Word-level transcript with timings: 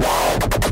Wow. 0.00 0.69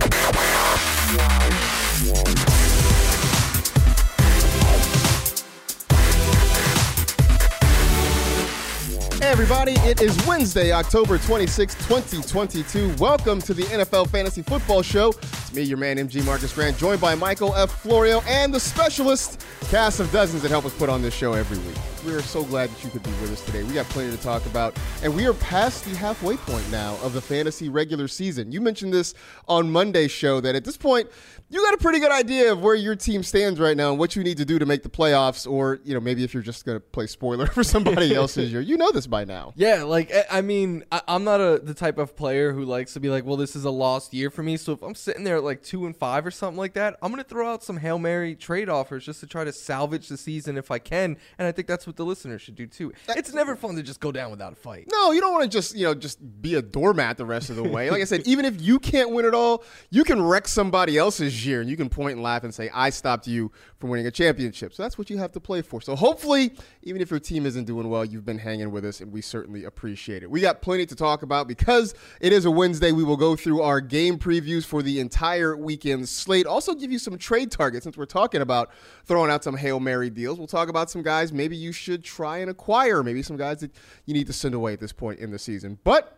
Hey 9.28 9.32
everybody, 9.32 9.72
it 9.80 10.00
is 10.00 10.16
Wednesday, 10.26 10.72
October 10.72 11.18
26, 11.18 11.74
2022. 11.86 12.94
Welcome 12.98 13.42
to 13.42 13.52
the 13.52 13.64
NFL 13.64 14.08
Fantasy 14.08 14.40
Football 14.40 14.80
Show. 14.80 15.10
It's 15.10 15.52
me, 15.52 15.60
your 15.60 15.76
man, 15.76 15.98
MG 15.98 16.24
Marcus 16.24 16.50
Grant, 16.54 16.78
joined 16.78 16.98
by 16.98 17.14
Michael 17.14 17.54
F. 17.54 17.70
Florio 17.82 18.22
and 18.22 18.54
the 18.54 18.58
specialist 18.58 19.44
cast 19.68 20.00
of 20.00 20.10
dozens 20.12 20.40
that 20.40 20.50
help 20.50 20.64
us 20.64 20.74
put 20.78 20.88
on 20.88 21.02
this 21.02 21.12
show 21.12 21.34
every 21.34 21.58
week. 21.58 21.76
We 22.06 22.14
are 22.14 22.22
so 22.22 22.42
glad 22.42 22.70
that 22.70 22.82
you 22.82 22.88
could 22.88 23.02
be 23.02 23.10
with 23.20 23.30
us 23.30 23.44
today. 23.44 23.64
We 23.64 23.74
got 23.74 23.84
plenty 23.90 24.16
to 24.16 24.22
talk 24.22 24.46
about, 24.46 24.74
and 25.02 25.14
we 25.14 25.26
are 25.26 25.34
past 25.34 25.84
the 25.84 25.94
halfway 25.94 26.38
point 26.38 26.70
now 26.70 26.96
of 27.02 27.12
the 27.12 27.20
fantasy 27.20 27.68
regular 27.68 28.08
season. 28.08 28.50
You 28.50 28.62
mentioned 28.62 28.94
this 28.94 29.12
on 29.46 29.70
Monday's 29.70 30.10
show 30.10 30.40
that 30.40 30.54
at 30.54 30.64
this 30.64 30.78
point, 30.78 31.06
you 31.50 31.64
got 31.64 31.74
a 31.74 31.78
pretty 31.78 31.98
good 31.98 32.12
idea 32.12 32.52
of 32.52 32.62
where 32.62 32.74
your 32.74 32.94
team 32.94 33.22
stands 33.22 33.58
right 33.58 33.76
now 33.76 33.90
and 33.90 33.98
what 33.98 34.14
you 34.14 34.22
need 34.22 34.36
to 34.36 34.44
do 34.44 34.58
to 34.58 34.66
make 34.66 34.82
the 34.82 34.88
playoffs, 34.88 35.50
or 35.50 35.80
you 35.82 35.94
know 35.94 36.00
maybe 36.00 36.22
if 36.22 36.34
you're 36.34 36.42
just 36.42 36.66
going 36.66 36.76
to 36.76 36.80
play 36.80 37.06
spoiler 37.06 37.46
for 37.54 37.64
somebody 37.64 38.14
else's 38.16 38.52
year, 38.52 38.60
you 38.60 38.76
know 38.76 38.92
this 38.92 39.06
by 39.06 39.24
now. 39.24 39.52
Yeah, 39.56 39.84
like 39.84 40.12
I 40.30 40.42
mean, 40.42 40.84
I, 40.92 41.00
am 41.08 41.24
not 41.24 41.40
a 41.40 41.58
the 41.62 41.74
type 41.74 41.96
of 41.96 42.16
player 42.16 42.52
who 42.52 42.64
likes 42.64 42.92
to 42.94 43.00
be 43.00 43.08
like, 43.08 43.24
well, 43.24 43.36
this 43.36 43.56
is 43.56 43.64
a 43.64 43.70
lost 43.70 44.12
year 44.12 44.30
for 44.30 44.42
me. 44.42 44.56
So 44.56 44.72
if 44.72 44.82
I'm 44.82 44.94
sitting 44.94 45.24
there 45.24 45.36
at 45.36 45.44
like 45.44 45.62
two 45.62 45.86
and 45.86 45.96
five 45.96 46.26
or 46.26 46.30
something 46.30 46.58
like 46.58 46.74
that, 46.74 46.98
I'm 47.02 47.10
going 47.10 47.22
to 47.22 47.28
throw 47.28 47.50
out 47.50 47.62
some 47.62 47.78
hail 47.78 47.98
mary 47.98 48.34
trade 48.34 48.68
offers 48.68 49.06
just 49.06 49.20
to 49.20 49.26
try 49.26 49.44
to 49.44 49.52
salvage 49.52 50.08
the 50.08 50.18
season 50.18 50.58
if 50.58 50.70
I 50.70 50.78
can. 50.78 51.16
And 51.38 51.48
I 51.48 51.52
think 51.52 51.66
that's 51.66 51.86
what 51.86 51.96
the 51.96 52.04
listeners 52.04 52.42
should 52.42 52.56
do 52.56 52.66
too. 52.66 52.92
It's 53.08 53.32
never 53.32 53.56
fun 53.56 53.76
to 53.76 53.82
just 53.82 54.00
go 54.00 54.12
down 54.12 54.30
without 54.30 54.52
a 54.52 54.56
fight. 54.56 54.88
No, 54.92 55.12
you 55.12 55.20
don't 55.20 55.32
want 55.32 55.44
to 55.44 55.50
just 55.50 55.74
you 55.74 55.84
know 55.84 55.94
just 55.94 56.42
be 56.42 56.56
a 56.56 56.62
doormat 56.62 57.16
the 57.16 57.24
rest 57.24 57.48
of 57.48 57.56
the 57.56 57.64
way. 57.64 57.90
Like 57.90 58.02
I 58.02 58.04
said, 58.04 58.26
even 58.26 58.44
if 58.44 58.60
you 58.60 58.78
can't 58.78 59.10
win 59.12 59.24
it 59.24 59.34
all, 59.34 59.64
you 59.88 60.04
can 60.04 60.20
wreck 60.20 60.46
somebody 60.46 60.98
else's 60.98 61.37
year, 61.44 61.60
and 61.60 61.70
you 61.70 61.76
can 61.76 61.88
point 61.88 62.14
and 62.14 62.22
laugh 62.22 62.44
and 62.44 62.54
say, 62.54 62.70
"I 62.72 62.90
stopped 62.90 63.26
you 63.26 63.50
from 63.78 63.90
winning 63.90 64.06
a 64.06 64.10
championship." 64.10 64.72
So 64.74 64.82
that's 64.82 64.98
what 64.98 65.10
you 65.10 65.18
have 65.18 65.32
to 65.32 65.40
play 65.40 65.62
for. 65.62 65.80
So 65.80 65.96
hopefully, 65.96 66.52
even 66.82 67.00
if 67.00 67.10
your 67.10 67.20
team 67.20 67.46
isn't 67.46 67.64
doing 67.64 67.88
well, 67.88 68.04
you've 68.04 68.24
been 68.24 68.38
hanging 68.38 68.70
with 68.70 68.84
us, 68.84 69.00
and 69.00 69.12
we 69.12 69.20
certainly 69.20 69.64
appreciate 69.64 70.22
it. 70.22 70.30
We 70.30 70.40
got 70.40 70.62
plenty 70.62 70.86
to 70.86 70.94
talk 70.94 71.22
about 71.22 71.48
because 71.48 71.94
it 72.20 72.32
is 72.32 72.44
a 72.44 72.50
Wednesday. 72.50 72.92
We 72.92 73.04
will 73.04 73.16
go 73.16 73.36
through 73.36 73.62
our 73.62 73.80
game 73.80 74.18
previews 74.18 74.64
for 74.64 74.82
the 74.82 75.00
entire 75.00 75.56
weekend 75.56 76.08
slate. 76.08 76.46
Also, 76.46 76.74
give 76.74 76.92
you 76.92 76.98
some 76.98 77.16
trade 77.18 77.50
targets 77.50 77.84
since 77.84 77.96
we're 77.96 78.06
talking 78.06 78.40
about 78.40 78.70
throwing 79.04 79.30
out 79.30 79.44
some 79.44 79.56
hail 79.56 79.80
mary 79.80 80.10
deals. 80.10 80.38
We'll 80.38 80.46
talk 80.46 80.68
about 80.68 80.90
some 80.90 81.02
guys 81.02 81.32
maybe 81.32 81.56
you 81.56 81.72
should 81.72 82.04
try 82.04 82.38
and 82.38 82.50
acquire, 82.50 83.02
maybe 83.02 83.22
some 83.22 83.36
guys 83.36 83.60
that 83.60 83.70
you 84.04 84.14
need 84.14 84.26
to 84.26 84.32
send 84.32 84.54
away 84.54 84.72
at 84.72 84.80
this 84.80 84.92
point 84.92 85.20
in 85.20 85.30
the 85.30 85.38
season. 85.38 85.78
But 85.84 86.17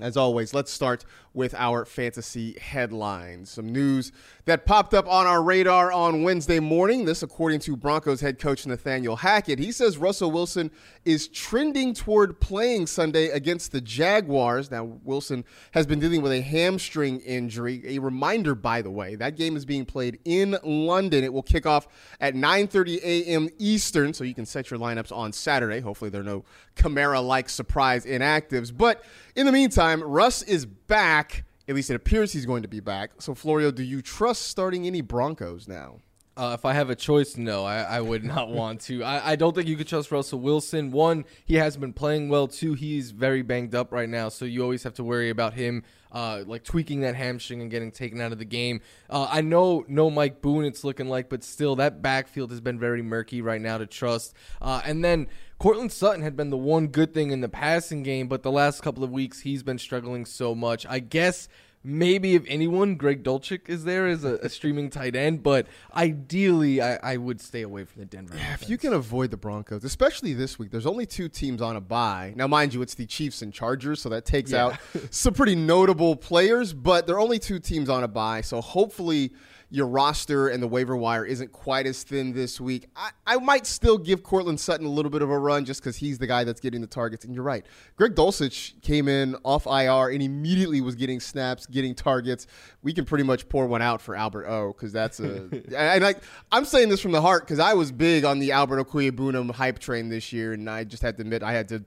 as 0.00 0.16
always, 0.16 0.54
let's 0.54 0.70
start 0.70 1.04
with 1.32 1.54
our 1.54 1.84
fantasy 1.84 2.58
headlines. 2.58 3.50
Some 3.50 3.68
news 3.68 4.10
that 4.46 4.66
popped 4.66 4.94
up 4.94 5.06
on 5.06 5.26
our 5.26 5.42
radar 5.42 5.92
on 5.92 6.24
Wednesday 6.24 6.58
morning. 6.58 7.04
This, 7.04 7.22
according 7.22 7.60
to 7.60 7.76
Broncos 7.76 8.20
head 8.20 8.38
coach 8.38 8.66
Nathaniel 8.66 9.16
Hackett. 9.16 9.58
He 9.58 9.70
says 9.70 9.96
Russell 9.96 10.32
Wilson 10.32 10.70
is 11.04 11.28
trending 11.28 11.94
toward 11.94 12.40
playing 12.40 12.86
Sunday 12.88 13.28
against 13.28 13.70
the 13.70 13.80
Jaguars. 13.80 14.70
Now, 14.70 14.84
Wilson 14.84 15.44
has 15.72 15.86
been 15.86 16.00
dealing 16.00 16.22
with 16.22 16.32
a 16.32 16.40
hamstring 16.40 17.20
injury. 17.20 17.82
A 17.86 17.98
reminder, 18.00 18.54
by 18.54 18.82
the 18.82 18.90
way, 18.90 19.14
that 19.16 19.36
game 19.36 19.56
is 19.56 19.64
being 19.64 19.84
played 19.84 20.18
in 20.24 20.56
London. 20.64 21.22
It 21.22 21.32
will 21.32 21.42
kick 21.42 21.64
off 21.66 21.86
at 22.20 22.34
9:30 22.34 23.02
a.m. 23.04 23.48
Eastern, 23.58 24.12
so 24.12 24.24
you 24.24 24.34
can 24.34 24.46
set 24.46 24.70
your 24.70 24.80
lineups 24.80 25.12
on 25.12 25.32
Saturday. 25.32 25.80
Hopefully, 25.80 26.10
there 26.10 26.22
are 26.22 26.24
no 26.24 26.44
Kamara-like 26.80 27.48
surprise 27.48 28.06
inactives. 28.06 28.76
But 28.76 29.04
in 29.36 29.46
the 29.46 29.52
meantime, 29.52 30.02
Russ 30.02 30.42
is 30.42 30.64
back. 30.66 31.44
At 31.68 31.74
least 31.74 31.90
it 31.90 31.94
appears 31.94 32.32
he's 32.32 32.46
going 32.46 32.62
to 32.62 32.68
be 32.68 32.80
back. 32.80 33.10
So, 33.20 33.34
Florio, 33.34 33.70
do 33.70 33.82
you 33.82 34.02
trust 34.02 34.42
starting 34.42 34.86
any 34.86 35.02
Broncos 35.02 35.68
now? 35.68 36.00
Uh, 36.36 36.54
if 36.54 36.64
I 36.64 36.72
have 36.72 36.88
a 36.88 36.94
choice, 36.94 37.36
no, 37.36 37.64
I, 37.64 37.82
I 37.82 38.00
would 38.00 38.24
not 38.24 38.48
want 38.60 38.80
to. 38.82 39.04
I, 39.04 39.32
I, 39.32 39.36
don't 39.36 39.54
think 39.54 39.68
you 39.68 39.76
could 39.76 39.88
trust 39.88 40.10
Russell 40.10 40.40
Wilson. 40.40 40.90
One, 40.90 41.26
he 41.44 41.56
hasn't 41.56 41.82
been 41.82 41.92
playing 41.92 42.30
well. 42.30 42.48
Two, 42.48 42.72
he's 42.72 43.10
very 43.10 43.42
banged 43.42 43.74
up 43.74 43.92
right 43.92 44.08
now, 44.08 44.30
so 44.30 44.46
you 44.46 44.62
always 44.62 44.82
have 44.84 44.94
to 44.94 45.04
worry 45.04 45.28
about 45.28 45.52
him, 45.52 45.82
uh, 46.12 46.44
like 46.46 46.64
tweaking 46.64 47.00
that 47.00 47.14
hamstring 47.14 47.60
and 47.60 47.70
getting 47.70 47.90
taken 47.90 48.22
out 48.22 48.32
of 48.32 48.38
the 48.38 48.46
game. 48.46 48.80
Uh, 49.10 49.28
I 49.30 49.42
know 49.42 49.84
no 49.86 50.08
Mike 50.08 50.40
Boone, 50.40 50.64
it's 50.64 50.82
looking 50.82 51.10
like, 51.10 51.28
but 51.28 51.44
still, 51.44 51.76
that 51.76 52.00
backfield 52.00 52.50
has 52.52 52.60
been 52.62 52.78
very 52.78 53.02
murky 53.02 53.42
right 53.42 53.60
now 53.60 53.76
to 53.76 53.86
trust. 53.86 54.32
Uh, 54.62 54.80
and 54.84 55.04
then 55.04 55.26
Courtland 55.60 55.92
Sutton 55.92 56.22
had 56.22 56.36
been 56.36 56.48
the 56.48 56.56
one 56.56 56.86
good 56.86 57.12
thing 57.12 57.30
in 57.30 57.42
the 57.42 57.48
passing 57.48 58.02
game, 58.02 58.28
but 58.28 58.42
the 58.42 58.50
last 58.50 58.82
couple 58.82 59.04
of 59.04 59.10
weeks 59.10 59.40
he's 59.40 59.62
been 59.62 59.76
struggling 59.76 60.24
so 60.24 60.54
much. 60.54 60.86
I 60.88 61.00
guess 61.00 61.50
maybe 61.84 62.34
if 62.34 62.44
anyone, 62.48 62.94
Greg 62.94 63.22
Dulcich 63.22 63.68
is 63.68 63.84
there 63.84 64.06
as 64.06 64.24
a, 64.24 64.36
a 64.36 64.48
streaming 64.48 64.88
tight 64.88 65.14
end, 65.14 65.42
but 65.42 65.66
ideally 65.94 66.80
I, 66.80 67.12
I, 67.12 67.16
would 67.18 67.42
stay 67.42 67.60
away 67.60 67.84
from 67.84 68.00
the 68.00 68.06
Denver. 68.06 68.36
Yeah, 68.38 68.54
if 68.54 68.70
you 68.70 68.78
can 68.78 68.94
avoid 68.94 69.30
the 69.30 69.36
Broncos, 69.36 69.84
especially 69.84 70.32
this 70.32 70.58
week, 70.58 70.70
there's 70.70 70.86
only 70.86 71.04
two 71.04 71.28
teams 71.28 71.60
on 71.60 71.76
a 71.76 71.80
bye. 71.82 72.32
Now, 72.36 72.46
mind 72.46 72.72
you, 72.72 72.80
it's 72.80 72.94
the 72.94 73.04
Chiefs 73.04 73.42
and 73.42 73.52
Chargers, 73.52 74.00
so 74.00 74.08
that 74.08 74.24
takes 74.24 74.52
yeah. 74.52 74.64
out 74.64 74.78
some 75.10 75.34
pretty 75.34 75.56
notable 75.56 76.16
players, 76.16 76.72
but 76.72 77.06
there 77.06 77.16
are 77.16 77.20
only 77.20 77.38
two 77.38 77.58
teams 77.58 77.90
on 77.90 78.02
a 78.02 78.08
bye, 78.08 78.40
so 78.40 78.62
hopefully– 78.62 79.32
your 79.70 79.86
roster 79.86 80.48
and 80.48 80.60
the 80.60 80.66
waiver 80.66 80.96
wire 80.96 81.24
isn't 81.24 81.52
quite 81.52 81.86
as 81.86 82.02
thin 82.02 82.32
this 82.32 82.60
week, 82.60 82.88
I, 82.96 83.10
I 83.24 83.36
might 83.36 83.66
still 83.66 83.96
give 83.96 84.24
Courtland 84.24 84.58
Sutton 84.58 84.84
a 84.84 84.90
little 84.90 85.10
bit 85.10 85.22
of 85.22 85.30
a 85.30 85.38
run 85.38 85.64
just 85.64 85.80
because 85.80 85.96
he's 85.96 86.18
the 86.18 86.26
guy 86.26 86.42
that's 86.42 86.60
getting 86.60 86.80
the 86.80 86.88
targets. 86.88 87.24
And 87.24 87.34
you're 87.34 87.44
right. 87.44 87.64
Greg 87.96 88.16
Dulcich 88.16 88.80
came 88.82 89.06
in 89.06 89.36
off 89.44 89.66
IR 89.66 90.12
and 90.12 90.22
immediately 90.22 90.80
was 90.80 90.96
getting 90.96 91.20
snaps, 91.20 91.66
getting 91.66 91.94
targets. 91.94 92.48
We 92.82 92.92
can 92.92 93.04
pretty 93.04 93.24
much 93.24 93.48
pour 93.48 93.66
one 93.66 93.80
out 93.80 94.02
for 94.02 94.16
Albert 94.16 94.46
O 94.48 94.72
because 94.72 94.92
that's 94.92 95.20
a. 95.20 95.48
and 95.74 95.74
I, 96.04 96.14
I'm 96.50 96.64
saying 96.64 96.88
this 96.88 97.00
from 97.00 97.12
the 97.12 97.22
heart 97.22 97.44
because 97.44 97.60
I 97.60 97.74
was 97.74 97.92
big 97.92 98.24
on 98.24 98.40
the 98.40 98.52
Albert 98.52 98.84
Okwuegbunam 98.84 99.52
hype 99.52 99.78
train 99.78 100.08
this 100.08 100.32
year, 100.32 100.52
and 100.52 100.68
I 100.68 100.82
just 100.82 101.02
had 101.02 101.16
to 101.18 101.22
admit 101.22 101.44
I 101.44 101.52
had 101.52 101.68
to 101.68 101.84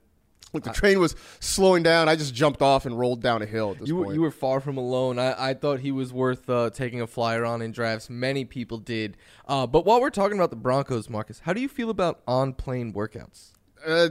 Look, 0.54 0.64
the 0.64 0.70
train 0.70 1.00
was 1.00 1.16
slowing 1.40 1.82
down. 1.82 2.08
I 2.08 2.16
just 2.16 2.34
jumped 2.34 2.62
off 2.62 2.86
and 2.86 2.98
rolled 2.98 3.22
down 3.22 3.42
a 3.42 3.46
hill. 3.46 3.76
you 3.84 3.96
were, 3.96 4.14
you 4.14 4.22
were 4.22 4.32
far 4.32 4.60
from 4.60 4.78
alone. 4.78 5.18
I, 5.18 5.50
I 5.50 5.54
thought 5.56 5.80
he 5.80 5.92
was 5.92 6.14
worth 6.14 6.48
uh, 6.50 6.70
taking 6.70 7.02
a 7.02 7.08
flyer 7.08 7.44
on 7.44 7.62
in 7.62 7.72
drafts. 7.72 8.10
Many 8.10 8.46
people 8.46 8.78
did. 8.78 9.18
Uh, 9.48 9.66
but 9.66 9.86
while 9.86 10.00
we're 10.00 10.12
talking 10.12 10.38
about 10.38 10.52
the 10.52 10.56
Broncos, 10.56 11.10
Marcus, 11.10 11.40
how 11.40 11.54
do 11.54 11.62
you 11.62 11.68
feel 11.68 11.90
about 11.90 12.22
on 12.28 12.54
plane 12.54 12.94
workouts? 12.94 13.52
Uh, 13.86 14.10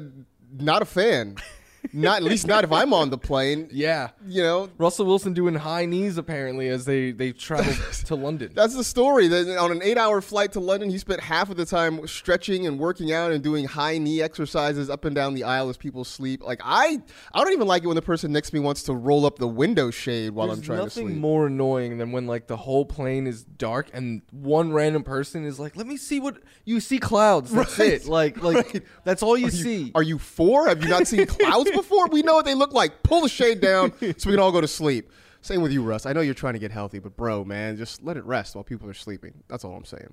not 0.59 0.83
a 0.83 0.85
fan. 0.87 1.37
not 1.93 2.19
at 2.19 2.23
least 2.23 2.47
not 2.47 2.65
if 2.65 2.73
I'm 2.73 2.93
on 2.93 3.11
the 3.11 3.19
plane. 3.19 3.69
Yeah, 3.73 4.11
you 4.27 4.43
know 4.43 4.71
Russell 4.79 5.07
Wilson 5.07 5.33
doing 5.33 5.55
high 5.55 5.85
knees 5.85 6.17
apparently 6.17 6.69
as 6.69 6.85
they 6.85 7.13
they 7.13 7.33
travel 7.33 7.73
to 8.07 8.15
London. 8.15 8.53
That's 8.55 8.77
the 8.77 8.85
story. 8.85 9.29
That 9.29 9.57
on 9.59 9.73
an 9.73 9.83
eight-hour 9.83 10.21
flight 10.21 10.53
to 10.53 10.61
London, 10.61 10.91
he 10.91 10.99
spent 10.99 11.21
half 11.21 11.51
of 11.51 11.57
the 11.57 11.67
time 11.67 12.07
stretching 12.07 12.67
and 12.67 12.79
working 12.79 13.13
out 13.13 13.33
and 13.33 13.43
doing 13.43 13.65
high 13.65 13.99
knee 13.99 14.23
exercises 14.23 14.89
up 14.89 15.05
and 15.05 15.15
down 15.15 15.35
the 15.35 15.45
aisle 15.45 15.69
as 15.69 15.77
people 15.77 16.05
sleep. 16.05 16.43
Like 16.43 16.61
I, 16.65 17.01
I 17.33 17.45
don't 17.45 17.53
even 17.53 17.67
like 17.67 17.83
it 17.83 17.87
when 17.87 17.97
the 17.97 18.03
person 18.03 18.33
next 18.33 18.51
to 18.51 18.55
me 18.57 18.61
wants 18.61 18.85
to 18.85 18.95
roll 18.95 19.27
up 19.27 19.39
the 19.39 19.49
window 19.49 19.91
shade 19.91 20.31
while 20.31 20.47
There's 20.47 20.61
I'm 20.61 20.65
trying 20.65 20.85
to 20.85 20.91
sleep. 20.91 21.07
Nothing 21.07 21.21
more 21.21 21.47
annoying 21.47 21.99
than 21.99 22.13
when 22.13 22.27
like 22.27 22.47
the 22.47 22.57
whole 22.57 22.85
plane 22.85 23.27
is 23.27 23.43
dark 23.45 23.91
and 23.93 24.23
one 24.31 24.73
random 24.73 25.03
person 25.03 25.45
is 25.45 25.59
like, 25.59 25.77
"Let 25.77 25.87
me 25.87 25.97
see 25.97 26.21
what 26.21 26.39
you 26.65 26.81
see 26.81 26.99
clouds." 26.99 27.51
That's 27.51 27.79
right. 27.79 27.93
it. 27.93 28.07
Like 28.07 28.43
like 28.43 28.57
right. 28.75 28.83
that's 29.05 29.23
all 29.23 29.37
you 29.37 29.49
are 29.49 29.51
see. 29.51 29.83
You, 29.85 29.93
are 29.95 30.03
you 30.03 30.19
four? 30.19 30.69
Have 30.69 30.83
you 30.83 30.89
not 30.89 31.07
seen 31.07 31.27
clouds 31.39 31.71
before? 31.73 32.09
We 32.09 32.23
know 32.23 32.35
what 32.35 32.45
they 32.45 32.55
look 32.55 32.73
like. 32.73 33.03
Pull 33.03 33.23
the 33.23 33.29
shade 33.29 33.61
down 33.61 33.93
so 34.01 34.07
we 34.07 34.33
can 34.33 34.39
all 34.39 34.53
go 34.53 34.61
to 34.61 34.69
sleep. 34.69 35.11
Same 35.43 35.61
with 35.61 35.73
you, 35.73 35.83
Russ. 35.83 36.07
I 36.07 36.13
know 36.13 36.21
you're 36.21 36.35
trying 36.35 36.53
to 36.53 36.61
get 36.61 36.71
healthy, 36.71 37.01
but 37.01 37.17
bro, 37.17 37.45
man, 37.45 37.77
just 37.77 38.05
let 38.05 38.17
it 38.17 38.25
rest 38.25 38.55
while 38.55 38.63
people 38.63 38.89
are 38.89 38.95
sleeping. 38.95 39.35
That's 39.49 39.65
all 39.65 39.75
I'm 39.75 39.85
saying. 39.85 40.13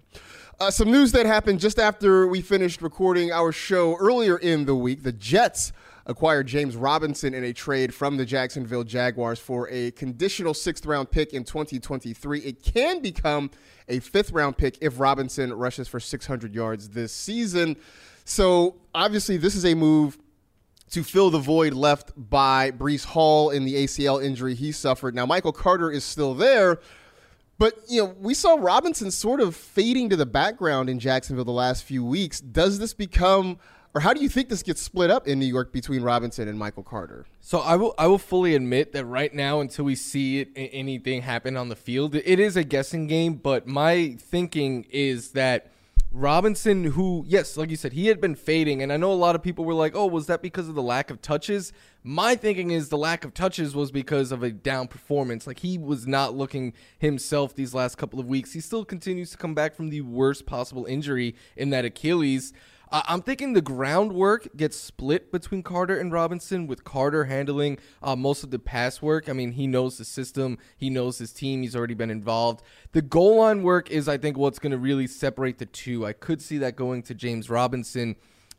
Uh, 0.60 0.72
some 0.72 0.90
news 0.90 1.12
that 1.12 1.28
happened 1.28 1.60
just 1.60 1.78
after 1.78 2.28
we 2.28 2.42
finished 2.42 2.82
recording 2.82 3.32
our 3.32 3.52
show 3.52 3.96
earlier 3.98 4.38
in 4.38 4.66
the 4.66 4.74
week. 4.74 5.04
The 5.04 5.12
Jets 5.12 5.72
acquired 6.08 6.48
James 6.48 6.76
Robinson 6.76 7.36
in 7.36 7.44
a 7.44 7.54
trade 7.54 7.94
from 7.94 8.18
the 8.18 8.26
Jacksonville 8.26 8.84
Jaguars 8.84 9.38
for 9.38 9.70
a 9.70 9.92
conditional 9.92 10.56
sixth 10.56 10.84
round 10.88 11.12
pick 11.12 11.34
in 11.34 11.44
2023. 11.44 12.40
It 12.40 12.64
can 12.64 13.00
become 13.00 13.52
a 13.88 14.00
fifth 14.00 14.32
round 14.32 14.58
pick 14.58 14.80
if 14.82 15.00
Robinson 15.00 15.54
rushes 15.54 15.88
for 15.88 16.00
600 16.00 16.56
yards 16.56 16.90
this 16.90 17.14
season. 17.14 17.78
So 18.26 18.78
obviously, 18.96 19.38
this 19.38 19.54
is 19.54 19.64
a 19.66 19.76
move 19.76 20.18
to 20.92 21.04
fill 21.04 21.30
the 21.30 21.40
void 21.40 21.74
left 21.74 22.12
by 22.16 22.72
Breece 22.72 23.06
Hall 23.06 23.50
in 23.50 23.66
the 23.66 23.76
ACL 23.76 24.24
injury 24.24 24.56
he 24.56 24.72
suffered. 24.72 25.16
Now, 25.16 25.26
Michael 25.26 25.52
Carter 25.52 25.92
is 25.92 26.04
still 26.04 26.34
there, 26.34 26.80
but 27.58 27.76
you 27.88 28.02
know 28.02 28.16
we 28.20 28.34
saw 28.34 28.56
Robinson 28.60 29.12
sort 29.12 29.42
of 29.42 29.56
fading 29.56 30.10
to 30.10 30.16
the 30.16 30.26
background 30.26 30.90
in 30.90 31.00
Jacksonville 31.00 31.46
the 31.46 31.52
last 31.52 31.84
few 31.84 32.04
weeks. 32.04 32.40
Does 32.40 32.80
this 32.80 32.94
become 32.94 33.60
or 33.94 34.02
how 34.02 34.14
do 34.14 34.22
you 34.22 34.30
think 34.30 34.50
this 34.50 34.62
gets 34.62 34.82
split 34.82 35.10
up 35.10 35.28
in 35.28 35.40
New 35.40 35.48
York 35.48 35.74
between 35.74 36.04
Robinson 36.04 36.48
and 36.48 36.60
Michael 36.60 36.84
Carter? 36.84 37.26
So 37.42 37.60
I 37.60 37.76
will 37.76 37.96
I 37.98 38.08
will 38.08 38.20
fully 38.20 38.56
admit 38.56 38.92
that 38.94 39.06
right 39.06 39.34
now 39.34 39.62
until 39.62 39.86
we 39.86 39.96
see 39.96 40.42
it, 40.42 40.50
anything 40.56 41.24
happen 41.24 41.58
on 41.58 41.70
the 41.70 41.76
field, 41.76 42.16
it 42.16 42.40
is 42.40 42.56
a 42.56 42.64
guessing 42.64 43.08
game. 43.08 43.36
But 43.36 43.68
my 43.68 44.16
thinking 44.20 44.86
is 44.92 45.32
that 45.32 45.72
Robinson, 46.12 46.86
who, 46.86 47.24
yes, 47.28 47.56
like 47.56 47.70
you 47.70 47.76
said, 47.76 47.94
he 47.94 48.08
had 48.08 48.20
been 48.20 48.34
fading. 48.34 48.82
And 48.82 48.92
I 48.92 48.98
know 48.98 49.12
a 49.12 49.14
lot 49.14 49.36
of 49.36 49.44
people 49.44 49.64
were 49.64 49.76
like, 49.76 49.96
oh, 49.96 50.08
was 50.08 50.26
that 50.26 50.42
because 50.42 50.68
of 50.68 50.74
the 50.74 50.82
lack 50.82 51.12
of 51.12 51.22
touches? 51.22 51.72
My 52.04 52.36
thinking 52.36 52.72
is 52.72 52.90
the 52.90 52.98
lack 52.98 53.24
of 53.24 53.36
touches 53.36 53.76
was 53.76 53.92
because 53.92 54.32
of 54.32 54.42
a 54.42 54.50
down 54.50 54.88
performance. 54.88 55.46
Like 55.46 55.60
he 55.60 55.78
was 55.78 56.08
not 56.08 56.36
looking 56.36 56.74
himself 56.98 57.54
these 57.54 57.76
last 57.76 57.98
couple 58.00 58.20
of 58.20 58.26
weeks. 58.26 58.54
He 58.54 58.60
still 58.60 58.86
continues 58.86 59.30
to 59.32 59.38
come 59.38 59.54
back 59.54 59.76
from 59.76 59.90
the 59.90 60.02
worst 60.02 60.48
possible 60.48 60.86
injury 60.86 61.36
in 61.56 61.70
that 61.70 61.86
Achilles. 61.86 62.54
Uh, 62.92 63.04
I'm 63.08 63.22
thinking 63.22 63.54
the 63.54 63.62
groundwork 63.62 64.56
gets 64.58 64.76
split 64.76 65.32
between 65.32 65.62
Carter 65.62 65.98
and 65.98 66.12
Robinson, 66.12 66.66
with 66.66 66.84
Carter 66.84 67.26
handling 67.26 67.78
uh, 68.02 68.16
most 68.16 68.44
of 68.44 68.50
the 68.50 68.58
pass 68.58 69.02
work. 69.02 69.30
I 69.30 69.34
mean, 69.34 69.52
he 69.52 69.68
knows 69.68 69.98
the 69.98 70.06
system, 70.06 70.58
he 70.76 70.90
knows 70.90 71.20
his 71.20 71.32
team, 71.32 71.62
he's 71.62 71.76
already 71.76 71.94
been 71.94 72.10
involved. 72.10 72.64
The 72.94 73.04
goal 73.04 73.38
line 73.38 73.62
work 73.62 73.92
is, 73.92 74.08
I 74.08 74.18
think, 74.18 74.38
what's 74.38 74.60
going 74.60 74.72
to 74.72 74.78
really 74.78 75.06
separate 75.06 75.60
the 75.60 75.68
two. 75.68 76.06
I 76.06 76.14
could 76.14 76.42
see 76.42 76.58
that 76.60 76.76
going 76.76 77.04
to 77.04 77.14
James 77.14 77.50
Robinson, 77.50 78.16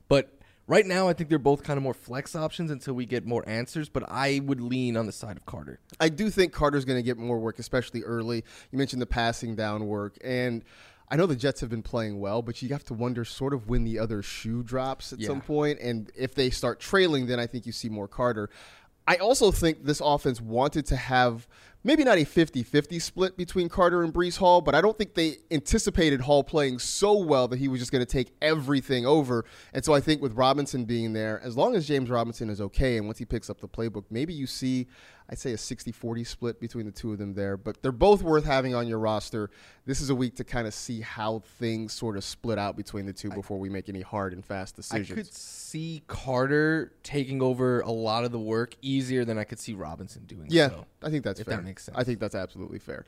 but 0.09 0.39
right 0.69 0.87
now 0.87 1.09
I 1.09 1.13
think 1.13 1.29
they're 1.29 1.39
both 1.41 1.65
kind 1.65 1.77
of 1.77 1.83
more 1.83 1.95
flex 1.95 2.37
options 2.37 2.71
until 2.71 2.95
we 2.95 3.07
get 3.07 3.27
more 3.27 3.47
answers, 3.49 3.89
but 3.89 4.05
I 4.09 4.41
would 4.45 4.61
lean 4.61 4.97
on 4.97 5.07
the 5.07 5.13
side 5.13 5.37
of 5.37 5.45
Carter. 5.45 5.81
I 5.99 6.09
do 6.09 6.31
think 6.31 6.53
Carter's 6.53 6.85
going 6.85 6.99
to 6.99 7.03
get 7.03 7.19
more 7.19 7.41
work, 7.41 7.59
especially 7.59 8.05
early. 8.05 8.45
You 8.71 8.79
mentioned 8.79 9.03
the 9.03 9.07
passing 9.07 9.57
down 9.57 9.89
work, 9.89 10.17
and 10.23 10.65
I 11.11 11.17
know 11.17 11.27
the 11.27 11.37
Jets 11.37 11.61
have 11.61 11.71
been 11.71 11.83
playing 11.83 12.21
well, 12.21 12.41
but 12.41 12.63
you 12.63 12.69
have 12.69 12.85
to 12.85 12.95
wonder 12.95 13.25
sort 13.25 13.53
of 13.53 13.69
when 13.69 13.85
the 13.85 13.99
other 13.99 14.23
shoe 14.23 14.63
drops 14.63 15.13
at 15.13 15.19
yeah. 15.19 15.27
some 15.27 15.41
point, 15.41 15.81
and 15.81 16.11
if 16.17 16.35
they 16.35 16.51
start 16.51 16.79
trailing, 16.79 17.27
then 17.27 17.41
I 17.41 17.47
think 17.47 17.67
you 17.67 17.73
see 17.73 17.89
more 17.89 18.07
Carter. 18.07 18.49
I 19.09 19.17
also 19.17 19.51
think 19.51 19.85
this 19.85 20.01
offense 20.01 20.41
wanted 20.41 20.87
to 20.87 20.97
have 20.97 21.49
maybe 21.83 22.05
not 22.05 22.19
a 22.19 22.25
50-50 22.25 23.01
split 23.01 23.37
between 23.37 23.69
Carter 23.69 24.05
and 24.05 24.13
Breece 24.13 24.37
Hall, 24.37 24.61
but 24.61 24.75
I 24.75 24.81
don't 24.81 24.97
think 24.97 25.15
they 25.15 25.39
anticipated 25.51 26.21
Hall 26.21 26.45
playing 26.45 26.79
so 26.79 27.17
well 27.19 27.49
that 27.49 27.59
he 27.59 27.69
was 27.69 27.81
just 27.81 27.91
going 27.91 28.05
to 28.05 28.11
take 28.11 28.33
everything 28.43 29.07
over. 29.07 29.45
And 29.73 29.85
so 29.85 29.95
I 29.95 30.01
think 30.01 30.21
with 30.21 30.35
Robinson 30.35 30.85
being 30.85 31.13
there, 31.13 31.41
as 31.43 31.57
long 31.57 31.75
as 31.75 31.89
James 31.89 32.11
Robinson 32.11 32.51
is 32.51 32.61
okay 32.61 32.99
and 32.99 33.07
once 33.07 33.19
he 33.19 33.25
picks 33.25 33.49
up 33.51 33.61
the 33.61 33.69
playbook, 33.69 34.05
maybe 34.11 34.35
you 34.35 34.47
see 34.47 34.87
I'd 35.31 35.39
say 35.39 35.53
a 35.53 35.57
60-40 35.57 36.27
split 36.27 36.61
between 36.61 36.87
the 36.87 36.93
two 36.93 37.13
of 37.13 37.19
them 37.19 37.35
there, 37.35 37.57
but 37.57 37.81
they're 37.83 37.93
both 37.93 38.21
worth 38.21 38.45
having 38.45 38.75
on 38.75 38.89
your 38.89 38.99
roster. 38.99 39.49
This 39.87 40.01
is 40.01 40.11
a 40.11 40.15
week 40.15 40.35
to 40.37 40.45
kind 40.45 40.67
of 40.67 40.75
see 40.75 41.01
how 41.01 41.39
things 41.61 41.93
sort 41.93 42.17
of 42.17 42.25
split 42.25 42.59
out 42.59 42.77
between 42.77 43.07
the 43.07 43.13
two 43.13 43.31
before 43.31 43.61
we 43.61 43.69
make 43.69 43.89
any 43.89 44.01
hard 44.01 44.33
and 44.33 44.45
fast 44.45 44.75
decisions. 44.75 45.13
I 45.13 45.15
could 45.15 45.33
see 45.33 46.03
Carter 46.09 46.93
taking 47.05 47.43
over 47.43 47.81
a 47.83 47.93
lot 47.93 48.25
of 48.25 48.33
the 48.33 48.41
work 48.41 48.75
easier 48.83 49.25
than 49.25 49.39
I 49.39 49.45
could 49.45 49.61
see 49.61 49.73
Robinson 49.73 50.25
doing. 50.25 50.47
Yeah, 50.49 50.71
so, 50.71 50.87
I 51.05 51.11
think 51.11 51.23
that's 51.23 51.39
if 51.39 51.47
fair. 51.47 51.57
that 51.57 51.65
makes 51.65 51.85
sense. 51.85 51.97
I 51.97 52.03
think 52.03 52.19
that's 52.19 52.35
absolutely 52.35 52.81
fair. 52.81 53.05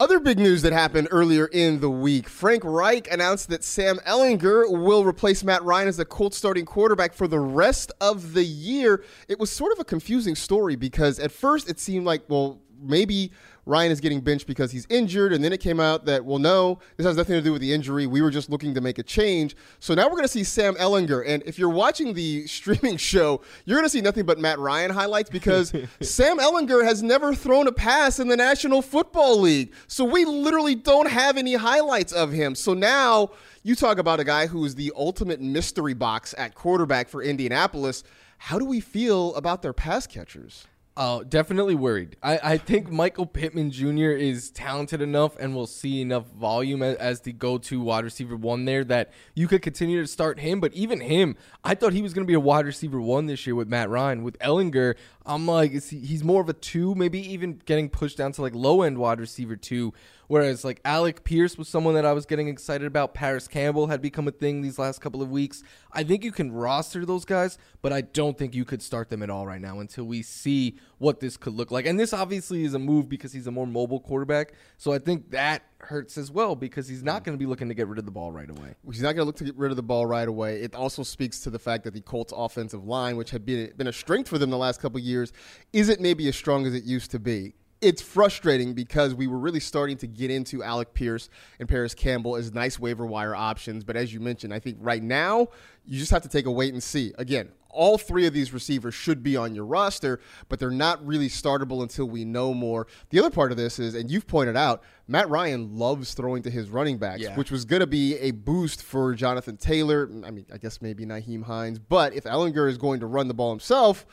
Other 0.00 0.18
big 0.18 0.38
news 0.38 0.62
that 0.62 0.72
happened 0.72 1.08
earlier 1.10 1.44
in 1.44 1.80
the 1.80 1.90
week 1.90 2.26
Frank 2.26 2.62
Reich 2.64 3.12
announced 3.12 3.50
that 3.50 3.62
Sam 3.62 3.98
Ehlinger 4.06 4.70
will 4.70 5.04
replace 5.04 5.44
Matt 5.44 5.62
Ryan 5.62 5.88
as 5.88 5.98
the 5.98 6.06
Colts 6.06 6.38
starting 6.38 6.64
quarterback 6.64 7.12
for 7.12 7.28
the 7.28 7.38
rest 7.38 7.92
of 8.00 8.32
the 8.32 8.42
year. 8.42 9.04
It 9.28 9.38
was 9.38 9.50
sort 9.50 9.72
of 9.72 9.78
a 9.78 9.84
confusing 9.84 10.34
story 10.34 10.74
because 10.74 11.18
at 11.18 11.30
first 11.30 11.68
it 11.68 11.78
seemed 11.78 12.06
like, 12.06 12.22
well, 12.28 12.62
maybe 12.80 13.30
Ryan 13.70 13.92
is 13.92 14.00
getting 14.00 14.20
benched 14.20 14.46
because 14.46 14.72
he's 14.72 14.86
injured. 14.90 15.32
And 15.32 15.42
then 15.42 15.52
it 15.52 15.60
came 15.60 15.78
out 15.78 16.04
that, 16.06 16.24
well, 16.24 16.38
no, 16.38 16.80
this 16.96 17.06
has 17.06 17.16
nothing 17.16 17.36
to 17.36 17.40
do 17.40 17.52
with 17.52 17.60
the 17.60 17.72
injury. 17.72 18.06
We 18.06 18.20
were 18.20 18.30
just 18.30 18.50
looking 18.50 18.74
to 18.74 18.80
make 18.80 18.98
a 18.98 19.02
change. 19.02 19.56
So 19.78 19.94
now 19.94 20.06
we're 20.06 20.16
going 20.16 20.22
to 20.22 20.28
see 20.28 20.44
Sam 20.44 20.74
Ehlinger. 20.74 21.24
And 21.26 21.42
if 21.46 21.58
you're 21.58 21.70
watching 21.70 22.12
the 22.14 22.46
streaming 22.46 22.96
show, 22.96 23.40
you're 23.64 23.76
going 23.78 23.86
to 23.86 23.90
see 23.90 24.00
nothing 24.00 24.26
but 24.26 24.38
Matt 24.38 24.58
Ryan 24.58 24.90
highlights 24.90 25.30
because 25.30 25.72
Sam 26.02 26.38
Ehlinger 26.38 26.84
has 26.84 27.02
never 27.02 27.34
thrown 27.34 27.68
a 27.68 27.72
pass 27.72 28.18
in 28.18 28.28
the 28.28 28.36
National 28.36 28.82
Football 28.82 29.40
League. 29.40 29.72
So 29.86 30.04
we 30.04 30.24
literally 30.24 30.74
don't 30.74 31.08
have 31.08 31.36
any 31.36 31.54
highlights 31.54 32.12
of 32.12 32.32
him. 32.32 32.54
So 32.56 32.74
now 32.74 33.30
you 33.62 33.76
talk 33.76 33.98
about 33.98 34.18
a 34.18 34.24
guy 34.24 34.48
who 34.48 34.64
is 34.64 34.74
the 34.74 34.92
ultimate 34.96 35.40
mystery 35.40 35.94
box 35.94 36.34
at 36.36 36.54
quarterback 36.54 37.08
for 37.08 37.22
Indianapolis. 37.22 38.02
How 38.38 38.58
do 38.58 38.64
we 38.64 38.80
feel 38.80 39.34
about 39.36 39.62
their 39.62 39.74
pass 39.74 40.06
catchers? 40.06 40.66
Oh, 41.02 41.22
definitely 41.22 41.74
worried. 41.74 42.16
I, 42.22 42.40
I 42.42 42.58
think 42.58 42.90
Michael 42.90 43.24
Pittman 43.24 43.70
Jr. 43.70 44.10
is 44.10 44.50
talented 44.50 45.00
enough 45.00 45.34
and 45.40 45.54
will 45.54 45.66
see 45.66 46.02
enough 46.02 46.26
volume 46.26 46.82
as, 46.82 46.96
as 46.96 47.20
the 47.22 47.32
go 47.32 47.56
to 47.56 47.80
wide 47.80 48.04
receiver 48.04 48.36
one 48.36 48.66
there 48.66 48.84
that 48.84 49.10
you 49.34 49.48
could 49.48 49.62
continue 49.62 50.02
to 50.02 50.06
start 50.06 50.40
him. 50.40 50.60
But 50.60 50.74
even 50.74 51.00
him, 51.00 51.36
I 51.64 51.74
thought 51.74 51.94
he 51.94 52.02
was 52.02 52.12
going 52.12 52.26
to 52.26 52.30
be 52.30 52.34
a 52.34 52.38
wide 52.38 52.66
receiver 52.66 53.00
one 53.00 53.24
this 53.24 53.46
year 53.46 53.54
with 53.54 53.66
Matt 53.66 53.88
Ryan. 53.88 54.22
With 54.22 54.38
Ehlinger, 54.40 54.94
I'm 55.24 55.46
like, 55.46 55.70
he, 55.70 56.00
he's 56.00 56.22
more 56.22 56.42
of 56.42 56.50
a 56.50 56.52
two, 56.52 56.94
maybe 56.94 57.18
even 57.32 57.62
getting 57.64 57.88
pushed 57.88 58.18
down 58.18 58.32
to 58.32 58.42
like 58.42 58.54
low 58.54 58.82
end 58.82 58.98
wide 58.98 59.20
receiver 59.20 59.56
two. 59.56 59.94
Whereas 60.30 60.64
like 60.64 60.80
Alec 60.84 61.24
Pierce 61.24 61.58
was 61.58 61.68
someone 61.68 61.94
that 61.94 62.06
I 62.06 62.12
was 62.12 62.24
getting 62.24 62.46
excited 62.46 62.86
about. 62.86 63.14
Parris 63.14 63.48
Campbell 63.48 63.88
had 63.88 64.00
become 64.00 64.28
a 64.28 64.30
thing 64.30 64.62
these 64.62 64.78
last 64.78 65.00
couple 65.00 65.22
of 65.22 65.28
weeks. 65.28 65.64
I 65.90 66.04
think 66.04 66.22
you 66.22 66.30
can 66.30 66.52
roster 66.52 67.04
those 67.04 67.24
guys, 67.24 67.58
but 67.82 67.92
I 67.92 68.02
don't 68.02 68.38
think 68.38 68.54
you 68.54 68.64
could 68.64 68.80
start 68.80 69.08
them 69.08 69.24
at 69.24 69.30
all 69.30 69.44
right 69.44 69.60
now 69.60 69.80
until 69.80 70.04
we 70.04 70.22
see 70.22 70.78
what 70.98 71.18
this 71.18 71.36
could 71.36 71.54
look 71.54 71.72
like. 71.72 71.84
And 71.84 71.98
this 71.98 72.12
obviously 72.12 72.62
is 72.62 72.74
a 72.74 72.78
move 72.78 73.08
because 73.08 73.32
he's 73.32 73.48
a 73.48 73.50
more 73.50 73.66
mobile 73.66 73.98
quarterback. 73.98 74.52
So 74.78 74.92
I 74.92 75.00
think 75.00 75.32
that 75.32 75.64
hurts 75.78 76.16
as 76.16 76.30
well 76.30 76.54
because 76.54 76.86
he's 76.86 77.02
not 77.02 77.24
going 77.24 77.36
to 77.36 77.42
be 77.42 77.46
looking 77.46 77.66
to 77.66 77.74
get 77.74 77.88
rid 77.88 77.98
of 77.98 78.04
the 78.04 78.12
ball 78.12 78.30
right 78.30 78.48
away. 78.48 78.76
He's 78.88 79.02
not 79.02 79.16
going 79.16 79.22
to 79.22 79.24
look 79.24 79.36
to 79.38 79.44
get 79.44 79.56
rid 79.56 79.72
of 79.72 79.76
the 79.76 79.82
ball 79.82 80.06
right 80.06 80.28
away. 80.28 80.62
It 80.62 80.76
also 80.76 81.02
speaks 81.02 81.40
to 81.40 81.50
the 81.50 81.58
fact 81.58 81.82
that 81.82 81.92
the 81.92 82.02
Colts 82.02 82.32
offensive 82.36 82.84
line, 82.84 83.16
which 83.16 83.30
had 83.30 83.44
been, 83.44 83.72
been 83.76 83.88
a 83.88 83.92
strength 83.92 84.28
for 84.28 84.38
them 84.38 84.50
the 84.50 84.58
last 84.58 84.80
couple 84.80 85.00
years, 85.00 85.32
isn't 85.72 86.00
maybe 86.00 86.28
as 86.28 86.36
strong 86.36 86.66
as 86.66 86.74
it 86.74 86.84
used 86.84 87.10
to 87.10 87.18
be 87.18 87.54
it's 87.80 88.02
frustrating 88.02 88.74
because 88.74 89.14
we 89.14 89.26
were 89.26 89.38
really 89.38 89.60
starting 89.60 89.96
to 89.98 90.06
get 90.06 90.30
into 90.30 90.62
Alec 90.62 90.92
Pierce 90.92 91.30
and 91.58 91.68
Parris 91.68 91.94
Campbell 91.94 92.36
as 92.36 92.52
nice 92.52 92.78
waiver 92.78 93.06
wire 93.06 93.34
options. 93.34 93.84
But 93.84 93.96
as 93.96 94.12
you 94.12 94.20
mentioned, 94.20 94.52
I 94.52 94.58
think 94.58 94.76
right 94.80 95.02
now 95.02 95.48
you 95.84 95.98
just 95.98 96.10
have 96.10 96.22
to 96.22 96.28
take 96.28 96.46
a 96.46 96.50
wait 96.50 96.72
and 96.72 96.82
see. 96.82 97.14
Again, 97.16 97.50
all 97.70 97.96
three 97.96 98.26
of 98.26 98.34
these 98.34 98.52
receivers 98.52 98.94
should 98.94 99.22
be 99.22 99.36
on 99.36 99.54
your 99.54 99.64
roster, 99.64 100.20
but 100.48 100.58
they're 100.58 100.70
not 100.70 101.04
really 101.06 101.28
startable 101.28 101.82
until 101.82 102.06
we 102.06 102.24
know 102.24 102.52
more. 102.52 102.86
The 103.10 103.18
other 103.20 103.30
part 103.30 103.52
of 103.52 103.56
this 103.56 103.78
is, 103.78 103.94
and 103.94 104.10
you've 104.10 104.26
pointed 104.26 104.56
out, 104.56 104.82
Matt 105.06 105.28
Ryan 105.30 105.76
loves 105.76 106.14
throwing 106.14 106.42
to 106.42 106.50
his 106.50 106.68
running 106.68 106.98
backs, 106.98 107.22
yeah. 107.22 107.36
which 107.36 107.50
was 107.50 107.64
going 107.64 107.80
to 107.80 107.86
be 107.86 108.16
a 108.18 108.32
boost 108.32 108.82
for 108.82 109.14
Jonathan 109.14 109.56
Taylor. 109.56 110.10
I 110.24 110.30
mean, 110.30 110.46
I 110.52 110.58
guess 110.58 110.82
maybe 110.82 111.06
Nyheim 111.06 111.44
Hines, 111.44 111.78
but 111.78 112.12
if 112.14 112.24
Ehlinger 112.24 112.68
is 112.68 112.76
going 112.76 113.00
to 113.00 113.06
run 113.06 113.28
the 113.28 113.34
ball 113.34 113.50
himself, 113.50 114.06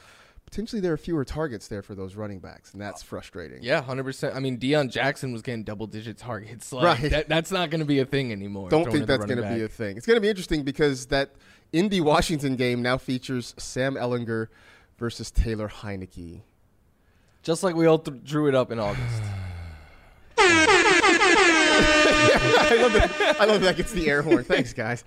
potentially 0.47 0.81
there 0.81 0.93
are 0.93 0.97
fewer 0.97 1.25
targets 1.25 1.67
there 1.67 1.81
for 1.81 1.93
those 1.93 2.15
running 2.15 2.39
backs, 2.39 2.71
and 2.71 2.81
that's 2.81 3.03
frustrating. 3.03 3.61
Yeah, 3.61 3.81
hundred 3.81 4.05
percent. 4.05 4.35
I 4.35 4.39
mean, 4.39 4.57
Deon 4.57 4.89
Jackson 4.89 5.31
was 5.33 5.41
getting 5.41 5.63
double 5.63 5.85
digit 5.85 6.17
targets. 6.17 6.71
Like, 6.77 7.01
right. 7.01 7.11
That, 7.11 7.29
that's 7.29 7.51
not 7.51 7.69
going 7.71 7.79
to 7.79 7.85
be 7.85 7.99
a 7.99 8.05
thing 8.05 8.31
anymore. 8.31 8.69
Don't 8.69 8.91
think 8.91 9.07
that's 9.07 9.25
going 9.25 9.41
to 9.41 9.53
be 9.53 9.63
a 9.63 9.67
thing. 9.67 9.97
It's 9.97 10.05
going 10.05 10.17
to 10.17 10.21
be 10.21 10.29
interesting 10.29 10.63
because 10.63 11.07
that 11.07 11.31
Indy 11.73 12.01
Washington 12.01 12.55
game 12.55 12.81
now 12.83 12.97
features 12.97 13.55
Sam 13.57 13.95
Ehlinger 13.95 14.47
versus 14.97 15.31
Taylor 15.31 15.67
Heinicke. 15.69 16.41
Just 17.41 17.63
like 17.63 17.75
we 17.75 17.87
all 17.87 17.97
th- 17.97 18.23
drew 18.23 18.47
it 18.47 18.53
up 18.53 18.71
in 18.71 18.79
August. 18.79 19.23
I 22.69 22.79
love 22.81 22.93
that. 22.93 23.37
I 23.41 23.45
love 23.45 23.61
that 23.61 23.75
gets 23.77 23.91
the 23.91 24.07
air 24.07 24.21
horn. 24.21 24.43
Thanks, 24.43 24.73
guys. 24.73 25.03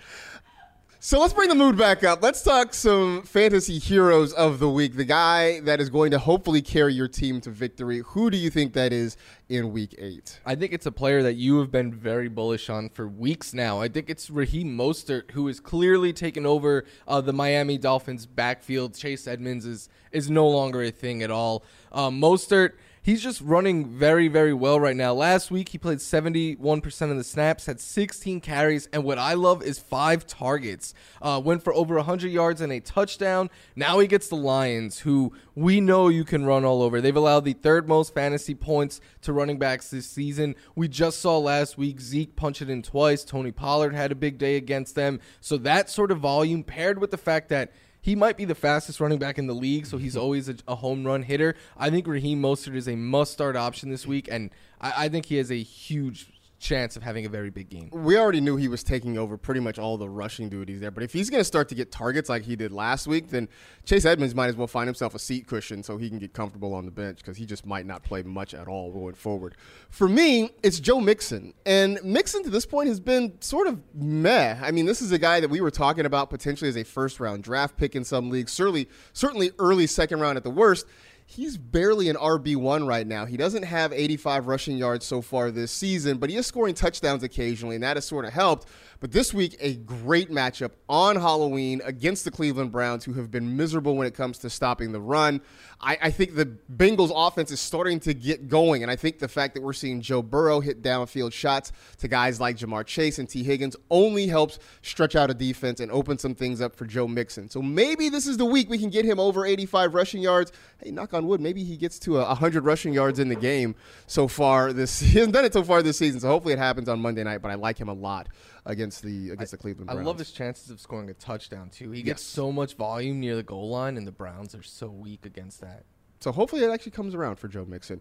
So 1.03 1.19
let's 1.19 1.33
bring 1.33 1.49
the 1.49 1.55
mood 1.55 1.79
back 1.79 2.05
up. 2.05 2.23
Let's 2.23 2.43
talk 2.43 2.75
some 2.75 3.23
fantasy 3.23 3.79
heroes 3.79 4.35
of 4.35 4.59
the 4.59 4.69
week. 4.69 4.97
The 4.97 5.07
guy 5.07 5.61
that 5.61 5.81
is 5.81 5.89
going 5.89 6.11
to 6.11 6.19
hopefully 6.19 6.61
carry 6.61 6.93
your 6.93 7.09
team 7.09 7.41
to 7.41 7.51
victory. 7.51 8.03
Who 8.09 8.29
do 8.29 8.37
you 8.37 8.51
think 8.51 8.75
that 8.75 8.93
is 8.93 9.17
in 9.49 9.73
week 9.73 9.95
eight? 9.97 10.41
I 10.45 10.57
think 10.57 10.75
it's 10.75 10.85
a 10.85 10.93
player 10.93 11.23
that 11.23 11.37
you 11.37 11.59
have 11.61 11.71
been 11.71 11.91
very 11.91 12.29
bullish 12.29 12.69
on 12.69 12.91
for 12.91 13.09
weeks 13.09 13.55
now. 13.55 13.81
I 13.81 13.89
think 13.89 14.11
it's 14.11 14.29
Raheem 14.29 14.77
Mostert, 14.77 15.31
who 15.31 15.49
is 15.49 15.59
clearly 15.59 16.13
taken 16.13 16.45
over 16.45 16.85
uh, 17.09 17.23
the 17.23 17.33
Miami 17.33 17.79
Dolphins 17.79 18.27
backfield. 18.27 18.95
Chase 18.95 19.27
Edmonds 19.27 19.65
is, 19.65 19.89
is 20.13 20.29
no 20.31 20.47
longer 20.47 20.83
a 20.83 20.91
thing 20.91 21.23
at 21.23 21.31
all. 21.31 21.65
Um, 21.93 22.21
Mostert– 22.21 22.73
he's 23.03 23.23
just 23.23 23.41
running 23.41 23.87
very, 23.87 24.29
very 24.29 24.53
well 24.53 24.79
right 24.79 24.97
now. 24.97 25.13
Last 25.13 25.51
week, 25.51 25.71
he 25.71 25.79
played 25.79 25.99
71% 25.99 27.11
of 27.11 27.17
the 27.17 27.25
snaps, 27.25 27.67
had 27.67 27.81
16 27.81 28.41
carries, 28.41 28.87
and 28.93 29.05
what 29.05 29.19
I 29.19 29.35
love 29.35 29.63
is 29.63 29.79
five 29.79 30.27
targets. 30.27 30.95
Uh, 31.21 31.41
went 31.43 31.63
for 31.63 31.75
over 31.75 31.97
100 31.97 32.29
yards 32.29 32.61
and 32.61 32.73
a 32.73 32.81
touchdown. 32.81 33.51
Now 33.75 33.99
he 33.99 34.07
gets 34.07 34.29
the 34.29 34.37
Lions, 34.37 35.01
who 35.01 35.33
we 35.55 35.81
know 35.81 36.09
you 36.09 36.25
can 36.25 36.45
run 36.45 36.65
all 36.65 36.83
over. 36.83 37.01
They've 37.01 37.17
allowed 37.17 37.45
the 37.45 37.53
third 37.55 37.89
most 37.89 38.15
fantasy 38.15 38.55
points 38.55 39.01
to 39.23 39.33
running 39.33 39.59
backs 39.59 39.91
this 39.91 40.07
season. 40.07 40.55
We 40.75 40.89
just 40.89 41.21
saw 41.21 41.39
last 41.39 41.79
week 41.79 42.01
Zeke 42.01 42.37
punch 42.37 42.63
it 42.63 42.71
in 42.71 42.83
twice. 42.83 43.25
Tony 43.25 43.53
Pollard 43.53 43.95
had 43.95 44.13
a 44.13 44.17
big 44.17 44.39
day 44.39 44.57
against 44.57 44.95
them. 44.95 45.21
So 45.41 45.57
that 45.59 45.91
sort 45.91 46.11
of 46.11 46.19
volume 46.19 46.63
paired 46.63 46.99
with 46.99 47.11
the 47.11 47.19
fact 47.19 47.49
that 47.49 47.73
he 48.01 48.17
might 48.17 48.37
be 48.37 48.45
the 48.45 48.55
fastest 48.55 49.01
running 49.01 49.19
back 49.19 49.39
in 49.39 49.47
the 49.47 49.55
league, 49.55 49.87
so 49.87 49.99
he's 49.99 50.17
always 50.17 50.49
a, 50.49 50.57
a 50.67 50.77
home 50.77 51.05
run 51.05 51.23
hitter. 51.23 51.55
I 51.77 51.91
think 51.91 52.07
Raheem 52.07 52.41
Mostert 52.41 52.75
is 52.75 52.89
a 52.89 52.97
must 52.97 53.33
start 53.33 53.57
option 53.57 53.91
this 53.91 54.07
week, 54.07 54.29
and 54.31 54.51
I, 54.81 55.05
I 55.05 55.09
think 55.09 55.27
he 55.27 55.37
has 55.37 55.51
a 55.51 55.63
huge 55.63 56.27
chance 56.61 56.97
of 56.97 57.03
having 57.03 57.27
a 57.27 57.29
very 57.29 57.51
big 57.51 57.69
game. 57.69 57.89
We 57.93 58.19
already 58.19 58.41
knew 58.41 58.57
he 58.57 58.69
was 58.69 58.85
taking 58.85 59.19
over 59.19 59.37
pretty 59.37 59.61
much 59.61 59.79
all 59.79 59.97
the 59.97 60.09
rushing 60.09 60.49
duties 60.49 60.81
there, 60.81 60.91
but 60.91 61.03
if 61.03 61.13
he's 61.13 61.31
going 61.31 61.41
to 61.41 61.45
start 61.45 61.69
to 61.71 61.75
get 61.75 61.91
targets 61.91 62.29
like 62.29 62.43
he 62.45 62.55
did 62.55 62.71
last 62.71 63.07
week, 63.07 63.29
then 63.29 63.49
Chase 63.85 64.05
Edmonds 64.05 64.35
might 64.35 64.49
as 64.49 64.57
well 64.57 64.67
find 64.67 64.87
himself 64.87 65.15
a 65.15 65.19
seat 65.19 65.47
cushion 65.47 65.83
so 65.83 65.97
he 65.97 66.09
can 66.09 66.19
get 66.19 66.33
comfortable 66.33 66.75
on 66.75 66.85
the 66.85 66.91
bench 66.91 67.19
because 67.19 67.37
he 67.37 67.47
just 67.47 67.65
might 67.67 67.87
not 67.87 68.03
play 68.03 68.23
much 68.23 68.53
at 68.55 68.69
all 68.69 68.93
going 68.93 69.15
forward. 69.15 69.57
For 69.89 70.07
me, 70.09 70.51
it's 70.63 70.79
Joe 70.79 71.01
Mixon, 71.01 71.55
and 71.65 71.99
Mixon 72.05 72.45
to 72.45 72.51
this 72.51 72.67
point 72.67 72.89
has 72.89 73.01
been 73.01 73.41
sort 73.41 73.67
of 73.67 73.81
meh. 73.95 74.59
I 74.63 74.71
mean, 74.71 74.87
this 74.87 75.01
is 75.01 75.13
a 75.13 75.19
guy 75.19 75.41
that 75.41 75.49
we 75.49 75.61
were 75.61 75.71
talking 75.71 76.05
about 76.05 76.29
potentially 76.29 76.69
as 76.69 76.77
a 76.77 76.85
first 76.85 77.21
round 77.21 77.43
draft 77.43 77.77
pick 77.77 77.97
in 77.97 78.05
some 78.05 78.31
leagues, 78.31 78.53
certainly 78.53 78.89
certainly 79.13 79.51
early 79.59 79.87
second 79.87 80.21
round 80.21 80.37
at 80.37 80.45
the 80.45 80.51
worst 80.51 80.87
he's 81.31 81.57
barely 81.57 82.09
an 82.09 82.17
RB1 82.17 82.89
right 82.89 83.07
now. 83.07 83.25
He 83.25 83.37
doesn't 83.37 83.63
have 83.63 83.93
85 83.93 84.49
rushing 84.49 84.77
yards 84.77 85.07
so 85.07 85.23
far 85.23 85.53
this 85.53 85.71
season, 85.71 86.19
but 86.19 86.29
he 86.29 86.37
is 86.37 86.47
scoring 86.47 86.75
touchdowns 86.75 87.23
occasionally, 87.23 87.77
and 87.77 87.85
that 87.85 87.97
has 87.97 88.05
sort 88.05 88.25
of 88.25 88.33
helped. 88.33 88.67
But 88.99 89.13
this 89.13 89.33
week, 89.33 89.57
a 89.61 89.77
great 89.77 90.31
matchup 90.31 90.73
on 90.89 91.17
Halloween 91.17 91.81
against 91.85 92.25
the 92.25 92.31
Cleveland 92.31 92.71
Browns, 92.71 93.05
who 93.05 93.15
have 93.15 93.31
been 93.31 93.57
miserable 93.57 93.97
when 93.97 94.07
it 94.07 94.15
comes 94.15 94.39
to 94.39 94.51
stopping 94.51 94.93
the 94.93 95.01
run. 95.01 95.41
I, 95.81 95.97
I, 96.03 96.11
think 96.11 96.35
the 96.35 96.45
Bengals 96.71 97.11
offense 97.15 97.51
is 97.51 97.61
starting 97.61 97.99
to 98.01 98.13
get 98.13 98.49
going, 98.49 98.83
and 98.83 98.91
I 98.91 98.97
think 98.97 99.19
the 99.19 99.29
fact 99.29 99.55
that 99.55 99.63
we're 99.63 99.73
seeing 99.73 100.03
Joe 100.03 100.21
Burrow 100.21 100.61
hit 100.61 100.83
downfield 100.83 101.33
shots 101.33 101.73
to 101.99 102.09
guys 102.09 102.39
like 102.39 102.59
Ja'Marr 102.59 102.85
Chase 102.85 103.19
and 103.19 103.27
Tee 103.27 103.43
Higgins 103.43 103.75
only 103.91 104.27
helps 104.27 104.59
stretch 104.83 105.17
out 105.17 105.31
a 105.31 105.35
defense 105.35 105.81
and 105.81 105.91
open 105.91 106.19
some 106.19 106.35
things 106.35 106.61
up 106.61 106.77
for 106.77 106.85
Joe 106.85 107.09
Mixon. 107.09 107.49
So 107.49 107.63
maybe 107.63 108.11
this 108.11 108.27
is 108.27 108.37
the 108.37 108.45
week 108.45 108.69
we 108.69 108.77
can 108.77 108.91
get 108.91 109.07
him 109.07 109.19
over 109.19 109.47
85 109.47 109.95
rushing 109.95 110.21
yards. 110.21 110.53
Hey, 110.83 110.91
knock 110.91 111.15
on 111.15 111.20
wood, 111.27 111.41
maybe 111.41 111.65
he 111.65 111.77
gets 111.77 111.99
to 112.01 112.19
a 112.19 112.27
100 112.27 112.65
rushing 112.65 112.93
yards 112.93 113.19
in 113.19 113.29
the 113.29 113.37
game 113.37 113.75
so 114.07 114.29
far. 114.29 114.73
This 114.73 115.01
he 115.01 115.19
hasn't 115.19 115.35
done 115.35 115.45
it 115.45 115.53
so 115.53 115.63
far 115.63 115.83
this 115.83 115.99
season, 115.99 116.21
so 116.21 116.29
hopefully 116.29 116.55
it 116.55 116.59
happens 116.59 116.89
on 116.89 117.01
Monday 117.01 117.25
night. 117.25 117.39
But 117.39 117.51
I 117.51 117.55
like 117.55 117.79
him 117.79 117.89
a 117.89 117.95
lot 117.95 118.29
against 118.67 119.03
the 119.03 119.31
against 119.31 119.55
I, 119.55 119.57
the 119.57 119.61
Cleveland. 119.61 119.87
Browns. 119.89 120.01
I 120.01 120.05
love 120.05 120.19
his 120.19 120.33
chances 120.33 120.71
of 120.71 120.81
scoring 120.81 121.11
a 121.11 121.15
touchdown 121.15 121.71
too. 121.71 121.91
He 121.91 122.03
gets 122.03 122.23
yes. 122.23 122.29
so 122.29 122.53
much 122.53 122.75
volume 122.75 123.21
near 123.21 123.37
the 123.37 123.43
goal 123.43 123.69
line, 123.71 123.97
and 123.97 124.07
the 124.07 124.13
Browns 124.13 124.55
are 124.55 124.63
so 124.63 124.89
weak 124.89 125.27
against 125.27 125.61
that. 125.61 125.85
So 126.21 126.33
hopefully 126.33 126.63
it 126.63 126.71
actually 126.71 126.93
comes 126.93 127.15
around 127.15 127.37
for 127.37 127.49
Joe 127.49 127.65
Mixon. 127.65 128.01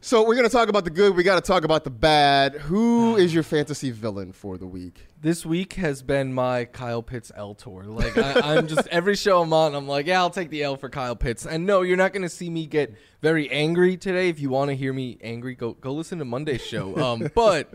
So 0.00 0.22
we're 0.22 0.34
going 0.34 0.48
to 0.48 0.52
talk 0.52 0.68
about 0.68 0.84
the 0.84 0.90
good. 0.90 1.16
We 1.16 1.22
got 1.22 1.42
to 1.42 1.46
talk 1.46 1.64
about 1.64 1.84
the 1.84 1.90
bad. 1.90 2.54
Who 2.54 3.16
is 3.16 3.32
your 3.32 3.42
fantasy 3.42 3.90
villain 3.90 4.32
for 4.32 4.58
the 4.58 4.66
week? 4.66 5.06
This 5.20 5.44
week 5.44 5.74
has 5.74 6.02
been 6.02 6.32
my 6.32 6.66
Kyle 6.66 7.02
Pitts 7.02 7.32
L 7.34 7.54
tour. 7.54 7.84
Like 7.84 8.16
I, 8.16 8.56
am 8.56 8.68
just 8.68 8.86
every 8.88 9.16
show 9.16 9.40
I'm 9.40 9.52
on, 9.52 9.74
I'm 9.74 9.88
like, 9.88 10.06
yeah, 10.06 10.20
I'll 10.20 10.30
take 10.30 10.50
the 10.50 10.62
L 10.62 10.76
for 10.76 10.88
Kyle 10.88 11.16
Pitts. 11.16 11.46
And 11.46 11.66
no, 11.66 11.82
you're 11.82 11.96
not 11.96 12.12
going 12.12 12.22
to 12.22 12.28
see 12.28 12.50
me 12.50 12.66
get 12.66 12.94
very 13.22 13.50
angry 13.50 13.96
today. 13.96 14.28
If 14.28 14.38
you 14.38 14.50
want 14.50 14.68
to 14.68 14.76
hear 14.76 14.92
me 14.92 15.18
angry, 15.22 15.54
go 15.54 15.72
go 15.72 15.92
listen 15.92 16.18
to 16.18 16.24
Monday's 16.24 16.64
show. 16.64 16.96
Um, 16.96 17.30
but 17.34 17.72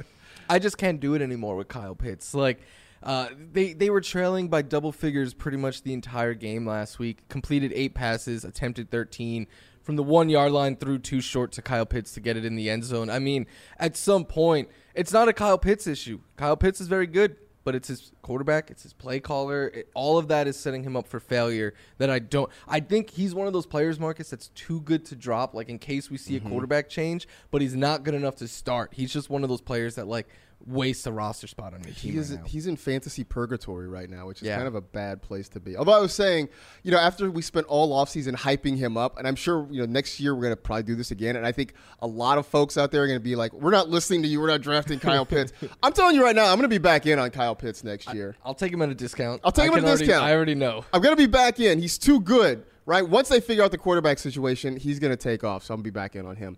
I 0.49 0.59
just 0.59 0.77
can't 0.77 0.99
do 0.99 1.15
it 1.15 1.21
anymore 1.21 1.55
with 1.55 1.67
Kyle 1.67 1.95
Pitts. 1.95 2.33
Like. 2.33 2.61
Uh, 3.03 3.29
they 3.51 3.73
they 3.73 3.89
were 3.89 3.99
trailing 3.99 4.47
by 4.47 4.61
double 4.61 4.91
figures 4.91 5.33
pretty 5.33 5.57
much 5.57 5.81
the 5.81 5.91
entire 5.91 6.35
game 6.35 6.67
last 6.67 6.99
week. 6.99 7.27
Completed 7.29 7.71
eight 7.73 7.95
passes, 7.95 8.45
attempted 8.45 8.91
13, 8.91 9.47
from 9.91 9.97
the 9.97 10.03
one 10.03 10.29
yard 10.29 10.53
line 10.53 10.77
threw 10.77 10.97
too 10.97 11.19
short 11.19 11.51
to 11.51 11.61
Kyle 11.61 11.85
Pitts 11.85 12.13
to 12.13 12.21
get 12.21 12.37
it 12.37 12.45
in 12.45 12.55
the 12.55 12.69
end 12.69 12.85
zone. 12.85 13.09
I 13.09 13.19
mean, 13.19 13.45
at 13.77 13.97
some 13.97 14.23
point, 14.23 14.69
it's 14.95 15.11
not 15.11 15.27
a 15.27 15.33
Kyle 15.33 15.57
Pitts 15.57 15.85
issue. 15.85 16.21
Kyle 16.37 16.55
Pitts 16.55 16.79
is 16.79 16.87
very 16.87 17.07
good, 17.07 17.35
but 17.65 17.75
it's 17.75 17.89
his 17.89 18.13
quarterback, 18.21 18.71
it's 18.71 18.83
his 18.83 18.93
play 18.93 19.19
caller. 19.19 19.67
It, 19.67 19.89
all 19.93 20.17
of 20.17 20.29
that 20.29 20.47
is 20.47 20.55
setting 20.55 20.83
him 20.83 20.95
up 20.95 21.09
for 21.09 21.19
failure. 21.19 21.73
That 21.97 22.09
I 22.09 22.19
don't. 22.19 22.49
I 22.69 22.79
think 22.79 23.09
he's 23.09 23.35
one 23.35 23.47
of 23.47 23.53
those 23.53 23.65
players, 23.65 23.99
Marcus, 23.99 24.29
that's 24.29 24.47
too 24.55 24.79
good 24.79 25.03
to 25.07 25.15
drop. 25.17 25.53
Like 25.53 25.67
in 25.67 25.77
case 25.77 26.09
we 26.09 26.15
see 26.15 26.37
mm-hmm. 26.37 26.47
a 26.47 26.49
quarterback 26.49 26.87
change, 26.87 27.27
but 27.51 27.61
he's 27.61 27.75
not 27.75 28.03
good 28.03 28.13
enough 28.13 28.37
to 28.37 28.47
start. 28.47 28.93
He's 28.93 29.11
just 29.11 29.29
one 29.29 29.43
of 29.43 29.49
those 29.49 29.59
players 29.59 29.95
that 29.95 30.07
like 30.07 30.29
waste 30.67 31.07
a 31.07 31.11
roster 31.11 31.47
spot 31.47 31.73
on 31.73 31.83
your 31.83 31.93
team. 31.93 32.13
He 32.13 32.17
is, 32.17 32.31
right 32.33 32.45
he's 32.45 32.67
in 32.67 32.75
fantasy 32.75 33.23
purgatory 33.23 33.87
right 33.87 34.09
now, 34.09 34.27
which 34.27 34.41
is 34.41 34.47
yeah. 34.47 34.55
kind 34.55 34.67
of 34.67 34.75
a 34.75 34.81
bad 34.81 35.21
place 35.21 35.49
to 35.49 35.59
be. 35.59 35.75
Although 35.75 35.93
I 35.93 35.99
was 35.99 36.13
saying, 36.13 36.49
you 36.83 36.91
know, 36.91 36.97
after 36.97 37.29
we 37.31 37.41
spent 37.41 37.67
all 37.67 37.91
offseason 37.93 38.35
hyping 38.35 38.77
him 38.77 38.97
up, 38.97 39.17
and 39.17 39.27
I'm 39.27 39.35
sure, 39.35 39.67
you 39.71 39.79
know, 39.79 39.85
next 39.85 40.19
year 40.19 40.35
we're 40.35 40.41
going 40.41 40.53
to 40.53 40.61
probably 40.61 40.83
do 40.83 40.95
this 40.95 41.11
again. 41.11 41.35
And 41.35 41.45
I 41.45 41.51
think 41.51 41.73
a 42.01 42.07
lot 42.07 42.37
of 42.37 42.45
folks 42.45 42.77
out 42.77 42.91
there 42.91 43.03
are 43.03 43.07
going 43.07 43.19
to 43.19 43.23
be 43.23 43.35
like, 43.35 43.53
we're 43.53 43.71
not 43.71 43.89
listening 43.89 44.21
to 44.23 44.27
you. 44.27 44.39
We're 44.39 44.47
not 44.47 44.61
drafting 44.61 44.99
Kyle 44.99 45.25
Pitts. 45.27 45.53
I'm 45.81 45.93
telling 45.93 46.15
you 46.15 46.23
right 46.23 46.35
now, 46.35 46.45
I'm 46.45 46.57
going 46.57 46.61
to 46.61 46.67
be 46.67 46.77
back 46.77 47.05
in 47.05 47.19
on 47.19 47.29
Kyle 47.31 47.55
Pitts 47.55 47.83
next 47.83 48.13
year. 48.13 48.35
I, 48.43 48.47
will 48.49 48.55
take 48.55 48.73
him 48.73 48.81
at 48.81 48.89
a 48.89 48.95
discount. 48.95 49.41
I'll 49.43 49.51
take 49.51 49.71
I 49.71 49.77
him 49.77 49.85
at 49.85 49.93
a 49.93 49.97
discount. 49.97 50.23
I 50.23 50.33
already 50.33 50.55
know. 50.55 50.85
I'm 50.93 51.01
going 51.01 51.15
to 51.15 51.21
be 51.21 51.27
back 51.27 51.59
in. 51.59 51.79
He's 51.79 51.97
too 51.97 52.21
good 52.21 52.65
right? 52.85 53.07
Once 53.07 53.29
they 53.29 53.39
figure 53.39 53.63
out 53.63 53.71
the 53.71 53.77
quarterback 53.77 54.19
situation, 54.19 54.75
he's 54.75 54.99
going 54.99 55.11
to 55.11 55.17
take 55.17 55.43
off. 55.43 55.63
So 55.63 55.73
I'm 55.73 55.77
going 55.77 55.83
to 55.85 55.91
be 55.91 55.93
back 55.93 56.15
in 56.15 56.25
on 56.25 56.35
him. 56.35 56.57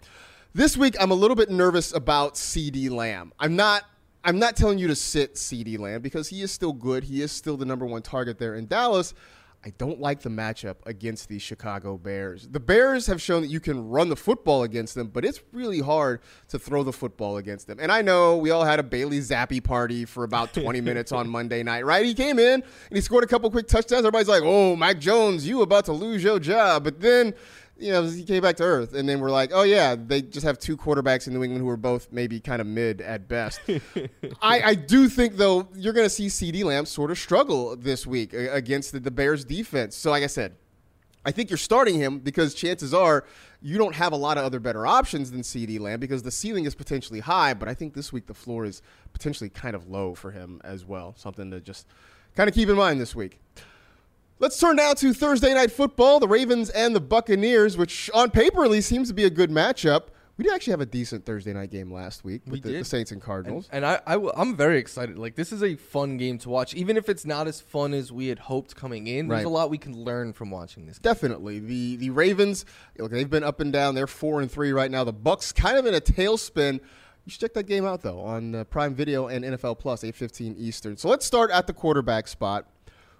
This 0.55 0.77
week, 0.77 0.95
I'm 0.99 1.09
a 1.09 1.15
little 1.15 1.35
bit 1.35 1.49
nervous 1.49 1.93
about 1.93 2.35
CeeDee 2.35 2.91
Lamb. 2.91 3.33
I'm 3.39 3.55
not. 3.55 3.83
I'm 4.23 4.39
not 4.39 4.55
telling 4.55 4.79
you 4.79 4.87
to 4.87 4.95
sit 4.95 5.35
CeeDee 5.35 5.77
Lamb 5.77 6.01
because 6.01 6.29
he 6.29 6.41
is 6.41 6.51
still 6.51 6.73
good. 6.73 7.03
He 7.03 7.21
is 7.21 7.31
still 7.31 7.57
the 7.57 7.65
number 7.65 7.85
one 7.85 8.01
target 8.01 8.39
there 8.39 8.55
in 8.55 8.67
Dallas. 8.67 9.13
I 9.65 9.71
don't 9.77 10.01
like 10.01 10.21
the 10.21 10.29
matchup 10.29 10.75
against 10.85 11.29
the 11.29 11.39
Chicago 11.39 11.97
Bears. 11.97 12.49
The 12.49 12.59
Bears 12.59 13.07
have 13.07 13.21
shown 13.21 13.43
that 13.43 13.47
you 13.47 13.61
can 13.61 13.87
run 13.89 14.09
the 14.09 14.15
football 14.17 14.63
against 14.63 14.93
them, 14.93 15.07
but 15.07 15.23
it's 15.23 15.41
really 15.53 15.79
hard 15.79 16.19
to 16.49 16.59
throw 16.59 16.83
the 16.83 16.91
football 16.91 17.37
against 17.37 17.67
them. 17.67 17.79
And 17.79 17.89
I 17.89 18.01
know 18.01 18.35
we 18.35 18.51
all 18.51 18.65
had 18.65 18.79
a 18.79 18.83
Bailey 18.83 19.19
Zappe 19.19 19.63
party 19.63 20.03
for 20.03 20.25
about 20.25 20.53
20 20.53 20.81
minutes 20.81 21.13
on 21.13 21.29
Monday 21.29 21.63
night, 21.63 21.85
right? 21.85 22.05
He 22.05 22.13
came 22.13 22.39
in 22.39 22.55
and 22.55 22.63
he 22.91 22.99
scored 22.99 23.23
a 23.23 23.27
couple 23.27 23.49
quick 23.51 23.67
touchdowns. 23.69 24.01
Everybody's 24.01 24.27
like, 24.27 24.43
"Oh, 24.43 24.75
Mac 24.75 24.99
Jones, 24.99 25.47
you 25.47 25.61
about 25.61 25.85
to 25.85 25.93
lose 25.93 26.21
your 26.23 26.39
job." 26.39 26.83
But 26.83 26.99
then 26.99 27.33
you 27.77 27.91
know, 27.91 28.03
he 28.03 28.23
came 28.23 28.41
back 28.41 28.55
to 28.57 28.63
earth, 28.63 28.93
and 28.93 29.09
then 29.09 29.19
we're 29.19 29.31
like, 29.31 29.51
oh 29.53 29.63
yeah, 29.63 29.95
they 29.95 30.21
just 30.21 30.45
have 30.45 30.59
two 30.59 30.77
quarterbacks 30.77 31.27
in 31.27 31.33
New 31.33 31.43
England 31.43 31.63
who 31.63 31.69
are 31.69 31.77
both 31.77 32.11
maybe 32.11 32.39
kind 32.39 32.61
of 32.61 32.67
mid 32.67 33.01
at 33.01 33.27
best. 33.27 33.59
I, 34.41 34.61
I, 34.61 34.75
do 34.75 35.09
think 35.09 35.37
though 35.37 35.67
you're 35.75 35.93
going 35.93 36.05
to 36.05 36.09
see 36.09 36.27
CeeDee 36.27 36.63
Lamb 36.63 36.85
sort 36.85 37.09
of 37.11 37.17
struggle 37.17 37.75
this 37.75 38.05
week 38.05 38.33
against 38.33 38.91
the, 38.91 38.99
the 38.99 39.11
Bears 39.11 39.43
defense. 39.43 39.95
So 39.95 40.11
like 40.11 40.23
I 40.23 40.27
said, 40.27 40.55
I 41.25 41.31
think 41.31 41.49
you're 41.49 41.57
starting 41.57 41.95
him 41.95 42.19
because 42.19 42.53
chances 42.53 42.93
are 42.93 43.25
you 43.61 43.77
don't 43.77 43.95
have 43.95 44.11
a 44.11 44.17
lot 44.17 44.37
of 44.37 44.43
other 44.43 44.59
better 44.59 44.85
options 44.85 45.31
than 45.31 45.41
CeeDee 45.41 45.79
Lamb 45.79 45.99
because 45.99 46.21
the 46.21 46.31
ceiling 46.31 46.65
is 46.65 46.75
potentially 46.75 47.21
high, 47.21 47.53
but 47.53 47.69
I 47.69 47.73
think 47.73 47.93
this 47.93 48.11
week 48.11 48.27
the 48.27 48.33
floor 48.33 48.65
is 48.65 48.81
potentially 49.13 49.49
kind 49.49 49.75
of 49.75 49.87
low 49.87 50.15
for 50.15 50.31
him 50.31 50.59
as 50.63 50.85
well. 50.85 51.15
Something 51.17 51.49
to 51.51 51.61
just 51.61 51.87
kind 52.35 52.49
of 52.49 52.53
keep 52.53 52.69
in 52.69 52.75
mind 52.75 52.99
this 52.99 53.15
week. 53.15 53.39
Let's 54.39 54.59
turn 54.59 54.77
now 54.77 54.93
to 54.95 55.13
Thursday 55.13 55.53
night 55.53 55.71
football, 55.71 56.19
the 56.19 56.27
Ravens 56.27 56.69
and 56.71 56.95
the 56.95 56.99
Buccaneers, 56.99 57.77
which 57.77 58.09
on 58.13 58.31
paper 58.31 58.65
at 58.65 58.71
least 58.71 58.89
seems 58.89 59.07
to 59.07 59.13
be 59.13 59.25
a 59.25 59.29
good 59.29 59.51
matchup. 59.51 60.07
We 60.35 60.43
did 60.43 60.53
actually 60.53 60.71
have 60.71 60.81
a 60.81 60.87
decent 60.87 61.25
Thursday 61.25 61.53
night 61.53 61.69
game 61.69 61.93
last 61.93 62.23
week 62.23 62.41
with 62.47 62.63
the, 62.63 62.71
the, 62.79 62.83
Saints 62.83 63.11
and 63.11 63.21
Cardinals. 63.21 63.69
And, 63.71 63.85
and 63.85 64.01
I, 64.07 64.15
I, 64.15 64.41
am 64.41 64.55
very 64.55 64.79
excited. 64.79 65.19
Like, 65.19 65.35
this 65.35 65.51
is 65.51 65.61
a 65.61 65.75
fun 65.75 66.17
game 66.17 66.39
to 66.39 66.49
watch. 66.49 66.73
Even 66.73 66.97
if 66.97 67.07
it's 67.07 67.23
not 67.23 67.47
as 67.47 67.61
fun 67.61 67.93
as 67.93 68.11
we 68.11 68.27
had 68.27 68.39
hoped 68.39 68.75
coming 68.75 69.05
in, 69.05 69.27
there's 69.27 69.39
right. 69.39 69.45
a 69.45 69.49
lot 69.49 69.69
we 69.69 69.77
can 69.77 69.95
learn 69.95 70.33
from 70.33 70.49
watching 70.49 70.87
this 70.87 70.97
game. 70.97 71.13
Definitely. 71.13 71.59
The 71.59 71.97
the 71.97 72.09
Ravens, 72.09 72.65
look, 72.97 73.11
they've 73.11 73.29
been 73.29 73.43
up 73.43 73.59
and 73.59 73.71
down. 73.71 73.93
They're 73.93 74.07
4 74.07 74.41
and 74.41 74.51
3 74.51 74.73
right 74.73 74.89
now. 74.89 75.03
The 75.03 75.13
Bucks 75.13 75.51
kind 75.51 75.77
of 75.77 75.85
in 75.85 75.93
a 75.93 76.01
tailspin. 76.01 76.79
You 77.25 77.31
should 77.31 77.41
check 77.41 77.53
that 77.53 77.67
game 77.67 77.85
out, 77.85 78.01
though, 78.01 78.19
on 78.19 78.55
uh, 78.55 78.63
Prime 78.63 78.95
Video 78.95 79.27
and 79.27 79.45
NFL 79.45 79.77
Plus, 79.77 80.03
8.15 80.03 80.57
Eastern. 80.57 80.97
So 80.97 81.09
let's 81.09 81.27
start 81.27 81.51
at 81.51 81.67
the 81.67 81.73
quarterback 81.73 82.27
spot. 82.27 82.67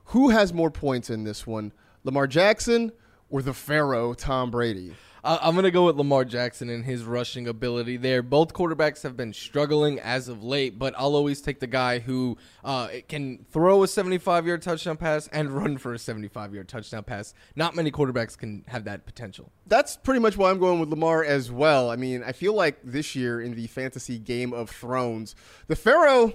Who 0.05 0.29
has 0.29 0.53
more 0.53 0.71
points 0.71 1.09
in 1.09 1.23
this 1.23 1.47
one, 1.47 1.71
Lamar 2.03 2.27
Jackson 2.27 2.91
or 3.29 3.41
the 3.41 3.53
Pharaoh 3.53 4.13
Tom 4.13 4.51
Brady? 4.51 4.93
I'm 5.25 5.53
going 5.53 5.63
to 5.63 5.71
go 5.71 5.85
with 5.85 5.95
Lamar 5.95 6.25
Jackson 6.25 6.69
and 6.69 6.83
his 6.83 7.05
rushing 7.05 7.47
ability 7.47 7.95
there. 7.95 8.21
Both 8.21 8.53
quarterbacks 8.53 9.03
have 9.03 9.15
been 9.15 9.31
struggling 9.31 9.97
as 10.01 10.27
of 10.27 10.43
late, 10.43 10.77
but 10.77 10.93
I'll 10.97 11.15
always 11.15 11.39
take 11.39 11.61
the 11.61 11.67
guy 11.67 11.99
who 11.99 12.37
uh, 12.61 12.89
can 13.07 13.45
throw 13.49 13.83
a 13.83 13.87
75 13.87 14.45
yard 14.45 14.61
touchdown 14.61 14.97
pass 14.97 15.29
and 15.29 15.49
run 15.55 15.77
for 15.77 15.93
a 15.93 15.99
75 15.99 16.53
yard 16.53 16.67
touchdown 16.67 17.03
pass. 17.03 17.33
Not 17.55 17.73
many 17.73 17.89
quarterbacks 17.89 18.37
can 18.37 18.65
have 18.67 18.83
that 18.83 19.05
potential. 19.05 19.49
That's 19.65 19.95
pretty 19.95 20.19
much 20.19 20.35
why 20.35 20.49
I'm 20.49 20.59
going 20.59 20.81
with 20.81 20.89
Lamar 20.89 21.23
as 21.23 21.49
well. 21.49 21.89
I 21.89 21.95
mean, 21.95 22.21
I 22.21 22.33
feel 22.33 22.53
like 22.53 22.79
this 22.83 23.15
year 23.15 23.39
in 23.39 23.55
the 23.55 23.67
fantasy 23.67 24.19
game 24.19 24.51
of 24.53 24.69
thrones, 24.69 25.35
the 25.67 25.77
Pharaoh 25.77 26.33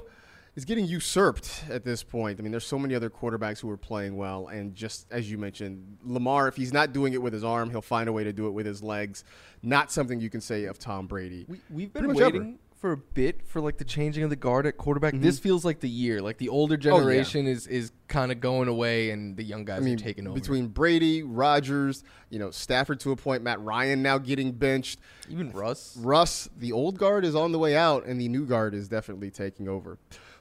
is 0.59 0.65
getting 0.65 0.87
usurped 0.87 1.63
at 1.71 1.85
this 1.85 2.03
point. 2.03 2.41
I 2.41 2.43
mean, 2.43 2.51
there's 2.51 2.67
so 2.67 2.81
many 2.81 2.97
other 2.97 3.09
quarterbacks 3.09 3.61
who 3.61 3.71
are 3.71 3.77
playing 3.77 4.17
well, 4.17 4.49
and 4.49 4.75
just 4.75 5.07
as 5.09 5.31
you 5.31 5.39
mentioned, 5.39 5.99
Lamar, 6.03 6.49
if 6.49 6.57
he's 6.57 6.73
not 6.73 6.93
doing 6.93 7.13
it 7.13 7.23
with 7.23 7.33
his 7.33 7.45
arm, 7.45 7.71
he'll 7.71 7.81
find 7.81 8.09
a 8.09 8.13
way 8.13 8.25
to 8.25 8.33
do 8.33 8.49
it 8.49 8.51
with 8.51 8.67
his 8.67 8.83
legs. 8.83 9.23
Not 9.63 9.93
something 9.93 10.21
you 10.21 10.29
can 10.29 10.41
say 10.41 10.65
of 10.65 10.77
Tom 10.77 11.07
Brady. 11.07 11.47
We, 11.71 11.85
have 11.85 11.93
been 11.93 12.13
waiting 12.13 12.43
ever. 12.43 12.55
for 12.77 12.91
a 12.91 12.97
bit 12.97 13.47
for 13.47 13.61
like 13.61 13.79
the 13.79 13.85
changing 13.85 14.25
of 14.25 14.31
the 14.31 14.37
guard 14.37 14.67
at 14.67 14.77
quarterback. 14.77 15.15
Mm-hmm. 15.15 15.23
This 15.23 15.39
feels 15.39 15.65
like 15.65 15.79
the 15.79 15.89
year. 15.89 16.21
Like 16.21 16.39
the 16.39 16.49
older 16.49 16.77
generation 16.77 17.47
oh, 17.47 17.51
yeah. 17.51 17.55
is 17.55 17.69
is 17.69 17.93
kind 18.09 18.33
of 18.33 18.41
going 18.41 18.67
away, 18.67 19.11
and 19.11 19.37
the 19.37 19.45
young 19.45 19.65
guys 19.65 19.83
I 19.83 19.85
mean, 19.85 19.95
are 19.95 19.99
taking 19.99 20.27
over. 20.27 20.35
Between 20.35 20.67
Brady, 20.67 21.23
Rodgers, 21.23 22.03
you 22.31 22.41
know, 22.41 22.51
Stafford 22.51 22.99
to 23.01 23.13
a 23.13 23.17
point, 23.17 23.45
Matt 23.45 23.61
Ryan 23.61 24.03
now 24.03 24.19
getting 24.19 24.51
benched. 24.51 24.99
Even 25.31 25.53
Russ. 25.53 25.97
Russ, 26.01 26.49
the 26.59 26.73
old 26.73 26.99
guard 26.99 27.25
is 27.25 27.37
on 27.37 27.53
the 27.53 27.61
way 27.61 27.77
out, 27.77 28.07
and 28.07 28.21
the 28.21 28.29
new 28.29 28.45
guard 28.45 28.75
is 28.75 28.89
definitely 28.89 29.31
taking 29.31 29.69
over. 29.69 29.99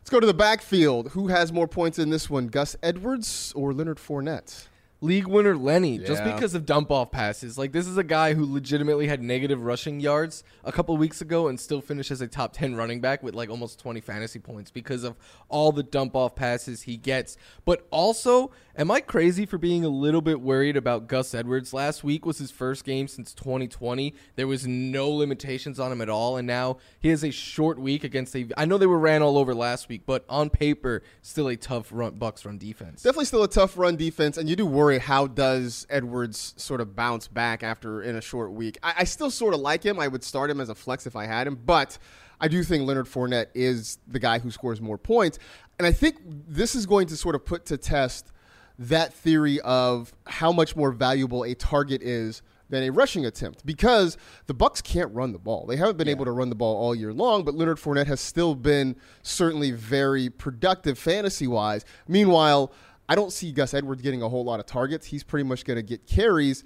Let's 0.08 0.14
go 0.14 0.20
to 0.22 0.26
the 0.26 0.34
backfield. 0.34 1.10
Who 1.10 1.28
has 1.28 1.52
more 1.52 1.68
points 1.68 2.00
in 2.00 2.12
this 2.12 2.30
one, 2.30 2.48
Gus 2.48 2.78
Edwards 2.82 3.52
or 3.58 3.74
Leonard 3.74 3.98
Fournette? 3.98 4.68
league 5.02 5.28
winner 5.28 5.56
Lenny 5.56 5.98
yeah. 5.98 6.08
just 6.08 6.24
because 6.24 6.56
of 6.56 6.66
dump 6.66 6.92
off 6.92 7.12
passes. 7.12 7.58
Like 7.58 7.72
this 7.72 7.88
is 7.88 7.98
a 7.98 8.04
guy 8.04 8.34
who 8.34 8.52
legitimately 8.52 9.08
had 9.08 9.22
negative 9.22 9.64
rushing 9.64 10.00
yards 10.00 10.44
a 10.64 10.72
couple 10.72 10.96
weeks 10.98 11.22
ago 11.22 11.48
and 11.48 11.60
still 11.60 11.82
finished 11.82 12.12
as 12.12 12.22
a 12.22 12.28
top 12.28 12.54
10 12.54 12.76
running 12.76 13.00
back 13.00 13.22
with 13.22 13.36
like 13.36 13.50
almost 13.50 13.80
20 13.80 14.02
fantasy 14.02 14.40
points 14.40 14.72
because 14.72 15.04
of 15.04 15.16
all 15.50 15.72
the 15.72 15.84
dump 15.84 16.16
off 16.16 16.36
passes 16.36 16.84
he 16.84 16.98
gets. 16.98 17.38
But 17.66 17.86
also, 17.92 18.52
am 18.78 18.92
I 18.92 19.02
crazy 19.02 19.46
for 19.48 19.58
being 19.58 19.84
a 19.84 19.90
little 19.90 20.22
bit 20.22 20.40
worried 20.40 20.78
about 20.78 21.08
Gus 21.08 21.34
Edwards? 21.34 21.74
Last 21.74 22.04
week 22.04 22.26
was 22.26 22.38
his 22.38 22.52
first 22.52 22.86
game 22.86 23.08
since 23.08 23.34
2020. 23.34 24.14
There 24.36 24.48
was 24.48 24.68
no 24.68 25.10
limitations 25.10 25.80
on 25.80 25.92
him 25.92 26.02
at 26.02 26.10
all 26.10 26.38
and 26.38 26.46
now 26.46 26.78
he 27.00 27.10
has 27.10 27.24
a 27.24 27.32
short 27.32 27.80
week 27.80 28.04
against 28.04 28.36
a 28.36 28.48
I 28.56 28.66
know 28.66 28.78
they 28.78 28.86
were 28.86 29.00
ran 29.00 29.24
all 29.24 29.38
over 29.38 29.56
last 29.56 29.90
week, 29.90 30.04
but 30.06 30.24
on 30.30 30.50
paper 30.50 31.02
still 31.22 31.48
a 31.48 31.56
tough 31.56 31.90
run 31.92 32.16
Bucks 32.16 32.46
run 32.46 32.58
defense. 32.60 33.02
Definitely 33.02 33.26
still 33.26 33.44
a 33.44 33.50
tough 33.50 33.78
run 33.78 33.96
defense 33.96 34.38
and 34.38 34.48
you 34.48 34.56
do 34.56 34.66
worry 34.66 35.00
how 35.00 35.26
does 35.26 35.88
Edwards 35.90 36.54
sort 36.58 36.80
of 36.80 36.96
bounce 36.96 37.28
back 37.28 37.64
after 37.64 38.04
in 38.04 38.16
a 38.16 38.22
short 38.22 38.52
week. 38.52 38.78
I, 38.84 38.94
I 39.00 39.04
still 39.06 39.32
sort 39.32 39.56
of 39.56 39.60
like 39.60 39.84
him. 39.84 40.00
I 40.00 40.08
would 40.08 40.24
start 40.24 40.52
him 40.52 40.62
as 40.62 40.70
a 40.70 40.76
flex 40.76 41.08
if 41.08 41.16
I 41.16 41.26
had 41.26 41.48
him, 41.48 41.56
but 41.56 41.98
I 42.40 42.48
do 42.48 42.64
think 42.64 42.86
Leonard 42.86 43.08
Fournette 43.08 43.48
is 43.56 43.98
the 44.08 44.20
guy 44.20 44.38
who 44.38 44.52
scores 44.52 44.80
more 44.80 45.00
points. 45.00 45.40
And 45.80 45.88
I 45.88 45.92
think 45.92 46.18
this 46.24 46.76
is 46.76 46.86
going 46.86 47.08
to 47.08 47.18
sort 47.18 47.34
of 47.34 47.44
put 47.44 47.66
to 47.68 47.78
test 47.78 48.32
that 48.80 49.14
theory 49.14 49.60
of 49.62 50.14
how 50.26 50.52
much 50.52 50.76
more 50.76 50.92
valuable 50.92 51.44
a 51.44 51.56
target 51.56 52.02
is 52.02 52.42
than 52.70 52.84
a 52.84 52.90
rushing 52.90 53.26
attempt 53.26 53.66
because 53.66 54.18
the 54.46 54.54
Bucks 54.54 54.82
can't 54.82 55.14
run 55.14 55.32
the 55.32 55.40
ball. 55.40 55.66
They 55.66 55.78
haven't 55.78 55.98
been 55.98 56.08
yeah. 56.08 56.12
able 56.12 56.26
to 56.26 56.32
run 56.32 56.50
the 56.50 56.56
ball 56.56 56.76
all 56.76 56.94
year 56.94 57.14
long, 57.14 57.44
but 57.44 57.56
Leonard 57.56 57.78
Fournette 57.78 58.08
has 58.08 58.20
still 58.20 58.56
been 58.56 58.96
certainly 59.24 59.72
very 59.72 60.30
productive 60.30 61.00
fantasy 61.00 61.48
wise. 61.48 61.86
Meanwhile, 62.08 62.72
I 63.10 63.16
don't 63.16 63.32
see 63.32 63.52
Gus 63.52 63.74
Edwards 63.74 64.02
getting 64.02 64.22
a 64.22 64.30
whole 64.30 64.44
lot 64.44 64.60
of 64.60 64.66
targets. 64.66 65.06
He's 65.06 65.24
pretty 65.24 65.48
much 65.48 65.64
going 65.64 65.78
to 65.78 65.84
get 65.84 66.06
carries. 66.06 66.64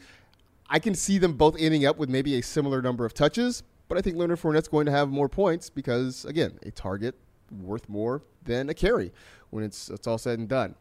I 0.69 0.79
can 0.79 0.95
see 0.95 1.17
them 1.17 1.33
both 1.33 1.55
ending 1.59 1.85
up 1.85 1.97
with 1.97 2.09
maybe 2.09 2.35
a 2.35 2.41
similar 2.41 2.81
number 2.81 3.05
of 3.05 3.13
touches, 3.13 3.63
but 3.87 3.97
I 3.97 4.01
think 4.01 4.17
Leonard 4.17 4.39
Fournette's 4.39 4.69
going 4.69 4.85
to 4.85 4.91
have 4.91 5.09
more 5.09 5.29
points 5.29 5.69
because, 5.69 6.25
again, 6.25 6.57
a 6.63 6.71
target 6.71 7.15
worth 7.61 7.87
more 7.89 8.23
than 8.43 8.69
a 8.69 8.73
carry 8.73 9.11
when 9.49 9.63
it's, 9.63 9.89
it's 9.89 10.07
all 10.07 10.17
said 10.17 10.39
and 10.39 10.47
done. 10.47 10.75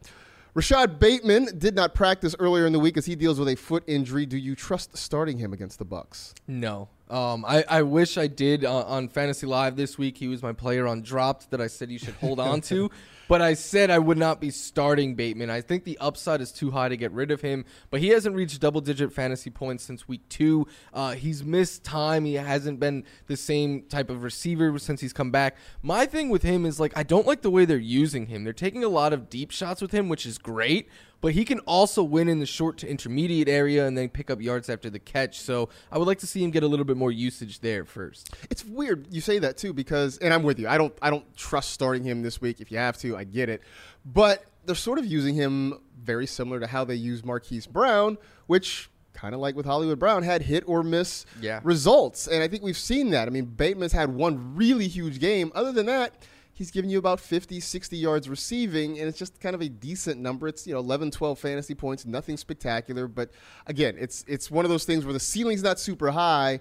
Rashod 0.55 0.99
Bateman 0.99 1.59
did 1.59 1.77
not 1.77 1.95
practice 1.95 2.35
earlier 2.41 2.67
in 2.67 2.73
the 2.73 2.81
week 2.81 2.97
as 2.97 3.07
he 3.07 3.15
deals 3.15 3.39
with 3.39 3.49
a 3.49 3.55
foot 3.55 3.85
injury. 3.87 4.27
Do 4.27 4.37
you 4.37 4.57
trust 4.57 4.97
starting 4.97 5.39
him 5.39 5.53
against 5.53 5.79
the 5.79 5.85
Bucks? 5.85 6.35
No. 6.49 6.89
Um, 7.11 7.45
I, 7.45 7.65
I 7.69 7.83
wish 7.83 8.17
I 8.17 8.29
did 8.29 8.65
uh, 8.65 8.85
on 8.85 9.09
Fantasy 9.09 9.47
Live 9.47 9.77
this 9.77 9.99
week. 9.99 10.17
He 10.17 10.29
was 10.29 10.43
my 10.43 10.53
player 10.53 10.87
on 10.87 11.03
dropped 11.03 11.51
that 11.51 11.61
I 11.61 11.67
said 11.67 11.91
you 11.91 11.99
should 11.99 12.15
hold 12.15 12.39
on 12.39 12.61
to. 12.63 12.91
But 13.31 13.41
I 13.41 13.55
said 13.55 13.91
I 13.91 13.99
would 14.01 14.19
not 14.19 14.41
be 14.41 14.51
starting 14.51 15.15
Bateman. 15.15 15.51
I 15.51 15.61
think 15.61 15.85
the 15.85 15.97
upside 15.99 16.41
is 16.41 16.51
too 16.51 16.73
high 16.73 16.89
to 16.89 16.97
get 16.97 17.13
rid 17.13 17.31
of 17.31 17.41
him. 17.41 17.65
But 17.89 18.01
he 18.01 18.09
hasn't 18.09 18.35
reached 18.35 18.61
double 18.61 18.81
digit 18.81 19.13
fantasy 19.13 19.51
points 19.51 19.85
since 19.85 20.09
week 20.09 20.29
two. 20.29 20.67
Uh, 20.93 21.13
he's 21.13 21.45
missed 21.45 21.85
time. 21.85 22.25
He 22.25 22.35
hasn't 22.35 22.81
been 22.81 23.05
the 23.29 23.37
same 23.37 23.83
type 23.83 24.11
of 24.11 24.25
receiver 24.25 24.77
since 24.81 25.01
he's 25.01 25.13
come 25.13 25.31
back. 25.31 25.57
My 25.81 26.07
thing 26.07 26.29
with 26.29 26.43
him 26.43 26.67
is 26.67 26.81
like, 26.81 26.93
I 26.97 27.05
don't 27.05 27.25
like 27.25 27.43
the 27.43 27.53
way 27.53 27.65
they're 27.65 27.79
using 27.79 28.27
him. 28.27 28.43
They're 28.43 28.53
taking 28.53 28.83
a 28.83 28.89
lot 28.89 29.13
of 29.13 29.31
deep 29.31 29.53
shots 29.53 29.81
with 29.81 29.93
him, 29.93 30.09
which 30.09 30.27
is 30.27 30.37
great 30.37 30.89
but 31.21 31.33
he 31.33 31.45
can 31.45 31.59
also 31.61 32.03
win 32.03 32.29
in 32.29 32.39
the 32.39 32.47
short 32.47 32.79
to 32.79 32.89
intermediate 32.89 33.49
area 33.49 33.87
and 33.87 33.97
then 33.97 34.09
pick 34.09 34.31
up 34.31 34.41
yards 34.41 34.69
after 34.69 34.89
the 34.89 34.99
catch. 34.99 35.41
So 35.41 35.69
I 35.93 35.99
would 35.99 36.07
like 36.07 36.19
to 36.21 36.27
see 36.27 36.43
him 36.43 36.51
get 36.51 36.63
a 36.63 36.67
little 36.67 36.85
bit 36.85 36.97
more 36.97 37.13
usage 37.13 37.61
there 37.61 37.85
first. 37.85 38.31
It's 38.51 38.65
weird 38.65 39.07
you 39.11 39.21
say 39.21 39.39
that 39.39 39.57
too 39.57 39.73
because, 39.73 40.19
and 40.19 40.33
I'm 40.33 40.43
with 40.43 40.59
you. 40.59 40.69
I 40.69 40.79
don't 40.79 40.95
I 41.03 41.11
don't 41.11 41.37
trust 41.37 41.71
starting 41.71 42.05
him 42.05 42.23
this 42.23 42.41
week. 42.41 42.61
If 42.61 42.71
you 42.71 42.79
have 42.79 42.97
to, 42.99 43.17
I 43.17 43.25
get 43.25 43.49
it, 43.49 43.63
but 44.05 44.45
they're 44.65 44.75
sort 44.75 44.99
of 44.99 45.07
using 45.07 45.35
him 45.35 45.81
very 46.03 46.27
similar 46.27 46.61
to 46.61 46.67
how 46.67 46.85
they 46.85 46.95
use 46.95 47.25
Marquise 47.25 47.67
Brown, 47.67 48.19
which 48.47 48.91
kind 49.13 49.35
of 49.35 49.41
like 49.41 49.55
with 49.55 49.67
Hollywood 49.67 49.99
Brown, 49.99 50.23
had 50.23 50.43
hit 50.43 50.65
or 50.67 50.83
miss 50.83 51.27
yeah. 51.41 51.61
results. 51.63 52.27
And 52.27 52.43
I 52.43 52.49
think 52.49 52.63
we've 52.63 52.77
seen 52.77 53.11
that. 53.11 53.29
I 53.29 53.31
mean, 53.31 53.45
Bateman's 53.45 53.93
had 53.93 54.15
one 54.15 54.55
really 54.57 54.89
huge 54.89 55.21
game. 55.21 55.53
Other 55.55 55.73
than 55.73 55.87
that, 55.87 56.15
he's 56.61 56.71
giving 56.71 56.91
you 56.91 56.99
about 56.99 57.19
50, 57.19 57.59
60 57.59 57.97
yards 57.97 58.29
receiving, 58.29 58.99
and 58.99 59.09
it's 59.09 59.19
just 59.19 59.41
kind 59.41 59.55
of 59.55 59.63
a 59.63 59.69
decent 59.71 60.21
number. 60.21 60.47
It's, 60.47 60.67
you 60.67 60.75
know, 60.75 60.81
11, 60.81 61.11
12 61.11 61.39
fantasy 61.39 61.75
points, 61.75 62.05
nothing 62.05 62.37
spectacular. 62.37 63.09
But 63.09 63.31
again, 63.67 63.97
it's 63.99 64.27
it's 64.29 64.51
one 64.51 64.67
of 64.67 64.71
those 64.71 64.85
things 64.85 65.07
where 65.07 65.15
the 65.15 65.21
ceiling's 65.21 65.63
not 65.63 65.81
super 65.81 66.11
high, 66.11 66.61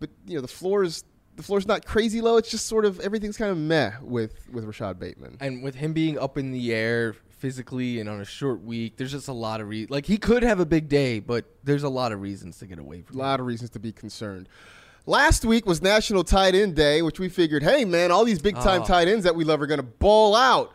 but, 0.00 0.10
you 0.26 0.34
know, 0.34 0.42
the 0.42 0.48
floor 0.48 0.84
is 0.84 1.02
the 1.36 1.42
floor's 1.42 1.66
not 1.66 1.86
crazy 1.86 2.20
low. 2.20 2.36
It's 2.36 2.50
just 2.50 2.66
sort 2.66 2.84
of 2.84 3.00
everything's 3.00 3.38
kind 3.38 3.50
of 3.50 3.56
meh 3.56 3.92
with 4.02 4.50
with 4.52 4.64
Rashod 4.64 5.00
Bateman. 5.00 5.38
And 5.40 5.62
with 5.62 5.76
him 5.76 5.94
being 5.94 6.18
up 6.18 6.36
in 6.36 6.52
the 6.52 6.74
air 6.74 7.16
physically 7.30 8.00
and 8.00 8.08
on 8.08 8.20
a 8.20 8.24
short 8.24 8.62
week. 8.62 8.98
There's 8.98 9.12
just 9.12 9.28
a 9.28 9.32
lot 9.32 9.62
of 9.62 9.68
re- 9.68 9.86
like 9.88 10.04
he 10.04 10.18
could 10.18 10.42
have 10.42 10.60
a 10.60 10.66
big 10.66 10.88
day, 10.88 11.20
but 11.20 11.46
there's 11.64 11.84
a 11.84 11.88
lot 11.88 12.12
of 12.12 12.20
reasons 12.20 12.58
to 12.58 12.66
get 12.66 12.78
away 12.78 13.00
from. 13.00 13.16
A 13.16 13.18
lot 13.18 13.40
of 13.40 13.46
reasons 13.46 13.70
to 13.70 13.78
be 13.78 13.92
concerned. 13.92 14.48
Last 15.08 15.46
week 15.46 15.64
was 15.64 15.80
National 15.80 16.22
Tight 16.22 16.54
End 16.54 16.74
Day, 16.76 17.00
which 17.00 17.18
we 17.18 17.30
figured, 17.30 17.62
hey 17.62 17.86
man, 17.86 18.10
all 18.10 18.26
these 18.26 18.42
big 18.42 18.56
time 18.56 18.82
Oh. 18.82 18.84
tight 18.84 19.08
ends 19.08 19.24
that 19.24 19.34
we 19.34 19.42
love 19.42 19.62
are 19.62 19.66
going 19.66 19.78
to 19.80 19.82
ball 19.82 20.36
out. 20.36 20.74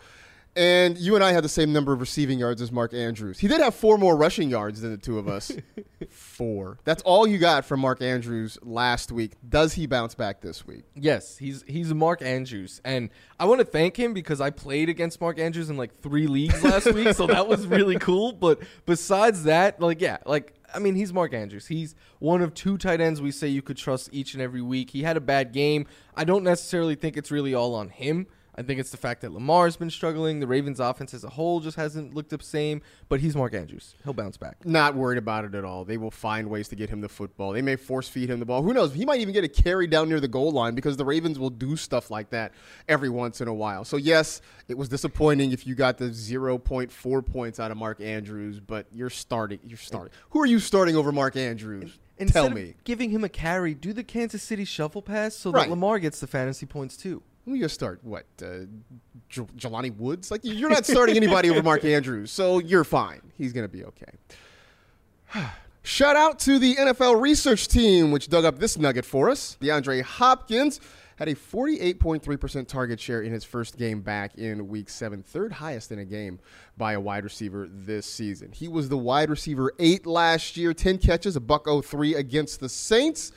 And 0.55 0.97
you 0.97 1.13
and 1.13 1.23
I 1.23 1.33
had 1.33 1.43
the 1.43 1.49
same 1.49 1.71
number 1.71 1.93
of 1.93 1.99
receiving 1.99 2.39
yards 2.39 2.59
as 2.59 2.71
Mark 2.71 2.95
Andrews. 2.95 3.37
He 3.37 3.47
did 3.47 3.61
have 3.61 3.75
four 3.75 3.99
more 3.99 4.15
rushing 4.17 4.49
yards 4.49 4.81
than 4.81 4.89
the 4.89 4.97
two 4.97 5.19
of 5.19 5.27
us. 5.27 5.51
four. 6.09 6.79
That's 6.83 7.03
all 7.03 7.27
you 7.27 7.37
got 7.37 7.63
from 7.63 7.79
Mark 7.79 8.01
Andrews 8.01 8.57
last 8.63 9.11
week. 9.11 9.33
Does 9.47 9.73
he 9.73 9.85
bounce 9.85 10.15
back 10.15 10.41
this 10.41 10.65
week? 10.65 10.83
Yes, 10.95 11.37
he's 11.37 11.63
he's 11.67 11.93
Mark 11.93 12.23
Andrews, 12.23 12.81
and 12.83 13.09
I 13.39 13.45
want 13.45 13.59
to 13.59 13.65
thank 13.65 13.97
him 13.97 14.13
because 14.15 14.41
I 14.41 14.49
played 14.49 14.89
against 14.89 15.21
Mark 15.21 15.37
Andrews 15.37 15.69
in 15.69 15.77
like 15.77 16.01
three 16.01 16.25
leagues 16.25 16.63
last 16.63 16.91
week, 16.91 17.13
so 17.15 17.27
that 17.27 17.47
was 17.47 17.67
really 17.67 17.97
cool. 17.99 18.31
But 18.31 18.59
besides 18.87 19.43
that, 19.43 19.79
like 19.79 20.01
yeah, 20.01 20.17
like 20.25 20.53
I 20.73 20.79
mean, 20.79 20.95
he's 20.95 21.13
Mark 21.13 21.33
Andrews. 21.33 21.67
He's 21.67 21.95
one 22.19 22.41
of 22.41 22.53
two 22.53 22.77
tight 22.77 22.99
ends 22.99 23.21
we 23.21 23.31
say 23.31 23.47
you 23.47 23.61
could 23.61 23.77
trust 23.77 24.09
each 24.11 24.33
and 24.33 24.41
every 24.41 24.61
week. 24.61 24.89
He 24.89 25.03
had 25.03 25.17
a 25.17 25.21
bad 25.21 25.51
game. 25.51 25.85
I 26.15 26.23
don't 26.23 26.43
necessarily 26.43 26.95
think 26.95 27.17
it's 27.17 27.31
really 27.31 27.53
all 27.53 27.75
on 27.75 27.89
him. 27.89 28.27
I 28.55 28.61
think 28.61 28.79
it's 28.79 28.91
the 28.91 28.97
fact 28.97 29.21
that 29.21 29.31
Lamar's 29.31 29.75
been 29.77 29.89
struggling. 29.89 30.39
The 30.39 30.45
Ravens' 30.47 30.79
offense 30.79 31.13
as 31.13 31.23
a 31.23 31.29
whole 31.29 31.59
just 31.59 31.75
hasn't 31.75 32.13
looked 32.13 32.29
the 32.29 32.37
same. 32.43 32.81
But 33.09 33.19
he's 33.19 33.35
Mark 33.35 33.53
Andrews. 33.55 33.95
He'll 34.03 34.13
bounce 34.13 34.37
back. 34.37 34.63
Not 34.65 34.93
worried 34.95 35.17
about 35.17 35.43
it 35.45 35.55
at 35.55 35.65
all. 35.65 35.85
They 35.85 35.97
will 35.97 36.11
find 36.11 36.49
ways 36.49 36.67
to 36.67 36.75
get 36.75 36.89
him 36.89 37.01
the 37.01 37.09
football. 37.09 37.51
They 37.53 37.63
may 37.63 37.75
force 37.75 38.07
feed 38.07 38.29
him 38.29 38.39
the 38.39 38.45
ball. 38.45 38.61
Who 38.61 38.71
knows? 38.73 38.93
He 38.93 39.05
might 39.05 39.21
even 39.21 39.33
get 39.33 39.43
a 39.43 39.47
carry 39.47 39.87
down 39.87 40.07
near 40.07 40.19
the 40.19 40.27
goal 40.27 40.51
line 40.51 40.75
because 40.75 40.97
the 40.97 41.05
Ravens 41.05 41.39
will 41.39 41.49
do 41.49 41.75
stuff 41.75 42.11
like 42.11 42.29
that 42.29 42.51
every 42.87 43.09
once 43.09 43.41
in 43.41 43.47
a 43.47 43.53
while. 43.53 43.83
So, 43.85 43.97
yes, 43.97 44.41
it 44.67 44.77
was 44.77 44.87
disappointing 44.87 45.51
if 45.51 45.65
you 45.65 45.73
got 45.73 45.97
the 45.97 46.09
0.4 46.09 47.25
points 47.25 47.59
out 47.59 47.71
of 47.71 47.77
Mark 47.77 48.01
Andrews, 48.01 48.59
but 48.59 48.85
you're 48.91 49.09
starting. 49.09 49.59
You're 49.63 49.77
starting. 49.77 50.13
Who 50.31 50.39
are 50.41 50.45
you 50.45 50.59
starting 50.59 50.95
over 50.95 51.11
Mark 51.11 51.35
Andrews? 51.35 51.97
Instead 52.19 52.33
Tell 52.41 52.49
me. 52.51 52.75
giving 52.83 53.09
him 53.09 53.23
a 53.23 53.29
carry, 53.29 53.73
do 53.73 53.91
the 53.91 54.03
Kansas 54.03 54.43
City 54.43 54.65
shuffle 54.65 55.01
pass 55.01 55.33
so 55.35 55.51
Right. 55.51 55.63
that 55.63 55.69
Lamar 55.71 55.97
gets 55.97 56.19
the 56.19 56.27
fantasy 56.27 56.67
points 56.67 56.95
too. 56.95 57.23
You 57.45 57.53
going 57.53 57.61
to 57.61 57.69
start? 57.69 57.99
What? 58.03 58.25
Uh, 58.41 58.65
J- 59.29 59.41
Jelani 59.57 59.95
Woods? 59.97 60.31
Like, 60.31 60.41
you're 60.43 60.69
not 60.69 60.85
starting 60.85 61.17
anybody 61.17 61.49
over 61.49 61.61
Mark 61.61 61.83
Andrews, 61.85 62.31
so 62.31 62.59
you're 62.59 62.85
fine. 62.85 63.21
He's 63.37 63.51
going 63.51 63.69
to 63.69 63.71
be 63.71 63.83
okay. 63.83 64.11
Shout 65.83 66.15
out 66.15 66.39
to 66.39 66.57
the 66.59 66.75
NFL 66.75 67.19
research 67.19 67.67
team, 67.67 68.11
which 68.11 68.29
dug 68.29 68.45
up 68.45 68.59
this 68.59 68.77
nugget 68.77 69.03
for 69.03 69.29
us. 69.29 69.57
DeAndre 69.61 70.01
Hopkins 70.01 70.79
had 71.17 71.27
a 71.27 71.35
48.3% 71.35 72.67
target 72.67 72.99
share 72.99 73.21
in 73.21 73.31
his 73.33 73.43
first 73.43 73.77
game 73.77 74.01
back 74.01 74.35
in 74.35 74.69
week 74.69 74.89
seven, 74.89 75.21
third 75.21 75.51
highest 75.51 75.91
in 75.91 75.99
a 75.99 76.05
game 76.05 76.39
by 76.77 76.93
a 76.93 76.99
wide 76.99 77.25
receiver 77.25 77.67
this 77.69 78.05
season. 78.05 78.51
He 78.53 78.69
was 78.69 78.87
the 78.87 78.97
wide 78.97 79.29
receiver 79.29 79.73
eight 79.77 80.05
last 80.05 80.55
year, 80.55 80.73
10 80.73 80.97
catches, 80.97 81.35
a 81.35 81.41
buck 81.41 81.67
03 81.67 82.15
against 82.15 82.61
the 82.61 82.69
Saints. 82.69 83.31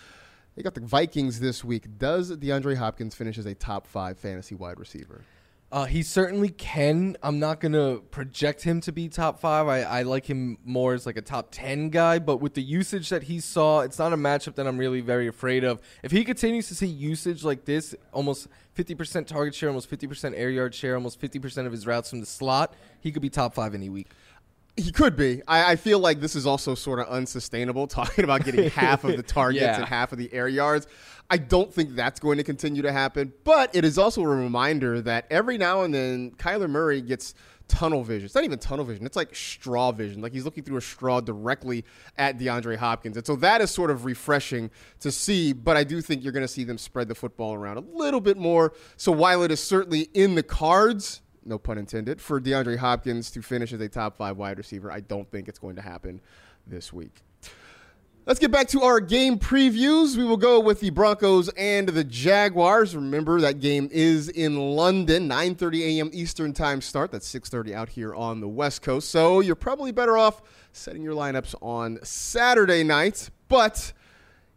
They 0.57 0.63
got 0.63 0.75
the 0.75 0.81
Vikings 0.81 1.39
this 1.39 1.63
week. 1.63 1.99
Does 1.99 2.35
DeAndre 2.35 2.77
Hopkins 2.77 3.15
finish 3.15 3.37
as 3.37 3.45
a 3.45 3.55
top 3.55 3.87
five 3.87 4.19
fantasy 4.19 4.55
wide 4.55 4.81
receiver? 4.81 5.23
Uh, 5.71 5.85
he 5.85 6.03
certainly 6.03 6.49
can. 6.49 7.17
I'm 7.23 7.39
not 7.39 7.61
gonna 7.61 7.99
project 8.11 8.63
him 8.63 8.81
to 8.83 8.93
be 8.93 9.09
top 9.09 9.41
five. 9.41 9.67
I, 9.67 9.83
I 9.83 10.03
like 10.03 10.25
him 10.25 10.57
more 10.65 10.95
as 10.95 11.05
like 11.05 11.19
a 11.19 11.23
top 11.23 11.49
ten 11.51 11.91
guy, 11.91 12.21
but 12.21 12.41
with 12.41 12.55
the 12.55 12.63
usage 12.63 13.11
that 13.11 13.25
he 13.25 13.41
saw, 13.41 13.81
it's 13.81 13.99
not 13.99 14.13
a 14.13 14.17
matchup 14.17 14.55
that 14.55 14.67
I'm 14.67 14.79
really 14.79 15.01
very 15.01 15.27
afraid 15.27 15.65
of. 15.65 15.83
If 16.03 16.13
he 16.13 16.25
continues 16.25 16.69
to 16.69 16.75
see 16.75 16.87
usage 16.87 17.45
like 17.45 17.65
this, 17.65 17.95
almost 18.13 18.47
50% 18.77 19.27
target 19.27 19.55
share, 19.55 19.69
almost 19.69 19.91
50% 19.91 20.35
air 20.37 20.51
yard 20.51 20.75
share, 20.75 20.95
almost 20.95 21.21
50% 21.21 21.67
of 21.67 21.73
his 21.73 21.87
routes 21.87 22.11
from 22.11 22.21
the 22.21 22.27
slot, 22.27 22.75
he 23.01 23.11
could 23.11 23.23
be 23.23 23.31
top 23.31 23.53
five 23.53 23.75
any 23.75 23.89
week. 23.89 24.09
He 24.77 24.93
could 24.93 25.17
be. 25.17 25.43
I, 25.49 25.73
I 25.73 25.77
feel 25.77 25.99
like 25.99 26.21
this 26.21 26.37
is 26.37 26.47
also 26.47 26.75
sort 26.75 26.99
of 26.99 27.09
unsustainable, 27.09 27.87
talking 27.87 28.25
about 28.25 28.45
getting 28.45 28.69
half 28.71 29.05
of 29.05 29.17
the 29.17 29.23
targets 29.39 29.63
Yeah. 29.63 29.77
and 29.77 29.85
half 29.87 30.13
of 30.13 30.19
the 30.19 30.33
air 30.33 30.49
yards. 30.49 30.87
I 31.31 31.39
don't 31.39 31.73
think 31.73 31.97
that's 31.97 32.21
going 32.21 32.37
to 32.39 32.45
continue 32.45 32.83
to 32.83 32.93
happen, 32.93 33.33
but 33.43 33.75
it 33.75 33.85
is 33.85 33.99
also 33.99 34.23
a 34.23 34.29
reminder 34.29 35.01
that 35.01 35.27
every 35.31 35.59
now 35.59 35.83
and 35.83 35.93
then 35.93 36.31
Kyler 36.33 36.69
Murray 36.71 37.01
gets 37.01 37.35
tunnel 37.69 38.05
vision. 38.05 38.27
It's 38.27 38.35
not 38.37 38.45
even 38.45 38.61
tunnel 38.61 38.85
vision, 38.85 39.05
it's 39.07 39.17
like 39.17 39.35
straw 39.35 39.91
vision. 39.91 40.21
Like 40.23 40.33
he's 40.33 40.45
looking 40.45 40.63
through 40.63 40.77
a 40.77 40.81
straw 40.83 41.21
directly 41.21 41.85
at 42.17 42.39
DeAndre 42.39 42.77
Hopkins. 42.77 43.17
And 43.17 43.27
so 43.27 43.35
that 43.37 43.61
is 43.61 43.73
sort 43.73 43.91
of 43.91 44.05
refreshing 44.05 44.71
to 45.01 45.11
see, 45.11 45.53
but 45.53 45.77
I 45.77 45.83
do 45.83 46.01
think 46.01 46.23
you're 46.23 46.33
going 46.33 46.45
to 46.45 46.49
see 46.49 46.63
them 46.63 46.79
spread 46.79 47.09
the 47.09 47.15
football 47.17 47.55
around 47.55 47.79
a 47.79 47.81
little 47.81 48.21
bit 48.21 48.37
more. 48.37 48.73
So 48.97 49.11
while 49.11 49.43
it 49.43 49.51
is 49.51 49.59
certainly 49.61 50.03
in 50.15 50.37
the 50.37 50.45
cards, 50.45 51.23
no 51.47 51.59
pun 51.59 51.79
intended, 51.79 52.21
for 52.21 52.41
DeAndre 52.41 52.79
Hopkins 52.79 53.31
to 53.33 53.43
finish 53.43 53.73
as 53.73 53.81
a 53.81 53.89
top 53.89 54.17
five 54.17 54.37
wide 54.37 54.59
receiver. 54.59 54.91
I 54.91 55.01
don't 55.01 55.31
think 55.31 55.49
it's 55.49 55.59
going 55.59 55.77
to 55.77 55.83
happen 55.83 56.21
this 56.67 56.93
week. 56.93 57.23
Let's 58.27 58.41
get 58.41 58.51
back 58.51 58.67
to 58.71 58.83
our 58.83 58.99
game 58.99 59.39
previews. 59.39 60.17
We 60.17 60.25
will 60.25 60.37
go 60.37 60.59
with 60.59 60.81
the 60.81 60.91
Broncos 60.91 61.49
and 61.51 61.89
the 61.89 62.03
Jaguars. 62.03 62.97
Remember 62.97 63.41
that 63.41 63.61
game 63.61 63.89
is 63.93 64.29
in 64.29 64.57
London, 64.57 65.29
9:30 65.29 65.81
a.m. 65.83 66.11
Eastern 66.13 66.53
Time 66.53 66.81
start. 66.81 67.13
That's 67.13 67.33
6:30 67.33 67.73
out 67.73 67.89
here 67.91 68.13
on 68.13 68.41
the 68.41 68.49
West 68.49 68.83
Coast. 68.83 69.11
So 69.11 69.39
you're 69.39 69.55
probably 69.55 69.93
better 69.93 70.19
off 70.19 70.43
setting 70.73 71.03
your 71.03 71.15
lineups 71.15 71.55
on 71.63 72.01
Saturday 72.03 72.83
night. 72.83 73.31
But 73.47 73.93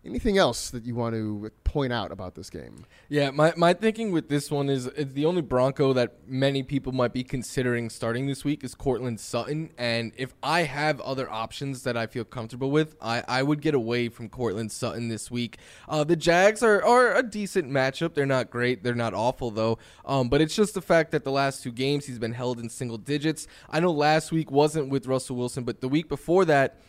anything 0.05 0.38
else 0.38 0.69
that 0.69 0.85
you 0.85 0.95
want 0.95 1.13
to 1.13 1.51
point 1.63 1.91
out 1.91 2.12
about 2.12 2.35
this 2.35 2.49
game? 2.49 2.85
Yeah, 3.09 3.31
my, 3.31 3.53
my 3.57 3.73
thinking 3.73 4.12
with 4.12 4.29
this 4.29 4.49
one 4.49 4.69
is, 4.69 4.89
the 4.95 5.25
only 5.25 5.41
Bronco 5.41 5.93
that 5.93 6.27
many 6.27 6.63
people 6.63 6.91
might 6.91 7.13
be 7.13 7.23
considering 7.23 7.89
starting 7.89 8.27
this 8.27 8.43
week 8.45 8.63
is 8.63 8.75
Courtland 8.75 9.19
Sutton. 9.19 9.71
And 9.77 10.13
if 10.17 10.33
I 10.41 10.63
have 10.63 10.99
other 11.01 11.29
options 11.29 11.83
that 11.83 11.97
I 11.97 12.07
feel 12.07 12.23
comfortable 12.23 12.71
with, 12.71 12.95
I, 13.01 13.23
I 13.27 13.43
would 13.43 13.62
get 13.62 13.73
away 13.73 14.09
from 14.09 14.29
Courtland 14.29 14.71
Sutton 14.71 15.09
this 15.09 15.29
week. 15.29 15.57
Uh, 15.88 16.03
the 16.03 16.15
Jags 16.15 16.63
are, 16.63 16.83
are 16.83 17.15
a 17.15 17.23
decent 17.23 17.69
matchup. 17.69 18.13
They're 18.13 18.25
not 18.25 18.49
great. 18.49 18.83
They're 18.83 18.95
not 18.95 19.13
awful, 19.13 19.51
though. 19.51 19.79
Um, 20.05 20.29
but 20.29 20.41
it's 20.41 20.55
just 20.55 20.73
the 20.73 20.81
fact 20.81 21.12
that 21.12 21.23
the 21.23 21.31
last 21.31 21.62
two 21.63 21.71
games 21.71 22.05
he's 22.05 22.19
been 22.19 22.33
held 22.33 22.59
in 22.59 22.69
single 22.69 22.97
digits. 22.97 23.47
I 23.69 23.79
know 23.79 23.91
last 23.91 24.31
week 24.31 24.49
wasn't 24.51 24.89
with 24.89 25.07
Russell 25.07 25.35
Wilson, 25.35 25.63
but 25.63 25.81
the 25.81 25.89
week 25.89 26.07
before 26.07 26.45
that, 26.45 26.79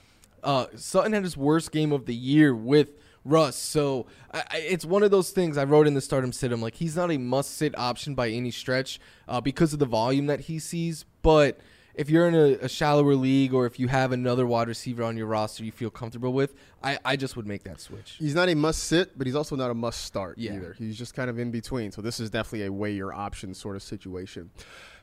uh, 0.42 0.66
Sutton 0.76 1.12
had 1.12 1.22
his 1.24 1.36
worst 1.36 1.72
game 1.72 1.92
of 1.92 2.06
the 2.06 2.14
year 2.14 2.54
with 2.54 2.90
Russ. 3.24 3.56
So 3.56 4.06
I, 4.32 4.42
I, 4.50 4.56
it's 4.58 4.84
one 4.84 5.02
of 5.02 5.10
those 5.10 5.30
things 5.30 5.58
I 5.58 5.64
wrote 5.64 5.86
in 5.86 5.94
the 5.94 6.00
stardom 6.00 6.32
sit 6.32 6.52
him 6.52 6.62
like 6.62 6.74
he's 6.76 6.96
not 6.96 7.10
a 7.10 7.18
must 7.18 7.56
sit 7.56 7.76
option 7.78 8.14
by 8.14 8.28
any 8.30 8.50
stretch 8.50 8.98
uh, 9.28 9.40
because 9.40 9.72
of 9.72 9.78
the 9.78 9.86
volume 9.86 10.26
that 10.26 10.40
he 10.40 10.58
sees. 10.58 11.04
But 11.22 11.60
if 11.94 12.08
you're 12.08 12.26
in 12.28 12.34
a, 12.34 12.64
a 12.64 12.68
shallower 12.68 13.14
league 13.14 13.52
or 13.52 13.66
if 13.66 13.78
you 13.78 13.88
have 13.88 14.12
another 14.12 14.46
wide 14.46 14.68
receiver 14.68 15.02
on 15.02 15.16
your 15.18 15.26
roster 15.26 15.64
you 15.64 15.72
feel 15.72 15.90
comfortable 15.90 16.32
with, 16.32 16.54
I, 16.82 16.98
I 17.04 17.16
just 17.16 17.36
would 17.36 17.46
make 17.46 17.64
that 17.64 17.80
switch. 17.80 18.14
He's 18.18 18.34
not 18.34 18.48
a 18.48 18.54
must 18.54 18.84
sit, 18.84 19.18
but 19.18 19.26
he's 19.26 19.36
also 19.36 19.54
not 19.56 19.70
a 19.70 19.74
must 19.74 20.04
start 20.04 20.38
Yeah. 20.38 20.54
either. 20.54 20.74
He's 20.78 20.96
just 20.96 21.14
kind 21.14 21.28
of 21.28 21.38
in 21.38 21.50
between. 21.50 21.90
So 21.92 22.00
this 22.00 22.20
is 22.20 22.30
definitely 22.30 22.66
a 22.66 22.72
weigh 22.72 22.92
your 22.94 23.12
options 23.12 23.58
sort 23.58 23.76
of 23.76 23.82
situation. 23.82 24.50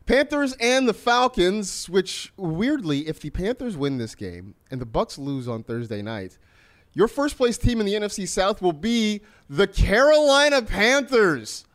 Panthers 0.08 0.54
and 0.62 0.88
the 0.88 0.94
Falcons, 0.94 1.90
which 1.90 2.32
weirdly, 2.38 3.08
if 3.08 3.20
the 3.20 3.30
Panthers 3.30 3.76
win 3.78 3.98
this 3.98 4.16
game 4.16 4.56
and 4.72 4.82
the 4.82 4.86
Bucks 4.86 5.18
lose 5.18 5.48
on 5.48 5.64
Thursday 5.64 6.02
night, 6.02 6.38
your 6.94 7.08
first 7.08 7.38
place 7.38 7.58
team 7.58 7.80
in 7.80 7.86
the 7.86 7.94
NFC 7.94 8.28
South 8.28 8.62
will 8.62 8.74
be 8.74 9.22
the 9.50 9.68
Carolina 9.68 10.62
Panthers. 10.62 11.66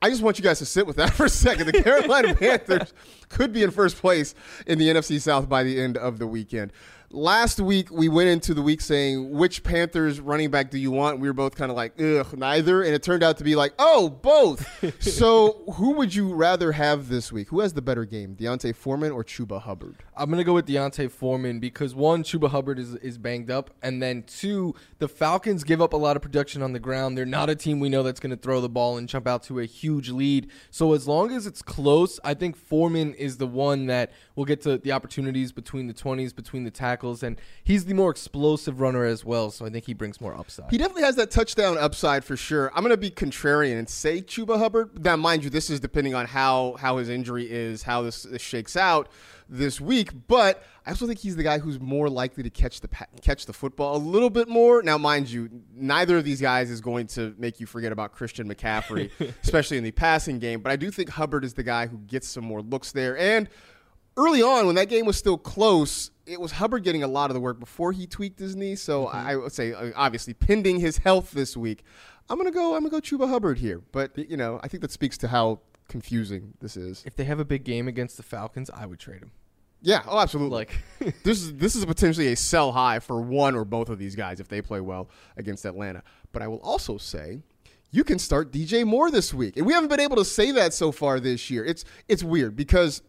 I 0.00 0.10
just 0.10 0.22
want 0.22 0.38
you 0.38 0.44
guys 0.44 0.58
to 0.58 0.66
sit 0.66 0.86
with 0.86 0.96
that 0.96 1.12
for 1.14 1.24
a 1.26 1.30
second. 1.30 1.66
The 1.66 1.82
Carolina 1.82 2.34
Panthers 2.36 2.92
could 3.28 3.52
be 3.52 3.62
in 3.62 3.70
first 3.70 3.96
place 3.96 4.34
in 4.66 4.78
the 4.78 4.88
NFC 4.88 5.20
South 5.20 5.48
by 5.48 5.64
the 5.64 5.80
end 5.80 5.96
of 5.96 6.18
the 6.18 6.26
weekend. 6.26 6.72
Last 7.10 7.58
week, 7.58 7.90
we 7.90 8.10
went 8.10 8.28
into 8.28 8.52
the 8.52 8.60
week 8.60 8.82
saying, 8.82 9.30
which 9.30 9.62
Panthers 9.62 10.20
running 10.20 10.50
back 10.50 10.70
do 10.70 10.76
you 10.76 10.90
want? 10.90 11.20
We 11.20 11.28
were 11.28 11.32
both 11.32 11.56
kind 11.56 11.70
of 11.70 11.76
like, 11.76 11.98
ugh, 11.98 12.36
neither. 12.36 12.82
And 12.82 12.94
it 12.94 13.02
turned 13.02 13.22
out 13.22 13.38
to 13.38 13.44
be 13.44 13.56
like, 13.56 13.72
oh, 13.78 14.10
both. 14.10 14.66
so 15.02 15.62
who 15.74 15.92
would 15.92 16.14
you 16.14 16.34
rather 16.34 16.72
have 16.72 17.08
this 17.08 17.32
week? 17.32 17.48
Who 17.48 17.60
has 17.60 17.72
the 17.72 17.80
better 17.80 18.04
game, 18.04 18.34
D'Onta 18.34 18.74
Foreman 18.76 19.10
or 19.10 19.24
Chuba 19.24 19.62
Hubbard? 19.62 20.04
I'm 20.18 20.30
gonna 20.30 20.42
go 20.42 20.54
with 20.54 20.66
D'Onta 20.66 21.08
Foreman 21.08 21.60
because 21.60 21.94
one, 21.94 22.24
Chuba 22.24 22.50
Hubbard 22.50 22.78
is 22.78 22.96
is 22.96 23.16
banged 23.18 23.50
up, 23.50 23.70
and 23.82 24.02
then 24.02 24.24
two, 24.24 24.74
the 24.98 25.06
Falcons 25.06 25.62
give 25.62 25.80
up 25.80 25.92
a 25.92 25.96
lot 25.96 26.16
of 26.16 26.22
production 26.22 26.60
on 26.60 26.72
the 26.72 26.80
ground. 26.80 27.16
They're 27.16 27.24
not 27.24 27.48
a 27.48 27.54
team 27.54 27.78
we 27.78 27.88
know 27.88 28.02
that's 28.02 28.18
gonna 28.18 28.36
throw 28.36 28.60
the 28.60 28.68
ball 28.68 28.98
and 28.98 29.08
jump 29.08 29.28
out 29.28 29.44
to 29.44 29.60
a 29.60 29.64
huge 29.64 30.10
lead. 30.10 30.50
So 30.70 30.92
as 30.92 31.06
long 31.06 31.30
as 31.30 31.46
it's 31.46 31.62
close, 31.62 32.18
I 32.24 32.34
think 32.34 32.56
Foreman 32.56 33.14
is 33.14 33.36
the 33.36 33.46
one 33.46 33.86
that 33.86 34.12
will 34.34 34.44
get 34.44 34.60
to 34.62 34.78
the 34.78 34.90
opportunities 34.90 35.52
between 35.52 35.86
the 35.86 35.94
20s, 35.94 36.34
between 36.34 36.64
the 36.64 36.70
tackles, 36.72 37.22
and 37.22 37.40
he's 37.62 37.84
the 37.84 37.94
more 37.94 38.10
explosive 38.10 38.80
runner 38.80 39.04
as 39.04 39.24
well. 39.24 39.50
So 39.52 39.64
I 39.64 39.70
think 39.70 39.84
he 39.86 39.94
brings 39.94 40.20
more 40.20 40.34
upside. 40.34 40.70
He 40.70 40.78
definitely 40.78 41.04
has 41.04 41.16
that 41.16 41.30
touchdown 41.30 41.78
upside 41.78 42.24
for 42.24 42.36
sure. 42.36 42.72
I'm 42.74 42.88
to 42.88 42.96
be 42.96 43.10
contrarian 43.10 43.78
and 43.78 43.88
say 43.88 44.22
Chuba 44.22 44.58
Hubbard. 44.58 45.04
Now, 45.04 45.16
mind 45.16 45.44
you, 45.44 45.50
this 45.50 45.70
is 45.70 45.80
depending 45.80 46.14
on 46.14 46.26
how 46.26 46.76
how 46.80 46.96
his 46.96 47.08
injury 47.08 47.50
is, 47.50 47.82
how 47.82 48.02
this, 48.02 48.22
this 48.22 48.42
shakes 48.42 48.76
out. 48.76 49.08
This 49.48 49.80
week. 49.80 50.10
But 50.26 50.62
I 50.86 50.90
also 50.90 51.06
think 51.06 51.18
he's 51.18 51.36
the 51.36 51.42
guy 51.42 51.58
who's 51.58 51.80
more 51.80 52.08
likely 52.08 52.42
to 52.42 52.50
catch 52.50 52.80
the 52.80 52.88
catch 53.22 53.46
the 53.46 53.52
football 53.52 53.96
a 53.96 53.98
little 53.98 54.30
bit 54.30 54.48
more. 54.48 54.82
Now, 54.82 54.98
mind 54.98 55.30
you, 55.30 55.48
neither 55.74 56.18
of 56.18 56.24
these 56.24 56.40
guys 56.40 56.70
is 56.70 56.80
going 56.80 57.06
to 57.08 57.34
make 57.38 57.60
you 57.60 57.66
forget 57.66 57.92
about 57.92 58.12
Christian 58.12 58.48
McCaffrey, 58.52 59.10
especially 59.42 59.78
in 59.78 59.84
the 59.84 59.90
passing 59.90 60.38
game. 60.38 60.60
But 60.60 60.72
I 60.72 60.76
do 60.76 60.90
think 60.90 61.10
Hubbard 61.10 61.44
is 61.44 61.54
the 61.54 61.62
guy 61.62 61.86
who 61.86 61.98
gets 61.98 62.28
some 62.28 62.44
more 62.44 62.62
looks 62.62 62.92
there. 62.92 63.16
And 63.18 63.48
early 64.16 64.42
on, 64.42 64.66
when 64.66 64.74
that 64.74 64.88
game 64.88 65.06
was 65.06 65.16
still 65.16 65.38
close, 65.38 66.10
it 66.26 66.40
was 66.40 66.52
Hubbard 66.52 66.84
getting 66.84 67.02
a 67.02 67.08
lot 67.08 67.30
of 67.30 67.34
the 67.34 67.40
work 67.40 67.58
before 67.60 67.92
he 67.92 68.06
tweaked 68.06 68.38
his 68.38 68.54
knee. 68.54 68.74
So 68.76 69.06
mm-hmm. 69.06 69.16
I 69.16 69.36
would 69.36 69.52
say, 69.52 69.72
uh, 69.72 69.92
obviously, 69.96 70.34
pending 70.34 70.80
his 70.80 70.98
health 70.98 71.30
this 71.32 71.56
week, 71.56 71.84
I'm 72.30 72.36
gonna 72.36 72.50
go. 72.50 72.74
I'm 72.74 72.80
gonna 72.80 72.90
go 72.90 73.00
Chuba 73.00 73.28
Hubbard 73.28 73.58
here. 73.58 73.80
But 73.92 74.16
you 74.18 74.36
know, 74.36 74.60
I 74.62 74.68
think 74.68 74.82
that 74.82 74.92
speaks 74.92 75.16
to 75.18 75.28
how 75.28 75.60
confusing 75.88 76.54
this 76.60 76.76
is. 76.76 77.02
If 77.06 77.16
they 77.16 77.24
have 77.24 77.40
a 77.40 77.44
big 77.44 77.64
game 77.64 77.88
against 77.88 78.16
the 78.16 78.22
Falcons, 78.22 78.70
I 78.70 78.86
would 78.86 78.98
trade 78.98 79.22
him. 79.22 79.32
Yeah, 79.80 80.02
oh, 80.06 80.18
absolutely. 80.18 80.56
Like 80.56 80.78
this 81.24 81.42
is 81.42 81.54
this 81.54 81.76
is 81.76 81.84
potentially 81.84 82.32
a 82.32 82.36
sell 82.36 82.72
high 82.72 82.98
for 82.98 83.20
one 83.20 83.54
or 83.54 83.64
both 83.64 83.88
of 83.88 83.98
these 83.98 84.16
guys 84.16 84.40
if 84.40 84.48
they 84.48 84.60
play 84.60 84.80
well 84.80 85.08
against 85.36 85.64
Atlanta. 85.64 86.02
But 86.32 86.42
I 86.42 86.48
will 86.48 86.60
also 86.60 86.98
say 86.98 87.40
you 87.90 88.04
can 88.04 88.18
start 88.18 88.52
DJ 88.52 88.84
Moore 88.84 89.10
this 89.10 89.32
week. 89.32 89.56
And 89.56 89.66
we 89.66 89.72
haven't 89.72 89.88
been 89.88 90.00
able 90.00 90.16
to 90.16 90.24
say 90.24 90.50
that 90.52 90.74
so 90.74 90.92
far 90.92 91.20
this 91.20 91.50
year. 91.50 91.64
It's 91.64 91.84
it's 92.08 92.22
weird 92.22 92.56
because 92.56 93.02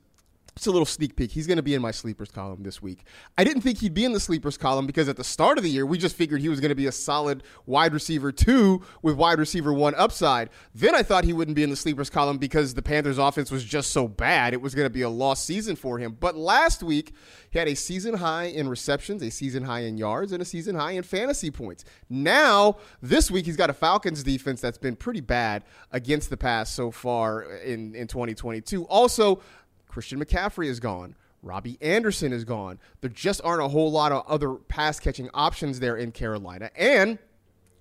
it's 0.60 0.68
a 0.68 0.72
little 0.72 0.86
sneak 0.86 1.16
peek. 1.16 1.32
He's 1.32 1.48
going 1.48 1.56
to 1.56 1.64
be 1.64 1.74
in 1.74 1.82
my 1.82 1.92
sleepers 1.92 2.32
column 2.32 2.64
this 2.64 2.82
week. 2.82 3.06
I 3.38 3.46
didn't 3.46 3.62
think 3.62 3.78
he'd 3.78 3.94
be 3.94 4.04
in 4.04 4.12
the 4.12 4.20
sleepers 4.20 4.58
column 4.58 4.86
because 4.86 5.08
at 5.08 5.16
the 5.16 5.24
start 5.24 5.58
of 5.58 5.64
the 5.64 5.70
year, 5.70 5.86
we 5.86 5.98
just 5.98 6.18
figured 6.18 6.42
he 6.42 6.50
was 6.50 6.60
going 6.60 6.68
to 6.68 6.76
be 6.76 6.88
a 6.88 6.92
solid 6.92 7.44
wide 7.66 7.94
receiver 7.94 8.34
two 8.34 8.82
with 9.02 9.16
wide 9.16 9.40
receiver 9.40 9.72
one 9.72 9.96
upside. 9.96 10.50
Then 10.76 10.96
I 10.96 11.02
thought 11.02 11.24
he 11.24 11.32
wouldn't 11.32 11.56
be 11.56 11.64
in 11.64 11.70
the 11.70 11.78
sleepers 11.78 12.10
column 12.10 12.40
because 12.40 12.74
the 12.74 12.82
Panthers 12.82 13.18
offense 13.18 13.52
was 13.52 13.64
just 13.64 13.92
so 13.92 14.06
bad. 14.06 14.54
It 14.54 14.62
was 14.62 14.76
going 14.76 14.86
to 14.86 14.90
be 14.90 15.02
a 15.02 15.10
lost 15.10 15.46
season 15.46 15.78
for 15.78 15.98
him. 15.98 16.18
But 16.20 16.36
last 16.36 16.84
week, 16.84 17.14
he 17.50 17.58
had 17.58 17.70
a 17.70 17.76
season 17.76 18.16
high 18.16 18.46
in 18.46 18.68
receptions, 18.68 19.24
a 19.24 19.32
season 19.32 19.64
high 19.64 19.84
in 19.84 19.98
yards, 19.98 20.34
and 20.34 20.42
a 20.42 20.46
season 20.46 20.76
high 20.76 20.92
in 20.92 21.04
fantasy 21.04 21.52
points. 21.52 21.86
Now, 22.10 22.80
this 23.02 23.32
week, 23.32 23.46
he's 23.46 23.56
got 23.56 23.70
a 23.70 23.74
Falcons 23.74 24.24
defense 24.24 24.60
that's 24.60 24.78
been 24.78 24.98
pretty 24.98 25.22
bad 25.22 25.64
against 25.94 26.30
the 26.30 26.38
pass 26.38 26.70
so 26.70 26.92
far 26.92 27.44
in, 27.44 27.96
in 27.96 28.08
2022. 28.08 28.84
Also, 28.88 29.42
Christian 29.90 30.24
McCaffrey 30.24 30.68
is 30.68 30.80
gone. 30.80 31.16
Robbie 31.42 31.78
Anderson 31.82 32.32
is 32.32 32.46
gone. 32.46 32.80
There 33.02 33.10
just 33.10 33.42
aren't 33.44 33.62
a 33.62 33.68
whole 33.68 33.92
lot 33.92 34.12
of 34.12 34.26
other 34.28 34.54
pass 34.54 35.00
catching 35.00 35.30
options 35.34 35.80
there 35.80 35.98
in 35.98 36.12
Carolina. 36.12 36.70
And 36.76 37.18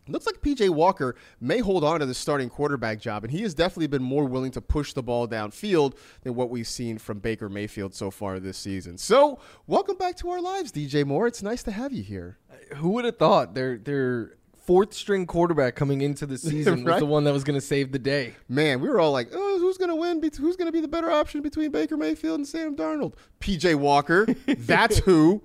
looks 0.08 0.26
like 0.26 0.40
PJ 0.40 0.70
Walker 0.70 1.16
may 1.40 1.58
hold 1.58 1.84
on 1.84 2.00
to 2.00 2.06
the 2.06 2.14
starting 2.14 2.48
quarterback 2.48 2.98
job, 3.00 3.24
and 3.24 3.32
he 3.32 3.42
has 3.42 3.54
definitely 3.54 3.88
been 3.88 4.02
more 4.02 4.24
willing 4.24 4.50
to 4.52 4.60
push 4.60 4.92
the 4.92 5.02
ball 5.02 5.28
downfield 5.28 5.96
than 6.22 6.34
what 6.34 6.50
we've 6.50 6.68
seen 6.68 6.98
from 6.98 7.18
Baker 7.18 7.48
Mayfield 7.48 7.94
so 7.94 8.10
far 8.10 8.40
this 8.40 8.56
season. 8.56 8.96
So, 8.96 9.38
welcome 9.66 9.96
back 9.96 10.16
to 10.18 10.30
our 10.30 10.40
lives, 10.40 10.72
DJ 10.72 11.04
Moore. 11.04 11.26
It's 11.26 11.42
nice 11.42 11.62
to 11.64 11.72
have 11.72 11.92
you 11.92 12.02
here. 12.02 12.38
Who 12.76 12.90
would 12.90 13.04
have 13.04 13.18
thought 13.18 13.54
they're 13.54 13.76
they're 13.76 14.37
fourth 14.68 14.92
string 14.92 15.24
quarterback 15.24 15.74
coming 15.74 16.02
into 16.02 16.26
the 16.26 16.36
season 16.38 16.84
right? 16.84 16.92
was 16.92 17.00
the 17.00 17.06
one 17.06 17.24
that 17.24 17.32
was 17.32 17.42
going 17.42 17.58
to 17.58 17.66
save 17.66 17.90
the 17.90 17.98
day. 17.98 18.34
Man, 18.50 18.80
we 18.80 18.88
were 18.90 19.00
all 19.00 19.12
like, 19.12 19.30
oh, 19.32 19.58
who's 19.58 19.78
going 19.78 19.88
to 19.88 19.96
win? 19.96 20.22
Who's 20.22 20.56
going 20.56 20.66
to 20.66 20.72
be 20.72 20.82
the 20.82 20.88
better 20.88 21.10
option 21.10 21.40
between 21.40 21.70
Baker 21.70 21.96
Mayfield 21.96 22.40
and 22.40 22.46
Sam 22.46 22.76
Darnold? 22.76 23.14
PJ 23.40 23.76
Walker. 23.76 24.26
That's 24.46 24.98
who. 24.98 25.42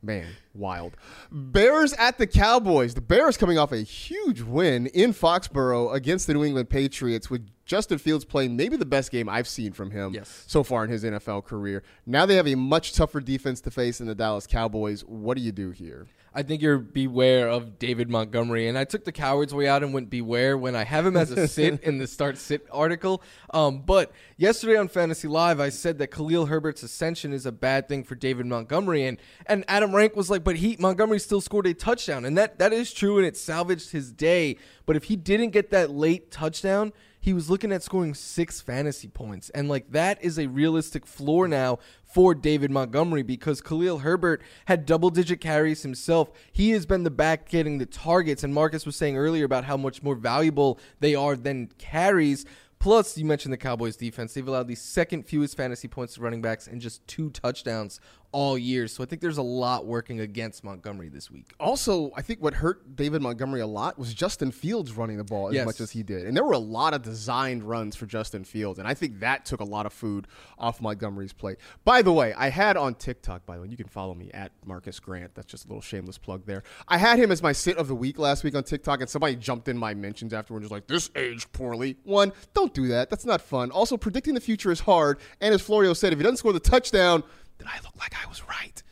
Man, 0.00 0.28
wild. 0.54 0.96
Bears 1.32 1.92
at 1.94 2.18
the 2.18 2.26
Cowboys. 2.28 2.94
The 2.94 3.00
Bears 3.00 3.36
coming 3.36 3.58
off 3.58 3.72
a 3.72 3.78
huge 3.78 4.42
win 4.42 4.86
in 4.88 5.12
Foxborough 5.12 5.92
against 5.92 6.28
the 6.28 6.34
New 6.34 6.44
England 6.44 6.70
Patriots 6.70 7.28
with 7.28 7.48
Justin 7.64 7.98
Fields 7.98 8.24
playing 8.24 8.54
maybe 8.54 8.76
the 8.76 8.86
best 8.86 9.10
game 9.10 9.28
I've 9.28 9.48
seen 9.48 9.72
from 9.72 9.90
him 9.90 10.14
yes. 10.14 10.44
so 10.46 10.62
far 10.62 10.84
in 10.84 10.90
his 10.90 11.02
NFL 11.02 11.46
career. 11.46 11.82
Now 12.06 12.24
they 12.24 12.36
have 12.36 12.46
a 12.46 12.54
much 12.54 12.92
tougher 12.92 13.18
defense 13.18 13.60
to 13.62 13.72
face 13.72 14.00
in 14.00 14.06
the 14.06 14.14
Dallas 14.14 14.46
Cowboys. 14.46 15.00
What 15.00 15.36
do 15.36 15.42
you 15.42 15.50
do 15.50 15.72
here? 15.72 16.06
I 16.36 16.42
think 16.42 16.60
you're 16.60 16.76
beware 16.76 17.48
of 17.48 17.78
David 17.78 18.10
Montgomery. 18.10 18.68
And 18.68 18.76
I 18.76 18.84
took 18.84 19.04
the 19.04 19.10
coward's 19.12 19.54
way 19.54 19.66
out 19.66 19.82
and 19.82 19.94
went 19.94 20.10
beware 20.10 20.58
when 20.58 20.76
I 20.76 20.84
have 20.84 21.06
him 21.06 21.16
as 21.16 21.30
a 21.30 21.48
sit 21.48 21.82
in 21.82 21.96
the 21.96 22.06
start 22.06 22.36
sit 22.36 22.66
article. 22.70 23.22
Um, 23.54 23.80
but 23.80 24.12
yesterday 24.36 24.76
on 24.76 24.88
Fantasy 24.88 25.28
Live, 25.28 25.60
I 25.60 25.70
said 25.70 25.96
that 25.96 26.08
Khalil 26.08 26.44
Herbert's 26.44 26.82
ascension 26.82 27.32
is 27.32 27.46
a 27.46 27.52
bad 27.52 27.88
thing 27.88 28.04
for 28.04 28.16
David 28.16 28.44
Montgomery. 28.44 29.06
And, 29.06 29.16
and 29.46 29.64
Adam 29.66 29.96
Rank 29.96 30.14
was 30.14 30.28
like, 30.28 30.44
but 30.44 30.56
he 30.56 30.76
Montgomery 30.78 31.20
still 31.20 31.40
scored 31.40 31.66
a 31.66 31.72
touchdown. 31.72 32.26
And 32.26 32.36
that, 32.36 32.58
that 32.58 32.74
is 32.74 32.92
true, 32.92 33.16
and 33.16 33.26
it 33.26 33.38
salvaged 33.38 33.92
his 33.92 34.12
day. 34.12 34.58
But 34.84 34.96
if 34.96 35.04
he 35.04 35.16
didn't 35.16 35.50
get 35.50 35.70
that 35.70 35.90
late 35.90 36.30
touchdown, 36.30 36.92
he 37.18 37.32
was 37.32 37.50
looking 37.50 37.72
at 37.72 37.82
scoring 37.82 38.14
six 38.14 38.60
fantasy 38.60 39.08
points. 39.08 39.50
And 39.50 39.68
like 39.68 39.90
that 39.90 40.22
is 40.22 40.38
a 40.38 40.46
realistic 40.46 41.06
floor 41.06 41.48
now 41.48 41.80
for 42.16 42.34
David 42.34 42.70
Montgomery 42.70 43.22
because 43.22 43.60
Khalil 43.60 43.98
Herbert 43.98 44.40
had 44.64 44.86
double 44.86 45.10
digit 45.10 45.38
carries 45.38 45.82
himself. 45.82 46.30
He 46.50 46.70
has 46.70 46.86
been 46.86 47.02
the 47.02 47.10
back 47.10 47.46
getting 47.46 47.76
the 47.76 47.84
targets. 47.84 48.42
And 48.42 48.54
Marcus 48.54 48.86
was 48.86 48.96
saying 48.96 49.18
earlier 49.18 49.44
about 49.44 49.64
how 49.64 49.76
much 49.76 50.02
more 50.02 50.14
valuable 50.14 50.80
they 51.00 51.14
are 51.14 51.36
than 51.36 51.66
carries. 51.76 52.46
Plus, 52.78 53.18
you 53.18 53.26
mentioned 53.26 53.52
the 53.52 53.58
Cowboys 53.58 53.96
defense. 53.96 54.32
They've 54.32 54.48
allowed 54.48 54.66
the 54.66 54.76
second 54.76 55.24
fewest 55.24 55.58
fantasy 55.58 55.88
points 55.88 56.14
to 56.14 56.22
running 56.22 56.40
backs 56.40 56.66
and 56.66 56.80
just 56.80 57.06
two 57.06 57.28
touchdowns 57.28 58.00
all 58.36 58.58
year. 58.58 58.86
So 58.86 59.02
I 59.02 59.06
think 59.06 59.22
there's 59.22 59.38
a 59.38 59.42
lot 59.42 59.86
working 59.86 60.20
against 60.20 60.62
Montgomery 60.62 61.08
this 61.08 61.30
week. 61.30 61.54
Also, 61.58 62.10
I 62.14 62.20
think 62.20 62.42
what 62.42 62.52
hurt 62.52 62.94
David 62.94 63.22
Montgomery 63.22 63.62
a 63.62 63.66
lot 63.66 63.98
was 63.98 64.12
Justin 64.12 64.50
Fields 64.52 64.92
running 64.92 65.16
the 65.16 65.24
ball 65.24 65.48
as 65.48 65.54
yes. 65.54 65.64
much 65.64 65.80
as 65.80 65.90
he 65.90 66.02
did. 66.02 66.26
And 66.26 66.36
there 66.36 66.44
were 66.44 66.52
a 66.52 66.58
lot 66.58 66.92
of 66.92 67.00
designed 67.00 67.62
runs 67.62 67.96
for 67.96 68.04
Justin 68.04 68.44
Fields. 68.44 68.78
And 68.78 68.86
I 68.86 68.92
think 68.92 69.20
that 69.20 69.46
took 69.46 69.60
a 69.60 69.64
lot 69.64 69.86
of 69.86 69.94
food 69.94 70.26
off 70.58 70.82
Montgomery's 70.82 71.32
plate. 71.32 71.56
By 71.82 72.02
the 72.02 72.12
way, 72.12 72.34
I 72.34 72.50
had 72.50 72.76
on 72.76 72.96
TikTok, 72.96 73.46
by 73.46 73.56
the 73.56 73.62
way, 73.62 73.68
you 73.68 73.76
can 73.78 73.88
follow 73.88 74.12
me 74.12 74.30
at 74.34 74.52
Marcus 74.66 75.00
Grant. 75.00 75.34
That's 75.34 75.46
just 75.46 75.64
a 75.64 75.68
little 75.68 75.80
shameless 75.80 76.18
plug 76.18 76.44
there. 76.44 76.62
I 76.88 76.98
had 76.98 77.18
him 77.18 77.32
as 77.32 77.42
my 77.42 77.52
sit 77.52 77.78
of 77.78 77.88
the 77.88 77.94
week 77.94 78.18
last 78.18 78.44
week 78.44 78.54
on 78.54 78.64
TikTok, 78.64 79.00
and 79.00 79.08
somebody 79.08 79.36
jumped 79.36 79.66
in 79.66 79.78
my 79.78 79.94
mentions 79.94 80.34
afterwards, 80.34 80.64
just 80.64 80.72
like, 80.72 80.88
this 80.88 81.08
aged 81.16 81.50
poorly. 81.52 81.96
One, 82.04 82.34
don't 82.52 82.74
do 82.74 82.88
that. 82.88 83.08
That's 83.08 83.24
not 83.24 83.40
fun. 83.40 83.70
Also, 83.70 83.96
predicting 83.96 84.34
the 84.34 84.42
future 84.42 84.70
is 84.70 84.80
hard. 84.80 85.20
And 85.40 85.54
as 85.54 85.62
Florio 85.62 85.94
said, 85.94 86.12
if 86.12 86.18
he 86.18 86.22
doesn't 86.22 86.36
score 86.36 86.52
the 86.52 86.60
touchdown, 86.60 87.22
did 87.58 87.68
I 87.68 87.76
look 87.82 87.96
like 87.98 88.14
I 88.22 88.28
was 88.28 88.42
right? 88.48 88.82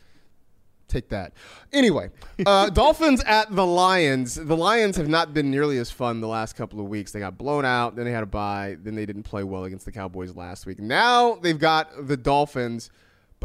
Take 0.87 1.09
that. 1.09 1.33
Anyway, 1.73 2.09
uh, 2.45 2.69
Dolphins 2.71 3.23
at 3.25 3.53
the 3.53 3.65
Lions. 3.65 4.35
The 4.35 4.55
Lions 4.55 4.97
have 4.97 5.09
not 5.09 5.33
been 5.33 5.49
nearly 5.49 5.77
as 5.77 5.89
fun 5.89 6.21
the 6.21 6.27
last 6.27 6.55
couple 6.55 6.79
of 6.79 6.87
weeks. 6.87 7.11
They 7.11 7.19
got 7.19 7.37
blown 7.37 7.65
out, 7.65 7.95
then 7.95 8.05
they 8.05 8.11
had 8.11 8.23
a 8.23 8.27
bye, 8.27 8.77
then 8.81 8.95
they 8.95 9.05
didn't 9.05 9.23
play 9.23 9.43
well 9.43 9.63
against 9.63 9.85
the 9.85 9.91
Cowboys 9.91 10.35
last 10.35 10.65
week. 10.65 10.79
Now 10.79 11.35
they've 11.35 11.59
got 11.59 12.07
the 12.07 12.15
Dolphins 12.15 12.91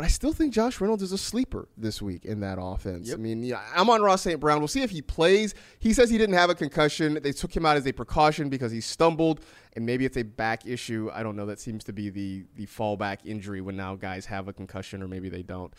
but 0.00 0.06
I 0.06 0.08
still 0.08 0.32
think 0.32 0.54
Josh 0.54 0.80
Reynolds 0.80 1.02
is 1.02 1.12
a 1.12 1.18
sleeper 1.18 1.68
this 1.76 2.00
week 2.00 2.24
in 2.24 2.40
that 2.40 2.56
offense. 2.58 3.08
Yep. 3.08 3.18
I 3.18 3.20
mean, 3.20 3.42
yeah, 3.42 3.60
I'm 3.76 3.90
on 3.90 4.00
Ross 4.00 4.22
St. 4.22 4.40
Brown. 4.40 4.58
We'll 4.58 4.66
see 4.66 4.80
if 4.80 4.88
he 4.88 5.02
plays. 5.02 5.52
He 5.78 5.92
says 5.92 6.08
he 6.08 6.16
didn't 6.16 6.36
have 6.36 6.48
a 6.48 6.54
concussion. 6.54 7.18
They 7.22 7.32
took 7.32 7.54
him 7.54 7.66
out 7.66 7.76
as 7.76 7.86
a 7.86 7.92
precaution 7.92 8.48
because 8.48 8.72
he 8.72 8.80
stumbled, 8.80 9.44
and 9.76 9.84
maybe 9.84 10.06
it's 10.06 10.16
a 10.16 10.22
back 10.22 10.64
issue. 10.66 11.10
I 11.12 11.22
don't 11.22 11.36
know. 11.36 11.44
That 11.44 11.60
seems 11.60 11.84
to 11.84 11.92
be 11.92 12.08
the 12.08 12.46
the 12.54 12.64
fallback 12.64 13.18
injury 13.26 13.60
when 13.60 13.76
now 13.76 13.94
guys 13.94 14.24
have 14.24 14.48
a 14.48 14.54
concussion 14.54 15.02
or 15.02 15.06
maybe 15.06 15.28
they 15.28 15.42
don't. 15.42 15.70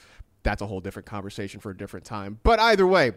That's 0.43 0.61
a 0.61 0.67
whole 0.67 0.81
different 0.81 1.07
conversation 1.07 1.59
for 1.59 1.71
a 1.71 1.75
different 1.75 2.05
time. 2.05 2.39
But 2.43 2.59
either 2.59 2.85
way, 2.85 3.13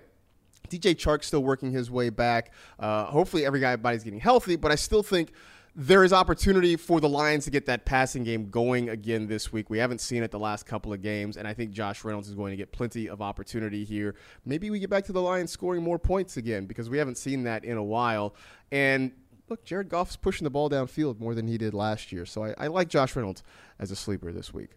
DJ 0.71 0.95
Chark 0.95 1.23
still 1.23 1.43
working 1.43 1.71
his 1.71 1.91
way 1.91 2.09
back. 2.09 2.51
Uh, 2.79 3.05
hopefully, 3.05 3.45
every 3.45 3.61
guy 3.61 3.77
body's 3.77 4.05
getting 4.05 4.21
healthy, 4.21 4.57
but 4.57 4.73
I 4.73 4.77
still 4.77 5.03
think 5.03 5.33
there 5.77 6.05
is 6.05 6.13
opportunity 6.13 6.77
for 6.77 7.01
the 7.01 7.09
Lions 7.09 7.45
to 7.45 7.51
get 7.51 7.67
that 7.67 7.85
passing 7.85 8.23
game 8.23 8.49
going 8.49 8.89
again 8.89 9.27
this 9.27 9.53
week. 9.53 9.69
We 9.69 9.79
haven't 9.79 10.01
seen 10.01 10.23
it 10.23 10.31
the 10.31 10.39
last 10.39 10.67
couple 10.67 10.93
of 10.93 11.03
games, 11.03 11.37
and 11.37 11.49
I 11.49 11.55
think 11.55 11.73
Josh 11.73 12.05
Reynolds 12.05 12.29
is 12.29 12.35
going 12.35 12.53
to 12.53 12.57
get 12.57 12.71
plenty 12.71 13.09
of 13.09 13.21
opportunity 13.21 13.85
here. 13.85 14.15
Maybe 14.45 14.71
we 14.71 14.79
get 14.79 14.89
back 14.89 15.05
to 15.07 15.13
the 15.13 15.21
Lions 15.21 15.51
scoring 15.51 15.83
more 15.83 15.99
points 15.99 16.37
again 16.37 16.67
because 16.67 16.89
we 16.89 16.99
haven't 16.99 17.19
seen 17.19 17.43
that 17.45 17.65
in 17.65 17.77
a 17.77 17.83
while. 17.83 18.37
And 18.71 19.11
look, 19.49 19.65
Jared 19.65 19.89
Goff's 19.89 20.17
pushing 20.17 20.45
the 20.45 20.51
ball 20.51 20.71
downfield 20.71 21.19
more 21.19 21.35
than 21.35 21.49
he 21.49 21.59
did 21.59 21.75
last 21.75 22.13
year. 22.13 22.25
So 22.25 22.45
I, 22.45 22.55
I 22.57 22.67
like 22.69 22.89
Josh 22.89 23.17
Reynolds 23.17 23.43
as 23.81 23.91
a 23.91 23.97
sleeper 23.97 24.33
this 24.33 24.55
week. 24.55 24.71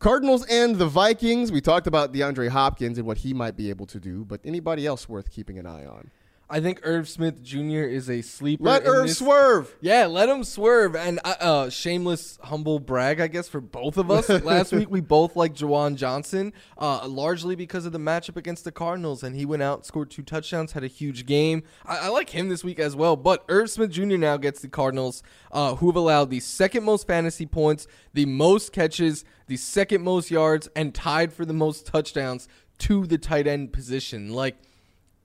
Cardinals 0.00 0.44
and 0.46 0.76
the 0.76 0.86
Vikings. 0.86 1.50
We 1.50 1.62
talked 1.62 1.86
about 1.86 2.12
DeAndre 2.12 2.48
Hopkins 2.48 2.98
and 2.98 3.06
what 3.06 3.18
he 3.18 3.32
might 3.32 3.56
be 3.56 3.70
able 3.70 3.86
to 3.86 3.98
do, 3.98 4.24
but 4.26 4.40
anybody 4.44 4.86
else 4.86 5.08
worth 5.08 5.30
keeping 5.30 5.58
an 5.58 5.66
eye 5.66 5.86
on? 5.86 6.10
I 6.50 6.60
think 6.60 6.80
Irv 6.82 7.08
Smith 7.08 7.44
Jr. 7.44 7.84
is 7.84 8.10
a 8.10 8.22
sleeper. 8.22 8.64
Let 8.64 8.84
Irv 8.84 9.06
this. 9.06 9.18
swerve. 9.18 9.72
Yeah, 9.80 10.06
let 10.06 10.28
him 10.28 10.42
swerve. 10.42 10.96
And 10.96 11.20
uh, 11.24 11.34
uh, 11.38 11.70
shameless, 11.70 12.40
humble 12.42 12.80
brag, 12.80 13.20
I 13.20 13.28
guess, 13.28 13.48
for 13.48 13.60
both 13.60 13.96
of 13.96 14.10
us. 14.10 14.28
Last 14.44 14.72
week, 14.72 14.90
we 14.90 15.00
both 15.00 15.36
liked 15.36 15.60
Juwan 15.60 15.94
Johnson, 15.94 16.52
uh, 16.76 17.06
largely 17.06 17.54
because 17.54 17.86
of 17.86 17.92
the 17.92 18.00
matchup 18.00 18.36
against 18.36 18.64
the 18.64 18.72
Cardinals. 18.72 19.22
And 19.22 19.36
he 19.36 19.46
went 19.46 19.62
out, 19.62 19.86
scored 19.86 20.10
two 20.10 20.22
touchdowns, 20.22 20.72
had 20.72 20.82
a 20.82 20.88
huge 20.88 21.24
game. 21.24 21.62
I, 21.86 21.98
I 21.98 22.08
like 22.08 22.30
him 22.30 22.48
this 22.48 22.64
week 22.64 22.80
as 22.80 22.96
well. 22.96 23.14
But 23.14 23.44
Irv 23.48 23.70
Smith 23.70 23.92
Jr. 23.92 24.16
now 24.16 24.36
gets 24.36 24.60
the 24.60 24.68
Cardinals, 24.68 25.22
uh, 25.52 25.76
who 25.76 25.86
have 25.86 25.96
allowed 25.96 26.30
the 26.30 26.40
second 26.40 26.82
most 26.82 27.06
fantasy 27.06 27.46
points, 27.46 27.86
the 28.12 28.26
most 28.26 28.72
catches, 28.72 29.24
the 29.46 29.56
second 29.56 30.02
most 30.02 30.32
yards, 30.32 30.68
and 30.74 30.92
tied 30.96 31.32
for 31.32 31.44
the 31.44 31.54
most 31.54 31.86
touchdowns 31.86 32.48
to 32.78 33.06
the 33.06 33.18
tight 33.18 33.46
end 33.46 33.72
position. 33.72 34.32
Like, 34.32 34.56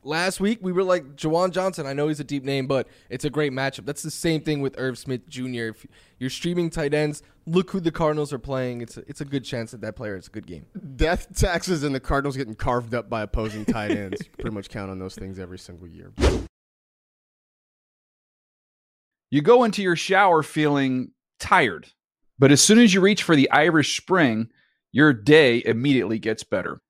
last 0.05 0.39
week 0.39 0.59
we 0.61 0.71
were 0.71 0.83
like 0.83 1.15
Juwan 1.15 1.51
Johnson. 1.51 1.85
I 1.85 1.93
know 1.93 2.07
he's 2.07 2.19
a 2.19 2.23
deep 2.23 2.43
name, 2.43 2.67
but 2.67 2.87
it's 3.09 3.25
a 3.25 3.29
great 3.29 3.51
matchup. 3.51 3.85
That's 3.85 4.03
the 4.03 4.11
same 4.11 4.41
thing 4.41 4.61
with 4.61 4.75
Irv 4.77 4.97
Smith 4.97 5.27
Jr. 5.27 5.69
If 5.69 5.87
you're 6.19 6.29
streaming 6.29 6.69
tight 6.69 6.93
ends, 6.93 7.23
look 7.45 7.71
who 7.71 7.79
the 7.79 7.91
Cardinals 7.91 8.31
are 8.31 8.39
playing. 8.39 8.81
It's 8.81 8.97
a, 8.97 9.03
it's 9.07 9.21
a 9.21 9.25
good 9.25 9.43
chance 9.43 9.71
that 9.71 9.81
that 9.81 9.95
player 9.95 10.15
is 10.15 10.27
a 10.27 10.29
good 10.29 10.47
game. 10.47 10.65
Death 10.95 11.27
taxes 11.35 11.83
and 11.83 11.93
the 11.93 11.99
Cardinals 11.99 12.37
getting 12.37 12.55
carved 12.55 12.93
up 12.93 13.09
by 13.09 13.21
opposing 13.21 13.65
tight 13.65 13.91
ends. 13.91 14.21
You 14.21 14.25
can 14.31 14.33
pretty 14.39 14.55
much 14.55 14.69
count 14.69 14.91
on 14.91 14.99
those 14.99 15.15
things 15.15 15.39
every 15.39 15.59
single 15.59 15.87
year. 15.87 16.13
You 19.31 19.41
go 19.41 19.63
into 19.63 19.81
your 19.81 19.95
shower 19.95 20.43
feeling 20.43 21.11
tired, 21.39 21.87
but 22.39 22.51
as 22.51 22.61
soon 22.61 22.79
as 22.79 22.93
you 22.93 23.01
reach 23.01 23.23
for 23.23 23.35
the 23.35 23.49
Irish 23.51 23.99
Spring, 23.99 24.49
your 24.91 25.11
day 25.11 25.61
immediately 25.65 26.19
gets 26.19 26.43
better. 26.43 26.79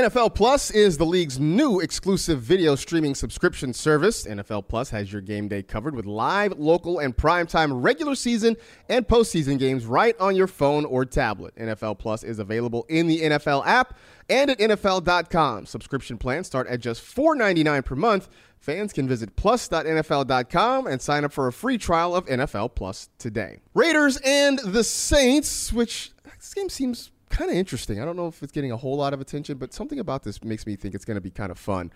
NFL 0.00 0.34
Plus 0.34 0.70
is 0.70 0.96
the 0.96 1.04
league's 1.04 1.38
new 1.38 1.78
exclusive 1.80 2.40
video 2.40 2.74
streaming 2.74 3.14
subscription 3.14 3.74
service. 3.74 4.26
NFL 4.26 4.66
Plus 4.66 4.88
has 4.88 5.12
your 5.12 5.20
game 5.20 5.46
day 5.46 5.62
covered 5.62 5.94
with 5.94 6.06
live, 6.06 6.58
local, 6.58 7.00
and 7.00 7.14
primetime 7.14 7.82
regular 7.84 8.14
season 8.14 8.56
and 8.88 9.06
postseason 9.06 9.58
games 9.58 9.84
right 9.84 10.18
on 10.18 10.34
your 10.34 10.46
phone 10.46 10.86
or 10.86 11.04
tablet. 11.04 11.54
NFL 11.56 11.98
Plus 11.98 12.22
is 12.22 12.38
available 12.38 12.86
in 12.88 13.08
the 13.08 13.20
NFL 13.20 13.66
app 13.66 13.98
and 14.30 14.50
at 14.50 14.58
NFL.com. 14.58 15.66
Subscription 15.66 16.16
plans 16.16 16.46
start 16.46 16.66
at 16.68 16.80
just 16.80 17.04
$4.99 17.04 17.84
per 17.84 17.94
month. 17.94 18.30
Fans 18.58 18.94
can 18.94 19.06
visit 19.06 19.36
plus.nfl.com 19.36 20.86
and 20.86 21.02
sign 21.02 21.26
up 21.26 21.32
for 21.32 21.46
a 21.46 21.52
free 21.52 21.76
trial 21.76 22.16
of 22.16 22.24
NFL 22.24 22.74
Plus 22.74 23.10
today. 23.18 23.58
Raiders 23.74 24.16
and 24.24 24.60
the 24.60 24.82
Saints, 24.82 25.74
which 25.74 26.12
this 26.38 26.54
game 26.54 26.70
seems 26.70 27.10
kind 27.30 27.50
of 27.50 27.56
interesting. 27.56 28.02
I 28.02 28.04
don't 28.04 28.16
know 28.16 28.26
if 28.26 28.42
it's 28.42 28.52
getting 28.52 28.72
a 28.72 28.76
whole 28.76 28.96
lot 28.96 29.14
of 29.14 29.20
attention, 29.20 29.56
but 29.56 29.72
something 29.72 29.98
about 29.98 30.22
this 30.24 30.44
makes 30.44 30.66
me 30.66 30.76
think 30.76 30.94
it's 30.94 31.04
going 31.04 31.14
to 31.14 31.20
be 31.22 31.30
kind 31.30 31.50
of 31.50 31.58
fun. 31.58 31.92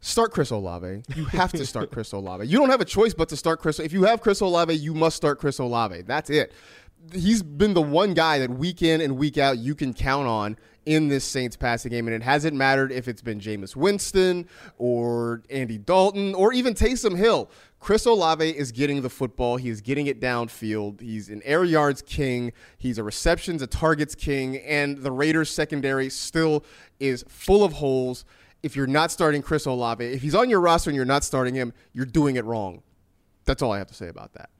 Start 0.00 0.32
Chris 0.32 0.50
Olave. 0.50 1.02
You 1.14 1.24
have 1.26 1.52
to 1.52 1.64
start 1.64 1.90
Chris 1.90 2.12
Olave. 2.12 2.46
You 2.46 2.58
don't 2.58 2.68
have 2.68 2.82
a 2.82 2.84
choice 2.84 3.14
but 3.14 3.30
to 3.30 3.36
start 3.36 3.60
Chris. 3.60 3.80
If 3.80 3.92
you 3.92 4.04
have 4.04 4.20
Chris 4.20 4.40
Olave, 4.40 4.74
you 4.74 4.92
must 4.92 5.16
start 5.16 5.38
Chris 5.38 5.58
Olave. 5.58 6.02
That's 6.02 6.28
it. 6.28 6.52
He's 7.12 7.42
been 7.42 7.72
the 7.72 7.82
one 7.82 8.14
guy 8.14 8.38
that 8.40 8.50
week 8.50 8.82
in 8.82 9.00
and 9.00 9.16
week 9.16 9.38
out 9.38 9.58
you 9.58 9.74
can 9.74 9.94
count 9.94 10.26
on 10.26 10.58
in 10.84 11.08
this 11.08 11.24
Saints 11.24 11.56
passing 11.56 11.90
game, 11.90 12.06
and 12.06 12.14
it 12.14 12.22
hasn't 12.22 12.56
mattered 12.56 12.92
if 12.92 13.08
it's 13.08 13.22
been 13.22 13.40
Jameis 13.40 13.74
Winston 13.74 14.48
or 14.78 15.42
Andy 15.50 15.78
Dalton 15.78 16.34
or 16.34 16.52
even 16.52 16.74
Taysom 16.74 17.16
Hill. 17.16 17.50
Chris 17.78 18.06
Olave 18.06 18.48
is 18.48 18.72
getting 18.72 19.02
the 19.02 19.10
football. 19.10 19.58
He 19.58 19.68
is 19.68 19.80
getting 19.80 20.06
it 20.06 20.20
downfield. 20.20 21.00
He's 21.00 21.28
an 21.28 21.42
air 21.44 21.62
yards 21.62 22.02
king. 22.02 22.52
He's 22.78 22.98
a 22.98 23.04
receptions, 23.04 23.62
a 23.62 23.66
targets 23.66 24.14
king. 24.14 24.56
And 24.58 24.98
the 24.98 25.12
Raiders 25.12 25.50
secondary 25.50 26.08
still 26.10 26.64
is 26.98 27.24
full 27.28 27.62
of 27.62 27.74
holes. 27.74 28.24
if 28.62 28.74
you're 28.74 28.86
not 28.88 29.12
starting 29.12 29.42
Chris 29.42 29.64
Olave, 29.66 30.04
if 30.04 30.22
he's 30.22 30.34
on 30.34 30.50
your 30.50 30.60
roster 30.60 30.90
and 30.90 30.96
you're 30.96 31.04
not 31.04 31.22
starting 31.22 31.54
him, 31.54 31.72
you're 31.92 32.06
doing 32.06 32.34
it 32.36 32.44
wrong. 32.44 32.82
That's 33.44 33.62
all 33.62 33.70
I 33.70 33.78
have 33.78 33.86
to 33.88 33.94
say 33.94 34.08
about 34.08 34.32
that. 34.32 34.50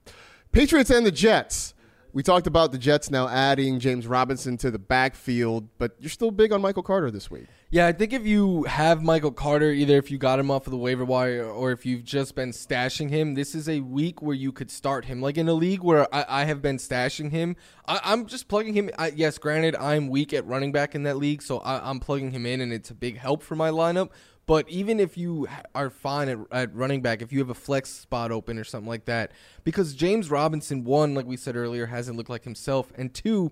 Patriots 0.53 0.89
and 0.89 1.05
the 1.05 1.11
Jets. 1.11 1.73
We 2.17 2.23
talked 2.23 2.47
about 2.47 2.71
the 2.71 2.79
Jets 2.79 3.11
now 3.11 3.27
adding 3.27 3.79
James 3.79 4.07
Robinson 4.07 4.57
to 4.57 4.71
the 4.71 4.79
backfield, 4.79 5.69
but 5.77 5.95
you're 5.99 6.09
still 6.09 6.31
big 6.31 6.51
on 6.51 6.63
Michael 6.63 6.81
Carter 6.81 7.11
this 7.11 7.29
week. 7.29 7.45
Yeah, 7.69 7.85
I 7.85 7.91
think 7.91 8.11
if 8.11 8.25
you 8.25 8.63
have 8.63 9.03
Michael 9.03 9.31
Carter, 9.31 9.69
either 9.69 9.97
if 9.97 10.09
you 10.09 10.17
got 10.17 10.39
him 10.39 10.49
off 10.49 10.65
of 10.65 10.71
the 10.71 10.77
waiver 10.77 11.05
wire 11.05 11.45
or 11.45 11.71
if 11.71 11.85
you've 11.85 12.03
just 12.03 12.33
been 12.33 12.49
stashing 12.49 13.11
him, 13.11 13.35
this 13.35 13.53
is 13.53 13.69
a 13.69 13.81
week 13.81 14.19
where 14.19 14.33
you 14.33 14.51
could 14.51 14.71
start 14.71 15.05
him. 15.05 15.21
Like 15.21 15.37
in 15.37 15.47
a 15.47 15.53
league 15.53 15.83
where 15.83 16.07
I, 16.11 16.25
I 16.27 16.45
have 16.45 16.59
been 16.59 16.77
stashing 16.77 17.29
him, 17.29 17.55
I, 17.87 17.99
am 18.13 18.25
just 18.25 18.47
plugging 18.47 18.73
him. 18.73 18.89
I, 18.97 19.09
yes, 19.09 19.37
granted, 19.37 19.75
I'm 19.75 20.07
weak 20.07 20.33
at 20.33 20.43
running 20.47 20.71
back 20.71 20.95
in 20.95 21.03
that 21.03 21.17
league, 21.17 21.43
so 21.43 21.59
I, 21.59 21.87
I'm 21.87 21.99
plugging 21.99 22.31
him 22.31 22.47
in, 22.47 22.61
and 22.61 22.73
it's 22.73 22.89
a 22.89 22.95
big 22.95 23.19
help 23.19 23.43
for 23.43 23.55
my 23.55 23.69
lineup. 23.69 24.09
But 24.47 24.67
even 24.69 24.99
if 25.01 25.17
you 25.17 25.47
are 25.75 25.89
fine 25.89 26.29
at, 26.29 26.37
at, 26.51 26.73
running 26.73 27.01
back, 27.01 27.21
if 27.21 27.33
you 27.33 27.39
have 27.39 27.49
a 27.49 27.53
flex 27.53 27.91
spot 27.91 28.31
open 28.31 28.57
or 28.57 28.63
something 28.63 28.87
like 28.87 29.05
that, 29.05 29.33
because 29.65 29.93
James 29.93 30.31
Robinson, 30.31 30.85
one, 30.85 31.13
like 31.13 31.25
we 31.27 31.35
said 31.35 31.57
earlier, 31.57 31.85
hasn't 31.85 32.17
looked 32.17 32.29
like 32.29 32.45
himself, 32.45 32.91
and 32.97 33.13
two, 33.13 33.51